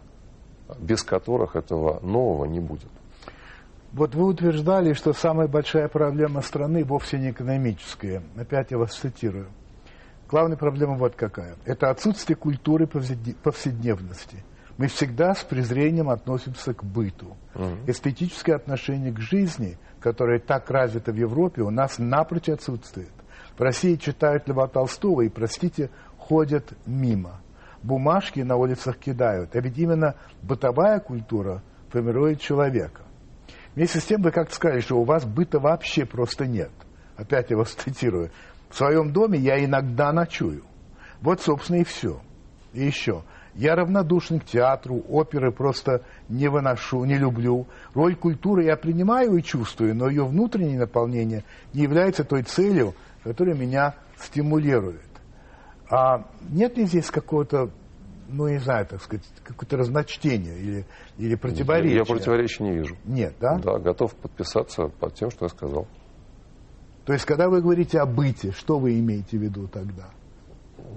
без 0.79 1.03
которых 1.03 1.55
этого 1.55 2.01
нового 2.01 2.47
не 2.47 2.61
будет. 2.61 2.89
Вот 3.93 4.15
вы 4.15 4.25
утверждали, 4.25 4.95
что 4.95 5.13
самая 5.13 5.49
большая 5.49 5.89
проблема 5.89 6.41
страны 6.41 6.83
вовсе 6.83 7.19
не 7.19 7.31
экономическая. 7.31 8.23
Опять 8.39 8.71
я 8.71 8.79
вас 8.79 8.95
цитирую. 8.95 9.49
Главная 10.31 10.57
проблема 10.57 10.95
вот 10.95 11.15
какая. 11.15 11.57
Это 11.67 11.91
отсутствие 11.91 12.37
культуры 12.37 12.87
повседневности. 12.87 14.43
Мы 14.77 14.89
всегда 14.89 15.35
с 15.35 15.43
презрением 15.43 16.11
относимся 16.11 16.75
к 16.75 16.85
быту. 16.85 17.37
Угу. 17.55 17.65
Эстетическое 17.87 18.57
отношение 18.57 19.13
к 19.13 19.21
жизни, 19.21 19.79
которое 20.01 20.39
так 20.39 20.71
развито 20.71 21.13
в 21.13 21.17
Европе, 21.17 21.63
у 21.63 21.71
нас 21.71 21.99
напрочь 21.99 22.49
отсутствует. 22.49 23.11
В 23.57 23.63
России 23.63 23.97
читают 23.97 24.49
Льва 24.49 24.69
Толстого 24.69 25.23
и, 25.23 25.31
простите, 25.31 25.91
ходят 26.19 26.75
мимо. 26.85 27.41
Бумажки 27.83 28.41
на 28.41 28.57
улицах 28.57 28.99
кидают. 28.99 29.57
А 29.57 29.61
ведь 29.61 29.79
именно 29.79 30.15
бытовая 30.43 31.01
культура 31.01 31.63
формирует 31.91 32.41
человека. 32.41 33.03
Вместе 33.75 34.01
с 34.01 34.05
тем 34.05 34.23
вы 34.23 34.31
как-то 34.31 34.55
сказали, 34.55 34.81
что 34.81 34.99
у 34.99 35.05
вас 35.05 35.25
быта 35.25 35.59
вообще 35.59 36.05
просто 36.05 36.47
нет. 36.47 36.71
Опять 37.17 37.51
я 37.51 37.57
вас 37.57 37.73
цитирую. 37.73 38.31
В 38.69 38.77
своем 38.77 39.13
доме 39.13 39.39
я 39.39 39.65
иногда 39.65 40.13
ночую. 40.13 40.65
Вот, 41.21 41.41
собственно, 41.41 41.79
и 41.79 41.85
все. 41.85 42.21
И 42.75 42.85
еще. 42.85 43.23
Я 43.57 43.75
равнодушен 43.75 44.39
к 44.39 44.45
театру, 44.45 45.03
оперы 45.09 45.51
просто 45.51 46.03
не 46.29 46.49
выношу, 46.49 47.05
не 47.05 47.17
люблю. 47.17 47.67
Роль 47.95 48.15
культуры 48.15 48.65
я 48.65 48.77
принимаю 48.77 49.37
и 49.37 49.43
чувствую, 49.43 49.95
но 49.95 50.11
ее 50.11 50.27
внутреннее 50.27 50.79
наполнение 50.79 51.43
не 51.73 51.83
является 51.83 52.23
той 52.23 52.43
целью, 52.43 52.95
которая 53.25 53.55
меня 53.55 53.95
стимулирует. 54.19 55.01
А 55.91 56.27
нет 56.51 56.77
ли 56.77 56.85
здесь 56.85 57.11
какого-то, 57.11 57.71
ну, 58.29 58.47
не 58.47 58.59
знаю, 58.59 58.87
так 58.87 59.03
сказать, 59.03 59.25
какое-то 59.43 59.79
разночтение 59.79 60.59
или, 60.59 60.87
или 61.17 61.35
противоречие? 61.35 61.97
Я 61.97 62.05
противоречия 62.05 62.63
не 62.63 62.73
вижу. 62.73 62.97
Нет, 63.07 63.37
да? 63.41 63.59
Да, 63.59 63.79
готов 63.79 64.15
подписаться 64.17 64.89
под 64.89 65.15
тем, 65.15 65.31
что 65.31 65.47
я 65.47 65.49
сказал. 65.49 65.87
То 67.07 67.15
есть, 67.15 67.25
когда 67.25 67.49
вы 67.49 67.63
говорите 67.63 68.01
о 68.01 68.07
быте, 68.07 68.53
что 68.53 68.79
вы 68.79 68.99
имеете 68.99 69.39
в 69.39 69.41
виду 69.41 69.67
тогда? 69.69 70.11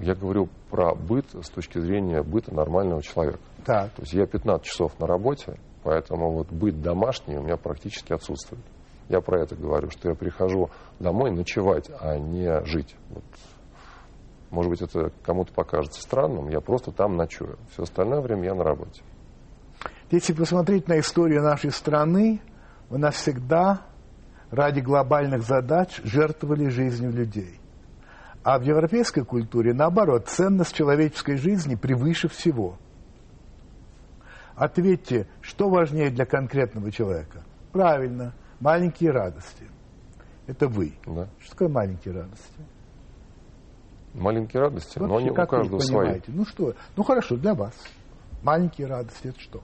Я 0.01 0.15
говорю 0.15 0.49
про 0.69 0.95
быт 0.95 1.25
с 1.33 1.49
точки 1.49 1.79
зрения 1.79 2.23
быта 2.23 2.53
нормального 2.53 3.01
человека. 3.01 3.39
Так. 3.65 3.91
То 3.91 4.01
есть 4.01 4.13
я 4.13 4.25
15 4.25 4.65
часов 4.65 4.99
на 4.99 5.07
работе, 5.07 5.59
поэтому 5.83 6.31
вот 6.31 6.51
быт 6.51 6.81
домашний 6.81 7.37
у 7.37 7.43
меня 7.43 7.57
практически 7.57 8.13
отсутствует. 8.13 8.63
Я 9.09 9.21
про 9.21 9.41
это 9.41 9.55
говорю, 9.55 9.89
что 9.89 10.09
я 10.09 10.15
прихожу 10.15 10.69
домой 10.99 11.31
ночевать, 11.31 11.89
а 11.99 12.17
не 12.17 12.63
жить. 12.65 12.95
Вот. 13.09 13.23
Может 14.51 14.69
быть, 14.71 14.81
это 14.81 15.11
кому-то 15.23 15.53
покажется 15.53 16.01
странным, 16.01 16.49
я 16.49 16.59
просто 16.59 16.91
там 16.91 17.17
ночую. 17.17 17.57
Все 17.71 17.83
остальное 17.83 18.21
время 18.21 18.45
я 18.45 18.55
на 18.55 18.63
работе. 18.63 19.01
Если 20.11 20.33
посмотреть 20.33 20.87
на 20.87 20.99
историю 20.99 21.43
нашей 21.43 21.71
страны, 21.71 22.41
у 22.89 22.97
нас 22.97 23.15
всегда 23.15 23.81
ради 24.49 24.79
глобальных 24.79 25.43
задач 25.43 26.01
жертвовали 26.03 26.69
жизнью 26.69 27.11
людей. 27.11 27.59
А 28.43 28.57
в 28.57 28.63
европейской 28.63 29.23
культуре, 29.25 29.73
наоборот, 29.73 30.27
ценность 30.27 30.73
человеческой 30.73 31.37
жизни 31.37 31.75
превыше 31.75 32.29
всего. 32.29 32.77
Ответьте, 34.55 35.27
что 35.41 35.69
важнее 35.69 36.09
для 36.09 36.25
конкретного 36.25 36.91
человека? 36.91 37.43
Правильно, 37.71 38.33
маленькие 38.59 39.11
радости. 39.11 39.65
Это 40.47 40.67
вы. 40.67 40.93
Да. 41.05 41.27
Что 41.39 41.51
такое 41.51 41.69
маленькие 41.69 42.13
радости? 42.13 42.61
Маленькие 44.13 44.61
радости, 44.61 44.97
но 44.97 45.07
Вообще, 45.07 45.21
они 45.21 45.31
у 45.31 45.33
как 45.35 45.51
вы 45.51 45.57
каждого 45.57 45.79
свои. 45.79 46.19
Ну 46.27 46.45
что? 46.45 46.73
Ну 46.95 47.03
хорошо, 47.03 47.35
для 47.35 47.53
вас. 47.53 47.73
Маленькие 48.41 48.87
радости 48.87 49.27
это 49.27 49.39
что? 49.39 49.61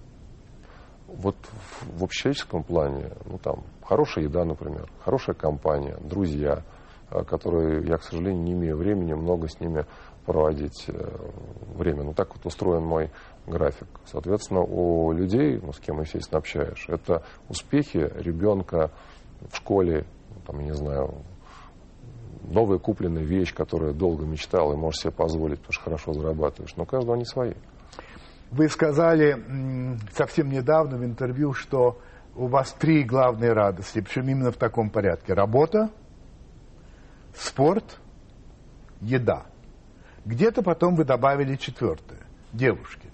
Вот 1.07 1.35
в, 1.35 1.99
в 1.99 2.03
общеческом 2.03 2.63
плане, 2.63 3.11
ну 3.25 3.37
там, 3.37 3.63
хорошая 3.83 4.25
еда, 4.25 4.43
например, 4.43 4.89
хорошая 5.03 5.35
компания, 5.35 5.97
друзья, 6.01 6.63
которые 7.23 7.85
я, 7.87 7.97
к 7.97 8.03
сожалению, 8.03 8.43
не 8.43 8.53
имею 8.53 8.77
времени 8.77 9.13
много 9.13 9.47
с 9.47 9.59
ними 9.59 9.85
проводить 10.25 10.85
э, 10.87 10.93
время. 11.75 12.03
Ну 12.03 12.13
так 12.13 12.35
вот 12.35 12.45
устроен 12.45 12.83
мой 12.83 13.11
график. 13.45 13.87
Соответственно, 14.05 14.61
у 14.61 15.11
людей, 15.11 15.59
ну, 15.61 15.71
с 15.71 15.79
кем, 15.79 16.01
естественно, 16.01 16.39
общаешь, 16.39 16.85
это 16.89 17.23
успехи 17.47 18.11
ребенка 18.15 18.91
в 19.49 19.55
школе, 19.55 20.05
ну, 20.29 20.41
там, 20.45 20.59
я 20.59 20.65
не 20.65 20.73
знаю, 20.73 21.13
новая 22.43 22.79
купленная 22.79 23.23
вещь, 23.23 23.53
которую 23.53 23.93
долго 23.93 24.25
мечтал 24.25 24.73
и 24.73 24.75
можешь 24.75 25.01
себе 25.01 25.11
позволить, 25.11 25.59
потому 25.59 25.73
что 25.73 25.83
хорошо 25.83 26.13
зарабатываешь. 26.13 26.75
Но 26.75 26.83
у 26.83 26.85
каждого 26.85 27.15
они 27.15 27.25
свои. 27.25 27.53
Вы 28.51 28.69
сказали 28.69 29.97
совсем 30.13 30.49
недавно 30.49 30.97
в 30.97 31.03
интервью, 31.03 31.53
что 31.53 31.99
у 32.35 32.47
вас 32.47 32.73
три 32.73 33.03
главные 33.03 33.53
радости, 33.53 34.01
причем 34.01 34.27
именно 34.29 34.51
в 34.51 34.57
таком 34.57 34.89
порядке. 34.89 35.33
Работа, 35.33 35.89
спорт, 37.37 37.99
еда. 39.01 39.45
Где-то 40.25 40.63
потом 40.63 40.95
вы 40.95 41.03
добавили 41.03 41.55
четвертое. 41.55 42.19
Девушки. 42.53 43.09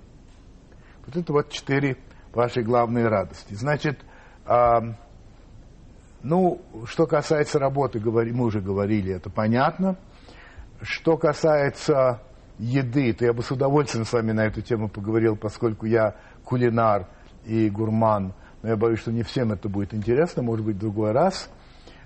Вот 1.05 1.17
это 1.17 1.33
вот 1.33 1.49
четыре 1.49 1.97
ваши 2.33 2.61
главные 2.61 3.07
радости. 3.07 3.53
Значит, 3.53 3.99
а, 4.45 4.95
ну, 6.23 6.61
что 6.85 7.07
касается 7.07 7.59
работы, 7.59 7.99
говори- 7.99 8.31
мы 8.31 8.45
уже 8.45 8.61
говорили, 8.61 9.13
это 9.13 9.29
понятно. 9.29 9.97
Что 10.81 11.17
касается 11.17 12.21
еды, 12.57 13.13
то 13.13 13.25
я 13.25 13.33
бы 13.33 13.43
с 13.43 13.51
удовольствием 13.51 14.05
с 14.05 14.13
вами 14.13 14.31
на 14.31 14.45
эту 14.45 14.61
тему 14.61 14.87
поговорил, 14.87 15.35
поскольку 15.35 15.85
я 15.85 16.15
кулинар 16.45 17.07
и 17.45 17.69
гурман. 17.69 18.33
Но 18.61 18.69
я 18.69 18.77
боюсь, 18.77 18.99
что 18.99 19.11
не 19.11 19.23
всем 19.23 19.51
это 19.51 19.67
будет 19.67 19.93
интересно, 19.93 20.43
может 20.43 20.65
быть, 20.65 20.75
в 20.75 20.79
другой 20.79 21.11
раз. 21.11 21.49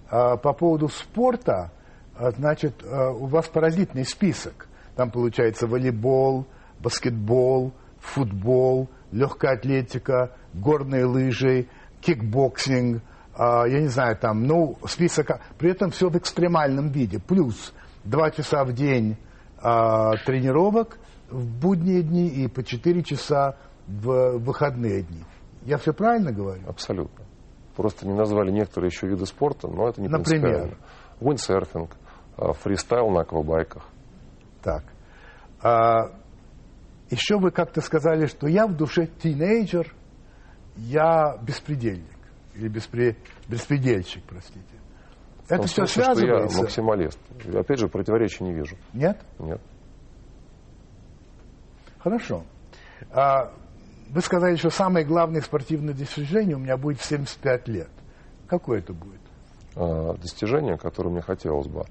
А, 0.09 0.38
По 0.38 0.53
поводу 0.53 0.88
спорта, 0.88 1.72
значит, 2.18 2.84
а, 2.84 3.11
у 3.11 3.26
вас 3.26 3.47
поразительный 3.47 4.05
список. 4.05 4.68
Там 4.95 5.11
получается 5.11 5.68
волейбол, 5.68 6.45
баскетбол, 6.80 7.74
футбол, 7.99 8.89
легкая 9.11 9.55
атлетика, 9.55 10.36
горные 10.53 11.05
лыжи, 11.05 11.68
кикбоксинг, 12.01 13.01
а, 13.38 13.66
я 13.68 13.82
не 13.82 13.88
знаю, 13.88 14.18
там, 14.18 14.43
ну, 14.45 14.78
список, 14.88 15.32
а, 15.32 15.41
при 15.57 15.72
этом 15.72 15.91
все 15.91 16.09
в 16.09 16.18
экстремальном 16.18 16.89
виде. 16.89 17.20
Плюс 17.20 17.74
два 18.03 18.32
часа 18.32 18.63
в 18.63 18.74
день 18.74 19.18
а, 19.57 20.16
тренировок 20.26 20.97
в 21.30 21.45
будние 21.59 22.01
дни 22.03 22.28
и 22.28 22.47
по 22.47 22.63
4 22.63 23.03
часа 23.03 23.57
в 23.88 24.38
выходные 24.38 25.01
дни. 25.03 25.24
Я 25.63 25.78
все 25.78 25.93
правильно 25.93 26.32
говорю? 26.32 26.61
Абсолютно. 26.68 27.26
Просто 27.76 28.07
не 28.07 28.13
назвали 28.13 28.51
некоторые 28.51 28.89
еще 28.89 29.07
виды 29.07 29.26
спорта, 29.26 29.68
но 29.68 29.89
это 29.89 30.01
не 30.01 30.07
Например? 30.07 30.41
принципиально. 30.41 30.78
Виндсерфинг, 31.19 31.91
а, 31.91 32.05
фристайл 32.38 33.09
на 33.09 33.21
аквабайках. 33.21 33.83
Так. 34.61 34.83
А, 35.61 36.11
еще 37.09 37.38
вы 37.38 37.51
как-то 37.51 37.81
сказали, 37.81 38.25
что 38.25 38.47
я 38.47 38.67
в 38.67 38.75
душе 38.75 39.07
тинейджер, 39.07 39.93
я 40.75 41.38
беспредельник. 41.41 42.09
Или 42.55 42.69
беспре- 42.69 43.15
беспредельщик, 43.47 44.23
простите. 44.27 44.61
Это 45.47 45.57
том 45.57 45.65
все 45.67 45.86
смысле, 45.86 45.91
что 45.91 46.01
я 46.01 46.15
связывается? 46.15 46.61
максималист. 46.61 47.19
Опять 47.53 47.79
же, 47.79 47.88
противоречия 47.88 48.43
не 48.43 48.53
вижу. 48.53 48.75
Нет? 48.93 49.19
Нет. 49.39 49.61
Хорошо. 51.99 52.43
А, 53.11 53.51
вы 54.09 54.21
сказали, 54.21 54.55
что 54.55 54.69
самое 54.69 55.05
главное 55.05 55.41
спортивное 55.41 55.93
достижение 55.93 56.55
у 56.55 56.59
меня 56.59 56.77
будет 56.77 56.99
в 56.99 57.05
75 57.05 57.67
лет. 57.67 57.89
Какое 58.47 58.79
это 58.79 58.93
будет? 58.93 59.21
А, 59.75 60.13
Достижение, 60.13 60.77
которое 60.77 61.09
мне 61.09 61.21
хотелось 61.21 61.67
бы 61.67 61.83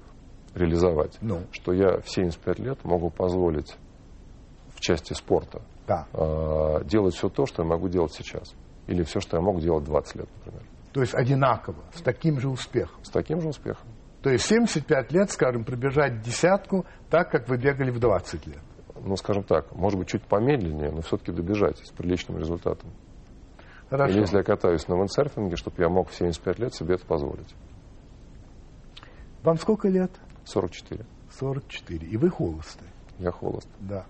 реализовать, 0.55 1.17
Ну. 1.21 1.41
что 1.51 1.73
я 1.73 1.99
в 1.99 2.09
75 2.09 2.59
лет 2.59 2.83
могу 2.83 3.09
позволить 3.09 3.75
в 4.73 4.79
части 4.79 5.13
спорта 5.13 5.61
Да. 5.87 6.07
а, 6.13 6.83
делать 6.83 7.13
все 7.15 7.29
то, 7.29 7.45
что 7.45 7.63
я 7.63 7.69
могу 7.69 7.87
делать 7.89 8.13
сейчас. 8.13 8.53
Или 8.87 9.03
все, 9.03 9.19
что 9.19 9.37
я 9.37 9.41
мог 9.41 9.59
делать 9.59 9.83
20 9.83 10.15
лет, 10.15 10.29
например. 10.37 10.63
То 10.93 11.01
есть 11.01 11.13
одинаково, 11.13 11.83
с 11.93 12.01
таким 12.01 12.39
же 12.39 12.49
успехом. 12.49 13.03
С 13.03 13.09
таким 13.09 13.41
же 13.41 13.49
успехом. 13.49 13.87
То 14.21 14.29
есть 14.29 14.45
75 14.45 15.11
лет, 15.11 15.29
скажем, 15.29 15.63
пробежать 15.65 16.21
десятку 16.21 16.85
так, 17.09 17.29
как 17.29 17.47
вы 17.49 17.57
бегали 17.57 17.91
в 17.91 17.99
20 17.99 18.47
лет. 18.47 18.61
Ну, 19.03 19.15
скажем 19.17 19.43
так, 19.43 19.75
может 19.75 19.99
быть, 19.99 20.07
чуть 20.07 20.23
помедленнее, 20.23 20.89
но 20.89 21.01
все-таки 21.01 21.31
добежать 21.31 21.77
с 21.85 21.91
приличным 21.91 22.37
результатом. 22.37 22.89
Хорошо. 23.89 24.13
Или 24.13 24.21
если 24.21 24.37
я 24.37 24.43
катаюсь 24.43 24.87
на 24.87 24.95
виндсерфинге, 24.95 25.57
чтобы 25.57 25.81
я 25.83 25.89
мог 25.89 26.09
в 26.09 26.15
75 26.15 26.59
лет 26.59 26.73
себе 26.73 26.95
это 26.95 27.05
позволить. 27.05 27.53
Вам 29.43 29.57
сколько 29.57 29.87
лет? 29.89 30.11
44. 30.45 31.05
44. 31.31 32.07
И 32.07 32.17
вы 32.17 32.29
холосты. 32.29 32.85
Я 33.19 33.31
холост. 33.31 33.67
Да. 33.79 34.05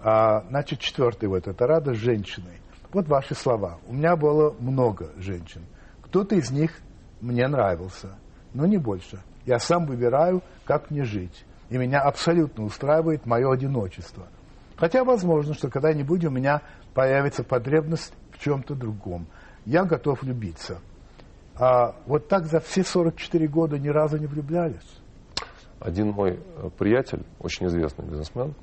А, 0.00 0.44
значит, 0.48 0.80
четвертый 0.80 1.28
вот, 1.28 1.46
это 1.46 1.66
радость 1.66 2.00
женщины. 2.00 2.58
Вот 2.92 3.06
ваши 3.06 3.34
слова. 3.34 3.78
У 3.86 3.92
меня 3.92 4.16
было 4.16 4.54
много 4.58 5.12
женщин. 5.16 5.64
Кто-то 6.02 6.34
из 6.34 6.50
них 6.50 6.72
мне 7.20 7.46
нравился, 7.46 8.16
но 8.52 8.66
не 8.66 8.78
больше. 8.78 9.20
Я 9.46 9.58
сам 9.58 9.86
выбираю, 9.86 10.42
как 10.64 10.90
мне 10.90 11.04
жить. 11.04 11.44
И 11.68 11.78
меня 11.78 12.00
абсолютно 12.00 12.64
устраивает 12.64 13.26
мое 13.26 13.52
одиночество. 13.52 14.26
Хотя 14.76 15.04
возможно, 15.04 15.54
что 15.54 15.68
когда-нибудь 15.68 16.24
у 16.24 16.30
меня 16.30 16.62
появится 16.94 17.44
потребность 17.44 18.12
в 18.32 18.38
чем-то 18.42 18.74
другом. 18.74 19.26
Я 19.66 19.84
готов 19.84 20.22
влюбиться. 20.22 20.80
А 21.54 21.94
вот 22.06 22.28
так 22.28 22.46
за 22.46 22.58
все 22.60 22.82
44 22.82 23.46
года 23.46 23.78
ни 23.78 23.88
разу 23.88 24.16
не 24.16 24.26
влюблялись. 24.26 24.99
Один 25.80 26.10
мой 26.10 26.38
э, 26.56 26.68
приятель, 26.78 27.24
очень 27.40 27.66
известный 27.66 28.04
бизнесмен, 28.06 28.54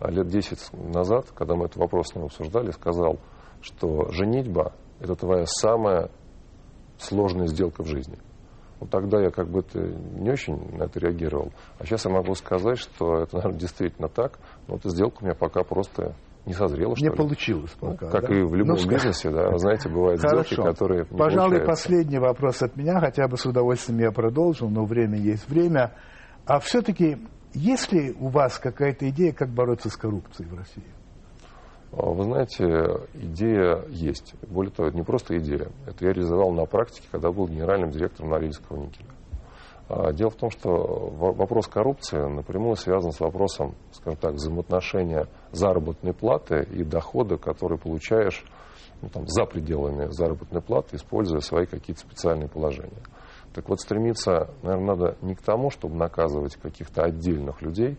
а 0.00 0.10
лет 0.10 0.26
10 0.26 0.58
назад, 0.92 1.26
когда 1.34 1.54
мы 1.54 1.66
этот 1.66 1.76
вопрос 1.76 2.08
с 2.08 2.14
ним 2.14 2.24
обсуждали, 2.24 2.70
сказал, 2.72 3.18
что 3.62 4.10
женитьба– 4.10 4.72
это 5.00 5.14
твоя 5.14 5.46
самая 5.46 6.10
сложная 6.98 7.46
сделка 7.46 7.82
в 7.82 7.86
жизни. 7.86 8.18
Вот 8.80 8.90
тогда 8.90 9.20
я 9.22 9.30
как 9.30 9.48
бы 9.48 9.60
это 9.60 9.78
не 9.80 10.30
очень 10.30 10.56
на 10.76 10.84
это 10.84 10.98
реагировал. 10.98 11.52
А 11.78 11.84
сейчас 11.86 12.04
я 12.06 12.10
могу 12.10 12.34
сказать, 12.34 12.78
что 12.78 13.18
это, 13.22 13.36
наверное, 13.36 13.58
действительно 13.60 14.08
так, 14.08 14.38
но 14.66 14.76
эта 14.76 14.88
сделка 14.90 15.18
у 15.22 15.24
меня 15.26 15.34
пока 15.34 15.62
просто 15.62 16.14
не 16.44 16.52
созрела, 16.52 16.94
что 16.96 17.04
Не 17.06 17.10
ли. 17.10 17.16
получилось 17.16 17.74
Ну, 17.80 17.92
пока. 17.92 18.10
как 18.10 18.28
да? 18.28 18.36
и 18.36 18.42
в 18.42 18.54
любом 18.54 18.76
Ну, 18.82 18.90
бизнесе, 18.90 19.30
да, 19.30 19.56
знаете, 19.56 19.88
бывают 19.88 20.18
сделки, 20.20 20.54
Хорошо. 20.54 20.62
которые 20.64 21.06
не 21.08 21.16
Пожалуй, 21.16 21.58
получаются. 21.58 21.66
последний 21.66 22.18
вопрос 22.18 22.62
от 22.62 22.76
меня, 22.76 23.00
хотя 23.00 23.28
бы 23.28 23.36
с 23.38 23.46
удовольствием 23.46 24.00
я 24.00 24.10
продолжил, 24.10 24.68
но 24.68 24.84
время 24.84 25.18
есть 25.18 25.48
время. 25.48 25.94
А 26.46 26.60
все-таки, 26.60 27.18
есть 27.54 27.92
ли 27.92 28.12
у 28.12 28.28
вас 28.28 28.58
какая-то 28.58 29.08
идея, 29.08 29.32
как 29.32 29.48
бороться 29.48 29.88
с 29.88 29.96
коррупцией 29.96 30.48
в 30.48 30.54
России? 30.54 30.84
А, 31.92 32.10
Вы 32.10 32.24
знаете, 32.24 32.64
идея 33.14 33.84
есть. 33.88 34.34
Более 34.48 34.72
того, 34.72 34.88
это 34.88 34.96
не 34.96 35.04
просто 35.04 35.38
идея. 35.38 35.68
Это 35.86 36.04
я 36.04 36.12
реализовал 36.12 36.52
на 36.52 36.66
практике, 36.66 37.08
когда 37.10 37.30
был 37.32 37.48
генеральным 37.48 37.90
директором 37.90 38.30
Норильского 38.30 38.76
никеля. 38.76 39.08
А, 39.88 40.12
дело 40.12 40.30
в 40.30 40.36
том, 40.36 40.50
что 40.50 40.70
вопрос 40.70 41.66
коррупции 41.66 42.18
напрямую 42.18 42.76
связан 42.76 43.12
с 43.12 43.20
вопросом, 43.20 43.74
скажем 43.92 44.18
так, 44.18 44.34
взаимоотношения 44.34 45.28
заработной 45.52 46.12
платы 46.12 46.66
и 46.70 46.84
дохода, 46.84 47.38
который 47.38 47.78
получаешь 47.78 48.44
ну, 49.00 49.08
там, 49.08 49.26
за 49.26 49.44
пределами 49.44 50.08
заработной 50.10 50.60
платы, 50.60 50.96
используя 50.96 51.40
свои 51.40 51.66
какие-то 51.66 52.00
специальные 52.00 52.48
положения. 52.48 53.02
Так 53.54 53.68
вот, 53.68 53.80
стремиться, 53.80 54.50
наверное, 54.62 54.96
надо 54.96 55.16
не 55.22 55.34
к 55.34 55.40
тому, 55.40 55.70
чтобы 55.70 55.94
наказывать 55.94 56.56
каких-то 56.56 57.02
отдельных 57.02 57.62
людей 57.62 57.96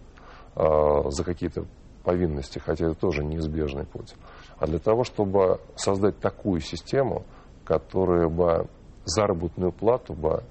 э, 0.55 1.09
за 1.09 1.23
какие-то 1.23 1.65
повинности, 2.03 2.59
хотя 2.59 2.87
это 2.87 2.95
тоже 2.95 3.23
неизбежный 3.23 3.85
путь, 3.85 4.13
а 4.59 4.67
для 4.67 4.79
того, 4.79 5.03
чтобы 5.03 5.59
создать 5.75 6.19
такую 6.19 6.59
систему, 6.59 7.23
которая 7.63 8.29
бы 8.29 8.67
заработную 9.05 9.71
плату 9.71 10.13
бы 10.13 10.43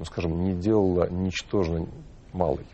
ну, 0.00 0.06
скажем, 0.06 0.42
не 0.42 0.54
делала 0.54 1.08
ничтожно 1.10 1.86
малой. 2.32 2.66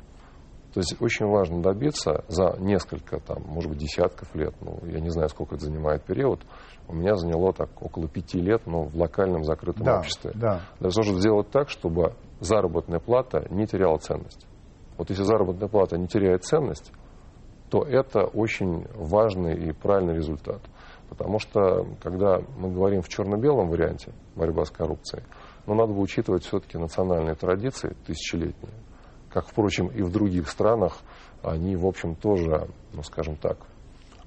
То 0.76 0.80
есть 0.80 1.00
очень 1.00 1.24
важно 1.24 1.62
добиться 1.62 2.22
за 2.28 2.54
несколько, 2.58 3.18
там, 3.18 3.42
может 3.46 3.70
быть, 3.70 3.78
десятков 3.78 4.34
лет, 4.34 4.54
ну, 4.60 4.78
я 4.82 5.00
не 5.00 5.08
знаю, 5.08 5.30
сколько 5.30 5.54
это 5.54 5.64
занимает 5.64 6.02
период, 6.02 6.42
у 6.86 6.94
меня 6.94 7.14
заняло 7.14 7.54
так 7.54 7.70
около 7.80 8.08
пяти 8.08 8.38
лет, 8.38 8.66
но 8.66 8.82
в 8.82 8.94
локальном 8.94 9.42
закрытом 9.42 9.84
да, 9.84 10.00
обществе. 10.00 10.32
Да. 10.34 10.60
Для 10.78 10.90
того, 10.90 11.02
чтобы 11.02 11.20
сделать 11.20 11.48
так, 11.50 11.70
чтобы 11.70 12.12
заработная 12.40 13.00
плата 13.00 13.46
не 13.48 13.66
теряла 13.66 13.96
ценность. 13.96 14.46
Вот 14.98 15.08
если 15.08 15.22
заработная 15.22 15.68
плата 15.68 15.96
не 15.96 16.08
теряет 16.08 16.44
ценность, 16.44 16.92
то 17.70 17.82
это 17.82 18.24
очень 18.24 18.84
важный 18.94 19.54
и 19.54 19.72
правильный 19.72 20.16
результат. 20.16 20.60
Потому 21.08 21.38
что, 21.38 21.86
когда 22.02 22.42
мы 22.58 22.70
говорим 22.70 23.00
в 23.00 23.08
черно-белом 23.08 23.70
варианте 23.70 24.12
борьба 24.34 24.66
с 24.66 24.70
коррупцией, 24.70 25.22
но 25.66 25.72
надо 25.72 25.94
бы 25.94 26.02
учитывать 26.02 26.44
все-таки 26.44 26.76
национальные 26.76 27.34
традиции 27.34 27.96
тысячелетние. 28.06 28.74
Как, 29.36 29.48
впрочем, 29.48 29.88
и 29.88 30.00
в 30.00 30.10
других 30.10 30.48
странах, 30.48 30.96
они, 31.42 31.76
в 31.76 31.84
общем, 31.84 32.14
тоже, 32.14 32.68
ну, 32.94 33.02
скажем 33.02 33.36
так, 33.36 33.58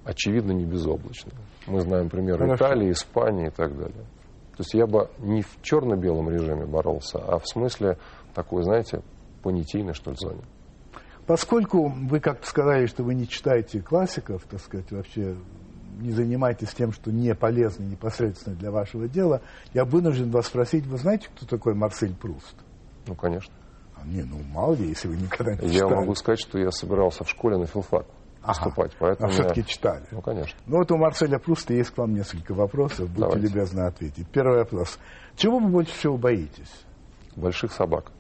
очевидно, 0.03 0.51
не 0.51 0.65
безоблачны. 0.65 1.31
Мы 1.65 1.81
знаем 1.81 2.09
примеры 2.09 2.45
Хорошо. 2.45 2.65
Италии, 2.67 2.91
Испании 2.91 3.47
и 3.47 3.49
так 3.49 3.75
далее. 3.75 4.05
То 4.51 4.59
есть 4.59 4.75
я 4.75 4.85
бы 4.85 5.09
не 5.17 5.41
в 5.41 5.63
черно-белом 5.63 6.29
режиме 6.29 6.67
боролся, 6.67 7.17
а 7.17 7.39
в 7.39 7.47
смысле 7.47 7.97
такой, 8.35 8.61
знаете, 8.61 9.01
понятийной, 9.41 9.95
что 9.95 10.11
ли, 10.11 10.17
зоне. 10.19 10.43
Поскольку 11.25 11.87
вы 11.89 12.19
как-то 12.19 12.45
сказали, 12.45 12.85
что 12.85 13.01
вы 13.01 13.15
не 13.15 13.27
читаете 13.27 13.81
классиков, 13.81 14.43
так 14.47 14.59
сказать, 14.59 14.91
вообще 14.91 15.35
не 16.01 16.11
занимаетесь 16.11 16.71
тем, 16.75 16.91
что 16.91 17.11
не 17.11 17.33
полезно 17.33 17.83
непосредственно 17.83 18.55
для 18.55 18.69
вашего 18.69 19.07
дела, 19.07 19.41
я 19.73 19.85
вынужден 19.85 20.29
вас 20.29 20.45
спросить, 20.45 20.85
вы 20.85 20.99
знаете, 20.99 21.29
кто 21.35 21.47
такой 21.47 21.73
Марсель 21.73 22.13
Пруст? 22.13 22.57
Ну, 23.07 23.15
конечно. 23.15 23.55
А, 24.01 24.07
не, 24.07 24.23
ну, 24.23 24.37
мало 24.51 24.75
ли, 24.75 24.89
если 24.89 25.07
вы 25.07 25.17
никогда 25.17 25.53
не 25.55 25.67
я 25.67 25.73
читали. 25.73 25.89
Я 25.91 25.95
могу 25.95 26.15
сказать, 26.15 26.39
что 26.39 26.59
я 26.59 26.71
собирался 26.71 27.23
в 27.23 27.29
школе 27.29 27.57
на 27.57 27.65
филфак 27.65 28.05
поступать, 28.41 28.91
ага. 28.91 28.97
поэтому... 28.99 29.29
А 29.29 29.31
все-таки 29.31 29.65
читали? 29.65 30.05
Ну, 30.11 30.21
конечно. 30.21 30.57
Ну, 30.65 30.77
вот 30.77 30.91
у 30.91 30.97
Марселя 30.97 31.39
Пруста 31.39 31.73
есть 31.73 31.91
к 31.91 31.97
вам 31.97 32.13
несколько 32.13 32.53
вопросов, 32.53 33.09
будьте 33.09 33.21
Давайте. 33.21 33.47
любезны 33.47 33.81
ответить. 33.81 34.27
Первый 34.29 34.59
вопрос. 34.59 34.97
Чего 35.35 35.59
вы 35.59 35.69
больше 35.69 35.93
всего 35.93 36.17
боитесь? 36.17 36.71
Больших 37.35 37.71
собак. 37.71 38.11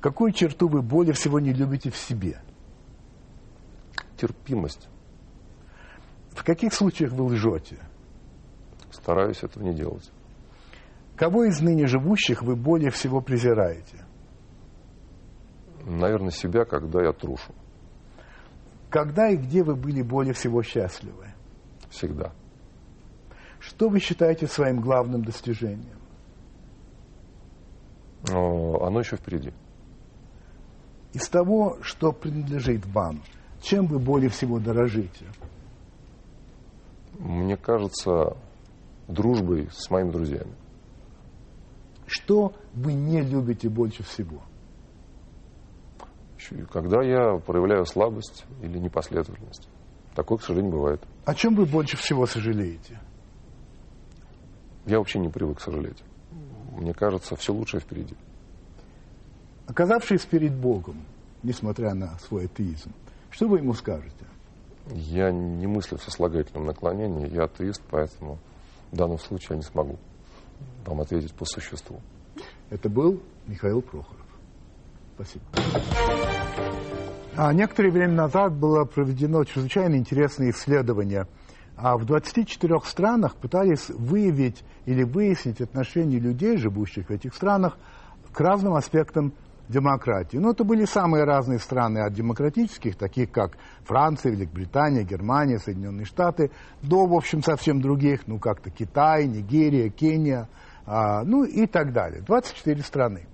Какую 0.00 0.32
черту 0.32 0.68
вы 0.68 0.82
более 0.82 1.12
всего 1.12 1.40
не 1.40 1.52
любите 1.52 1.90
в 1.90 1.96
себе? 1.96 2.40
Терпимость. 4.16 4.88
В 6.30 6.44
каких 6.44 6.72
случаях 6.72 7.12
вы 7.12 7.24
лжете? 7.24 7.78
Стараюсь 8.90 9.42
этого 9.42 9.62
не 9.62 9.74
делать. 9.74 10.10
Кого 11.16 11.44
из 11.44 11.60
ныне 11.60 11.86
живущих 11.86 12.42
вы 12.42 12.56
более 12.56 12.90
всего 12.90 13.20
презираете? 13.20 14.04
Наверное, 15.84 16.30
себя, 16.30 16.64
когда 16.64 17.02
я 17.02 17.12
трушу. 17.12 17.52
Когда 18.90 19.28
и 19.28 19.36
где 19.36 19.62
вы 19.62 19.74
были 19.74 20.02
более 20.02 20.32
всего 20.34 20.62
счастливы? 20.62 21.26
Всегда. 21.90 22.32
Что 23.58 23.88
вы 23.88 24.00
считаете 24.00 24.46
своим 24.46 24.80
главным 24.80 25.24
достижением? 25.24 25.98
оно 28.28 29.00
еще 29.00 29.16
впереди. 29.16 29.52
Из 31.12 31.28
того, 31.28 31.78
что 31.82 32.12
принадлежит 32.12 32.86
вам, 32.86 33.20
чем 33.60 33.86
вы 33.86 33.98
более 33.98 34.30
всего 34.30 34.58
дорожите? 34.58 35.26
мне 37.18 37.56
кажется, 37.56 38.36
дружбой 39.08 39.68
с 39.72 39.90
моими 39.90 40.10
друзьями. 40.10 40.52
Что 42.06 42.52
вы 42.74 42.92
не 42.92 43.20
любите 43.22 43.68
больше 43.68 44.02
всего? 44.02 44.42
Когда 46.72 47.02
я 47.02 47.38
проявляю 47.38 47.86
слабость 47.86 48.44
или 48.62 48.78
непоследовательность. 48.78 49.68
Такое, 50.14 50.38
к 50.38 50.42
сожалению, 50.42 50.72
бывает. 50.72 51.02
О 51.24 51.34
чем 51.34 51.54
вы 51.54 51.64
больше 51.64 51.96
всего 51.96 52.26
сожалеете? 52.26 53.00
Я 54.86 54.98
вообще 54.98 55.18
не 55.18 55.28
привык 55.28 55.60
сожалеть. 55.60 56.02
Мне 56.76 56.92
кажется, 56.92 57.36
все 57.36 57.52
лучшее 57.52 57.80
впереди. 57.80 58.16
Оказавшись 59.66 60.24
перед 60.26 60.54
Богом, 60.54 60.96
несмотря 61.42 61.94
на 61.94 62.18
свой 62.18 62.46
атеизм, 62.46 62.92
что 63.30 63.48
вы 63.48 63.58
ему 63.58 63.72
скажете? 63.74 64.26
Я 64.90 65.30
не 65.30 65.66
мыслю 65.66 65.96
в 65.96 66.02
сослагательном 66.02 66.66
наклонении, 66.66 67.28
я 67.32 67.44
атеист, 67.44 67.82
поэтому 67.90 68.38
в 68.90 68.96
данном 68.96 69.18
случае 69.18 69.50
я 69.50 69.56
не 69.56 69.62
смогу 69.62 69.98
вам 70.84 71.00
ответить 71.00 71.32
по 71.34 71.44
существу. 71.44 72.00
Это 72.70 72.88
был 72.88 73.20
Михаил 73.46 73.82
Прохоров. 73.82 74.26
Спасибо. 75.14 75.44
А 77.34 77.50
некоторое 77.54 77.90
время 77.90 78.12
назад 78.12 78.52
было 78.52 78.84
проведено 78.84 79.42
чрезвычайно 79.44 79.96
интересное 79.96 80.50
исследование. 80.50 81.26
А 81.76 81.96
в 81.96 82.04
24 82.04 82.80
странах 82.84 83.36
пытались 83.36 83.88
выявить 83.88 84.62
или 84.84 85.02
выяснить 85.02 85.62
отношение 85.62 86.20
людей, 86.20 86.58
живущих 86.58 87.06
в 87.06 87.10
этих 87.10 87.34
странах, 87.34 87.78
к 88.32 88.38
разным 88.38 88.74
аспектам 88.74 89.32
демократии. 89.68 90.36
Но 90.36 90.50
это 90.50 90.64
были 90.64 90.84
самые 90.84 91.24
разные 91.24 91.58
страны 91.58 92.00
от 92.00 92.12
демократических, 92.12 92.96
таких 92.96 93.30
как 93.30 93.56
Франция, 93.84 94.32
Великобритания, 94.32 95.02
Германия, 95.02 95.58
Соединенные 95.58 96.04
Штаты, 96.04 96.50
до, 96.82 97.06
в 97.06 97.14
общем, 97.14 97.42
совсем 97.42 97.80
других, 97.80 98.26
ну, 98.26 98.38
как-то 98.38 98.70
Китай, 98.70 99.26
Нигерия, 99.26 99.88
Кения, 99.88 100.48
а, 100.84 101.24
ну 101.24 101.44
и 101.44 101.66
так 101.66 101.94
далее. 101.94 102.20
24 102.20 102.82
страны. 102.82 103.26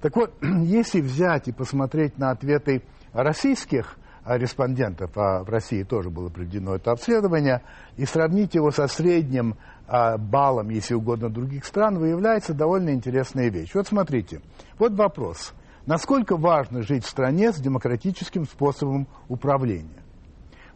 Так 0.00 0.16
вот, 0.16 0.32
если 0.42 1.02
взять 1.02 1.48
и 1.48 1.52
посмотреть 1.52 2.16
на 2.16 2.30
ответы 2.30 2.82
российских 3.14 3.96
респондентов, 4.26 5.16
а 5.16 5.42
в 5.42 5.48
России 5.48 5.82
тоже 5.82 6.10
было 6.10 6.28
проведено 6.28 6.74
это 6.74 6.92
обследование, 6.92 7.62
и 7.96 8.04
сравнить 8.04 8.54
его 8.54 8.70
со 8.70 8.86
средним 8.86 9.56
а, 9.86 10.16
баллом, 10.18 10.70
если 10.70 10.94
угодно, 10.94 11.28
других 11.28 11.64
стран, 11.64 11.98
выявляется 11.98 12.54
довольно 12.54 12.90
интересная 12.90 13.50
вещь. 13.50 13.74
Вот 13.74 13.86
смотрите, 13.86 14.40
вот 14.78 14.92
вопрос– 14.94 15.52
насколько 15.86 16.36
важно 16.36 16.82
жить 16.82 17.04
в 17.04 17.08
стране 17.08 17.52
с 17.52 17.56
демократическим 17.56 18.46
способом 18.46 19.06
управления. 19.28 20.02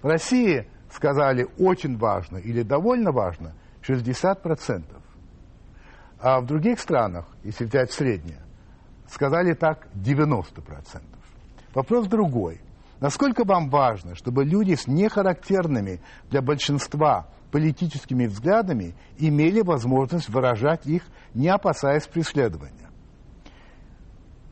В 0.03 0.07
России 0.07 0.69
сказали 0.93 1.47
очень 1.59 1.97
важно 1.99 2.39
или 2.39 2.63
довольно 2.63 3.13
важно 3.13 3.55
60%. 3.83 4.85
А 6.21 6.41
в 6.41 6.47
других 6.47 6.81
странах, 6.81 7.27
если 7.45 7.65
взять 7.65 7.93
среднее, 7.93 8.43
сказали 9.09 9.55
так 9.55 9.89
90%. 9.95 11.03
Вопрос 11.79 12.09
другой. 12.09 12.61
Насколько 12.99 13.45
вам 13.45 13.71
важно, 13.71 14.17
чтобы 14.17 14.45
люди 14.45 14.75
с 14.75 14.89
нехарактерными 14.89 16.01
для 16.29 16.43
большинства 16.43 17.29
политическими 17.53 18.27
взглядами 18.27 18.97
имели 19.17 19.61
возможность 19.61 20.29
выражать 20.29 20.89
их, 20.89 21.05
не 21.35 21.47
опасаясь 21.47 22.09
преследования? 22.09 22.91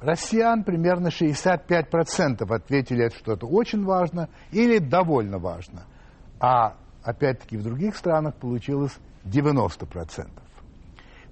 Россиян 0.00 0.62
примерно 0.62 1.08
65% 1.08 2.46
ответили, 2.48 3.08
что 3.08 3.32
это 3.32 3.44
очень 3.44 3.84
важно 3.84 4.28
или 4.52 4.78
довольно 4.78 5.38
важно. 5.38 5.82
А 6.38 6.76
опять-таки 7.02 7.56
в 7.56 7.64
других 7.64 7.96
странах 7.96 8.36
получилось 8.36 8.96
90%. 9.24 10.28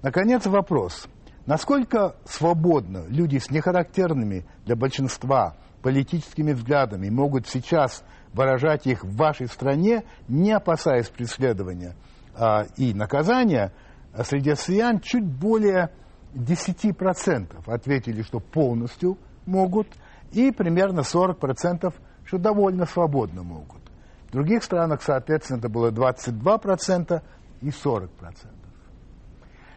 Наконец 0.01 0.45
вопрос. 0.45 1.07
Насколько 1.45 2.17
свободно 2.25 3.05
люди 3.07 3.37
с 3.37 3.49
нехарактерными 3.49 4.45
для 4.65 4.75
большинства 4.75 5.55
политическими 5.85 6.51
взглядами 6.53 7.11
могут 7.11 7.45
сейчас 7.45 8.03
выражать 8.33 8.87
их 8.87 9.03
в 9.03 9.15
вашей 9.15 9.45
стране, 9.45 10.03
не 10.27 10.51
опасаясь 10.51 11.09
преследования 11.09 11.95
а, 12.33 12.63
и 12.75 12.91
наказания, 12.95 13.71
а 14.11 14.23
среди 14.23 14.49
россиян 14.49 14.99
чуть 14.99 15.23
более 15.23 15.91
10% 16.33 17.71
ответили, 17.71 18.23
что 18.23 18.39
полностью 18.39 19.19
могут, 19.45 19.87
и 20.31 20.51
примерно 20.51 21.01
40%, 21.01 21.93
что 22.23 22.37
довольно 22.39 22.87
свободно 22.87 23.43
могут. 23.43 23.83
В 24.29 24.31
других 24.31 24.63
странах, 24.63 25.03
соответственно, 25.03 25.59
это 25.59 25.69
было 25.69 25.91
22% 25.91 27.21
и 27.61 27.69
40%. 27.69 28.09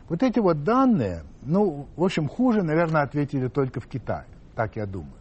Вот 0.09 0.23
эти 0.23 0.39
вот 0.39 0.65
данные, 0.65 1.25
ну, 1.43 1.87
в 1.97 2.03
общем, 2.03 2.29
хуже, 2.29 2.63
наверное, 2.63 3.03
ответили 3.03 3.49
только 3.49 3.81
в 3.81 3.87
Китае, 3.87 4.25
так 4.55 4.77
я 4.77 4.87
думаю. 4.87 5.18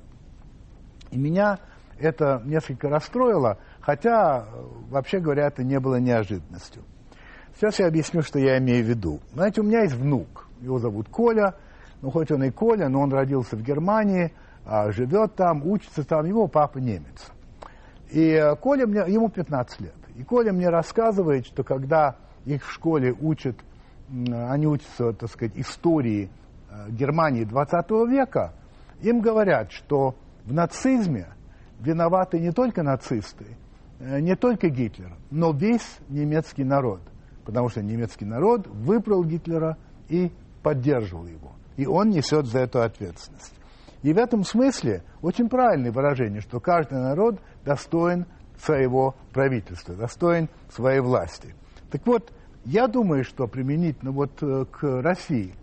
И 1.11 1.17
меня 1.17 1.59
это 1.99 2.41
несколько 2.45 2.89
расстроило, 2.89 3.57
хотя, 3.81 4.45
вообще 4.89 5.19
говоря, 5.19 5.47
это 5.47 5.63
не 5.63 5.79
было 5.79 5.95
неожиданностью. 5.99 6.83
Сейчас 7.55 7.79
я 7.79 7.87
объясню, 7.87 8.21
что 8.21 8.37
я 8.37 8.57
имею 8.59 8.85
в 8.85 8.87
виду. 8.87 9.19
Знаете, 9.33 9.61
у 9.61 9.63
меня 9.63 9.81
есть 9.81 9.95
внук, 9.95 10.47
его 10.61 10.77
зовут 10.77 11.09
Коля, 11.09 11.55
ну, 12.01 12.11
хоть 12.11 12.31
он 12.31 12.43
и 12.43 12.51
Коля, 12.51 12.87
но 12.89 13.01
он 13.01 13.11
родился 13.11 13.55
в 13.55 13.63
Германии, 13.63 14.31
а, 14.65 14.91
живет 14.91 15.35
там, 15.35 15.65
учится 15.65 16.03
там, 16.03 16.25
его 16.25 16.47
папа 16.47 16.77
немец. 16.77 17.31
И 18.11 18.31
э, 18.31 18.55
Коля 18.55 18.85
мне, 18.85 19.01
ему 19.07 19.29
15 19.29 19.81
лет. 19.81 19.95
И 20.15 20.23
Коля 20.23 20.53
мне 20.53 20.69
рассказывает, 20.69 21.45
что 21.45 21.63
когда 21.63 22.15
их 22.45 22.63
в 22.63 22.71
школе 22.71 23.13
учат, 23.13 23.57
они 24.09 24.67
учатся, 24.67 25.13
так 25.13 25.29
сказать, 25.29 25.53
истории 25.55 26.29
э, 26.69 26.89
Германии 26.91 27.43
20 27.43 27.89
века, 28.09 28.53
им 29.01 29.19
говорят, 29.19 29.71
что 29.71 30.15
в 30.47 30.53
нацизме 30.53 31.27
виноваты 31.79 32.39
не 32.39 32.51
только 32.51 32.81
нацисты, 32.81 33.57
э, 33.99 34.21
не 34.21 34.35
только 34.35 34.69
Гитлер, 34.69 35.13
но 35.29 35.51
весь 35.51 35.97
немецкий 36.07 36.63
народ. 36.63 37.01
Потому 37.45 37.69
что 37.69 37.83
немецкий 37.83 38.25
народ 38.25 38.65
выбрал 38.67 39.23
Гитлера 39.25 39.77
и 40.07 40.31
поддерживал 40.63 41.27
его. 41.27 41.51
И 41.75 41.85
он 41.85 42.09
несет 42.09 42.45
за 42.47 42.59
это 42.59 42.85
ответственность. 42.85 43.53
И 44.03 44.13
в 44.13 44.17
этом 44.17 44.43
смысле 44.43 45.03
очень 45.21 45.49
правильное 45.49 45.91
выражение, 45.91 46.39
что 46.39 46.59
каждый 46.59 46.99
народ 46.99 47.41
достоин 47.65 48.25
своего 48.57 49.15
правительства, 49.33 49.95
достоин 49.95 50.49
своей 50.69 51.01
власти. 51.01 51.55
Так 51.91 52.05
вот, 52.05 52.31
я 52.63 52.87
думаю, 52.87 53.23
что 53.25 53.47
применительно 53.47 54.11
вот 54.11 54.31
э, 54.41 54.65
к 54.71 55.01
России, 55.01 55.53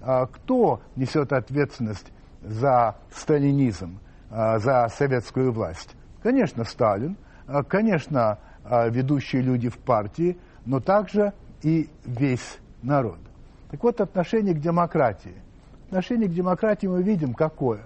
а 0.00 0.26
кто 0.26 0.80
несет 0.96 1.32
ответственность 1.32 2.12
за 2.42 2.96
сталинизм, 3.12 4.00
за 4.32 4.88
советскую 4.88 5.52
власть? 5.52 5.94
Конечно, 6.22 6.64
Сталин, 6.64 7.16
а, 7.46 7.62
конечно, 7.62 8.38
ведущие 8.64 9.42
люди 9.42 9.68
в 9.68 9.78
партии, 9.78 10.38
но 10.64 10.80
также 10.80 11.32
и 11.62 11.88
весь 12.04 12.58
народ. 12.82 13.18
Так 13.70 13.82
вот, 13.82 14.00
отношение 14.00 14.54
к 14.54 14.58
демократии. 14.58 15.34
Отношение 15.86 16.28
к 16.28 16.32
демократии 16.32 16.86
мы 16.86 17.02
видим 17.02 17.34
какое. 17.34 17.82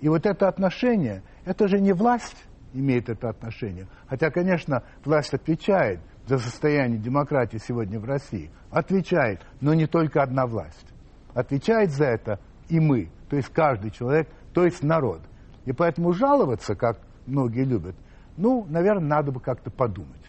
И 0.00 0.08
вот 0.08 0.26
это 0.26 0.48
отношение, 0.48 1.22
это 1.44 1.68
же 1.68 1.80
не 1.80 1.92
власть 1.92 2.36
имеет 2.72 3.08
это 3.08 3.28
отношение. 3.30 3.86
Хотя, 4.08 4.30
конечно, 4.30 4.82
власть 5.04 5.34
отвечает 5.34 6.00
за 6.26 6.38
состояние 6.38 6.98
демократии 6.98 7.58
сегодня 7.58 7.98
в 7.98 8.04
России. 8.04 8.50
Отвечает, 8.70 9.40
но 9.60 9.74
не 9.74 9.86
только 9.86 10.22
одна 10.22 10.46
власть. 10.46 10.86
Отвечает 11.34 11.90
за 11.90 12.04
это 12.04 12.40
и 12.68 12.80
мы, 12.80 13.10
то 13.28 13.36
есть 13.36 13.48
каждый 13.48 13.90
человек, 13.90 14.28
то 14.52 14.64
есть 14.64 14.82
народ. 14.82 15.20
И 15.68 15.72
поэтому 15.74 16.14
жаловаться, 16.14 16.74
как 16.74 16.98
многие 17.26 17.64
любят, 17.64 17.94
ну, 18.38 18.66
наверное, 18.70 19.06
надо 19.06 19.32
бы 19.32 19.40
как-то 19.40 19.70
подумать. 19.70 20.22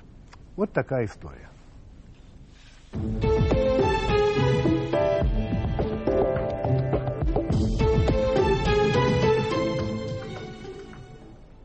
Вот 0.57 0.73
такая 0.73 1.05
история. 1.05 1.47
thank 2.91 3.53
you 3.53 3.68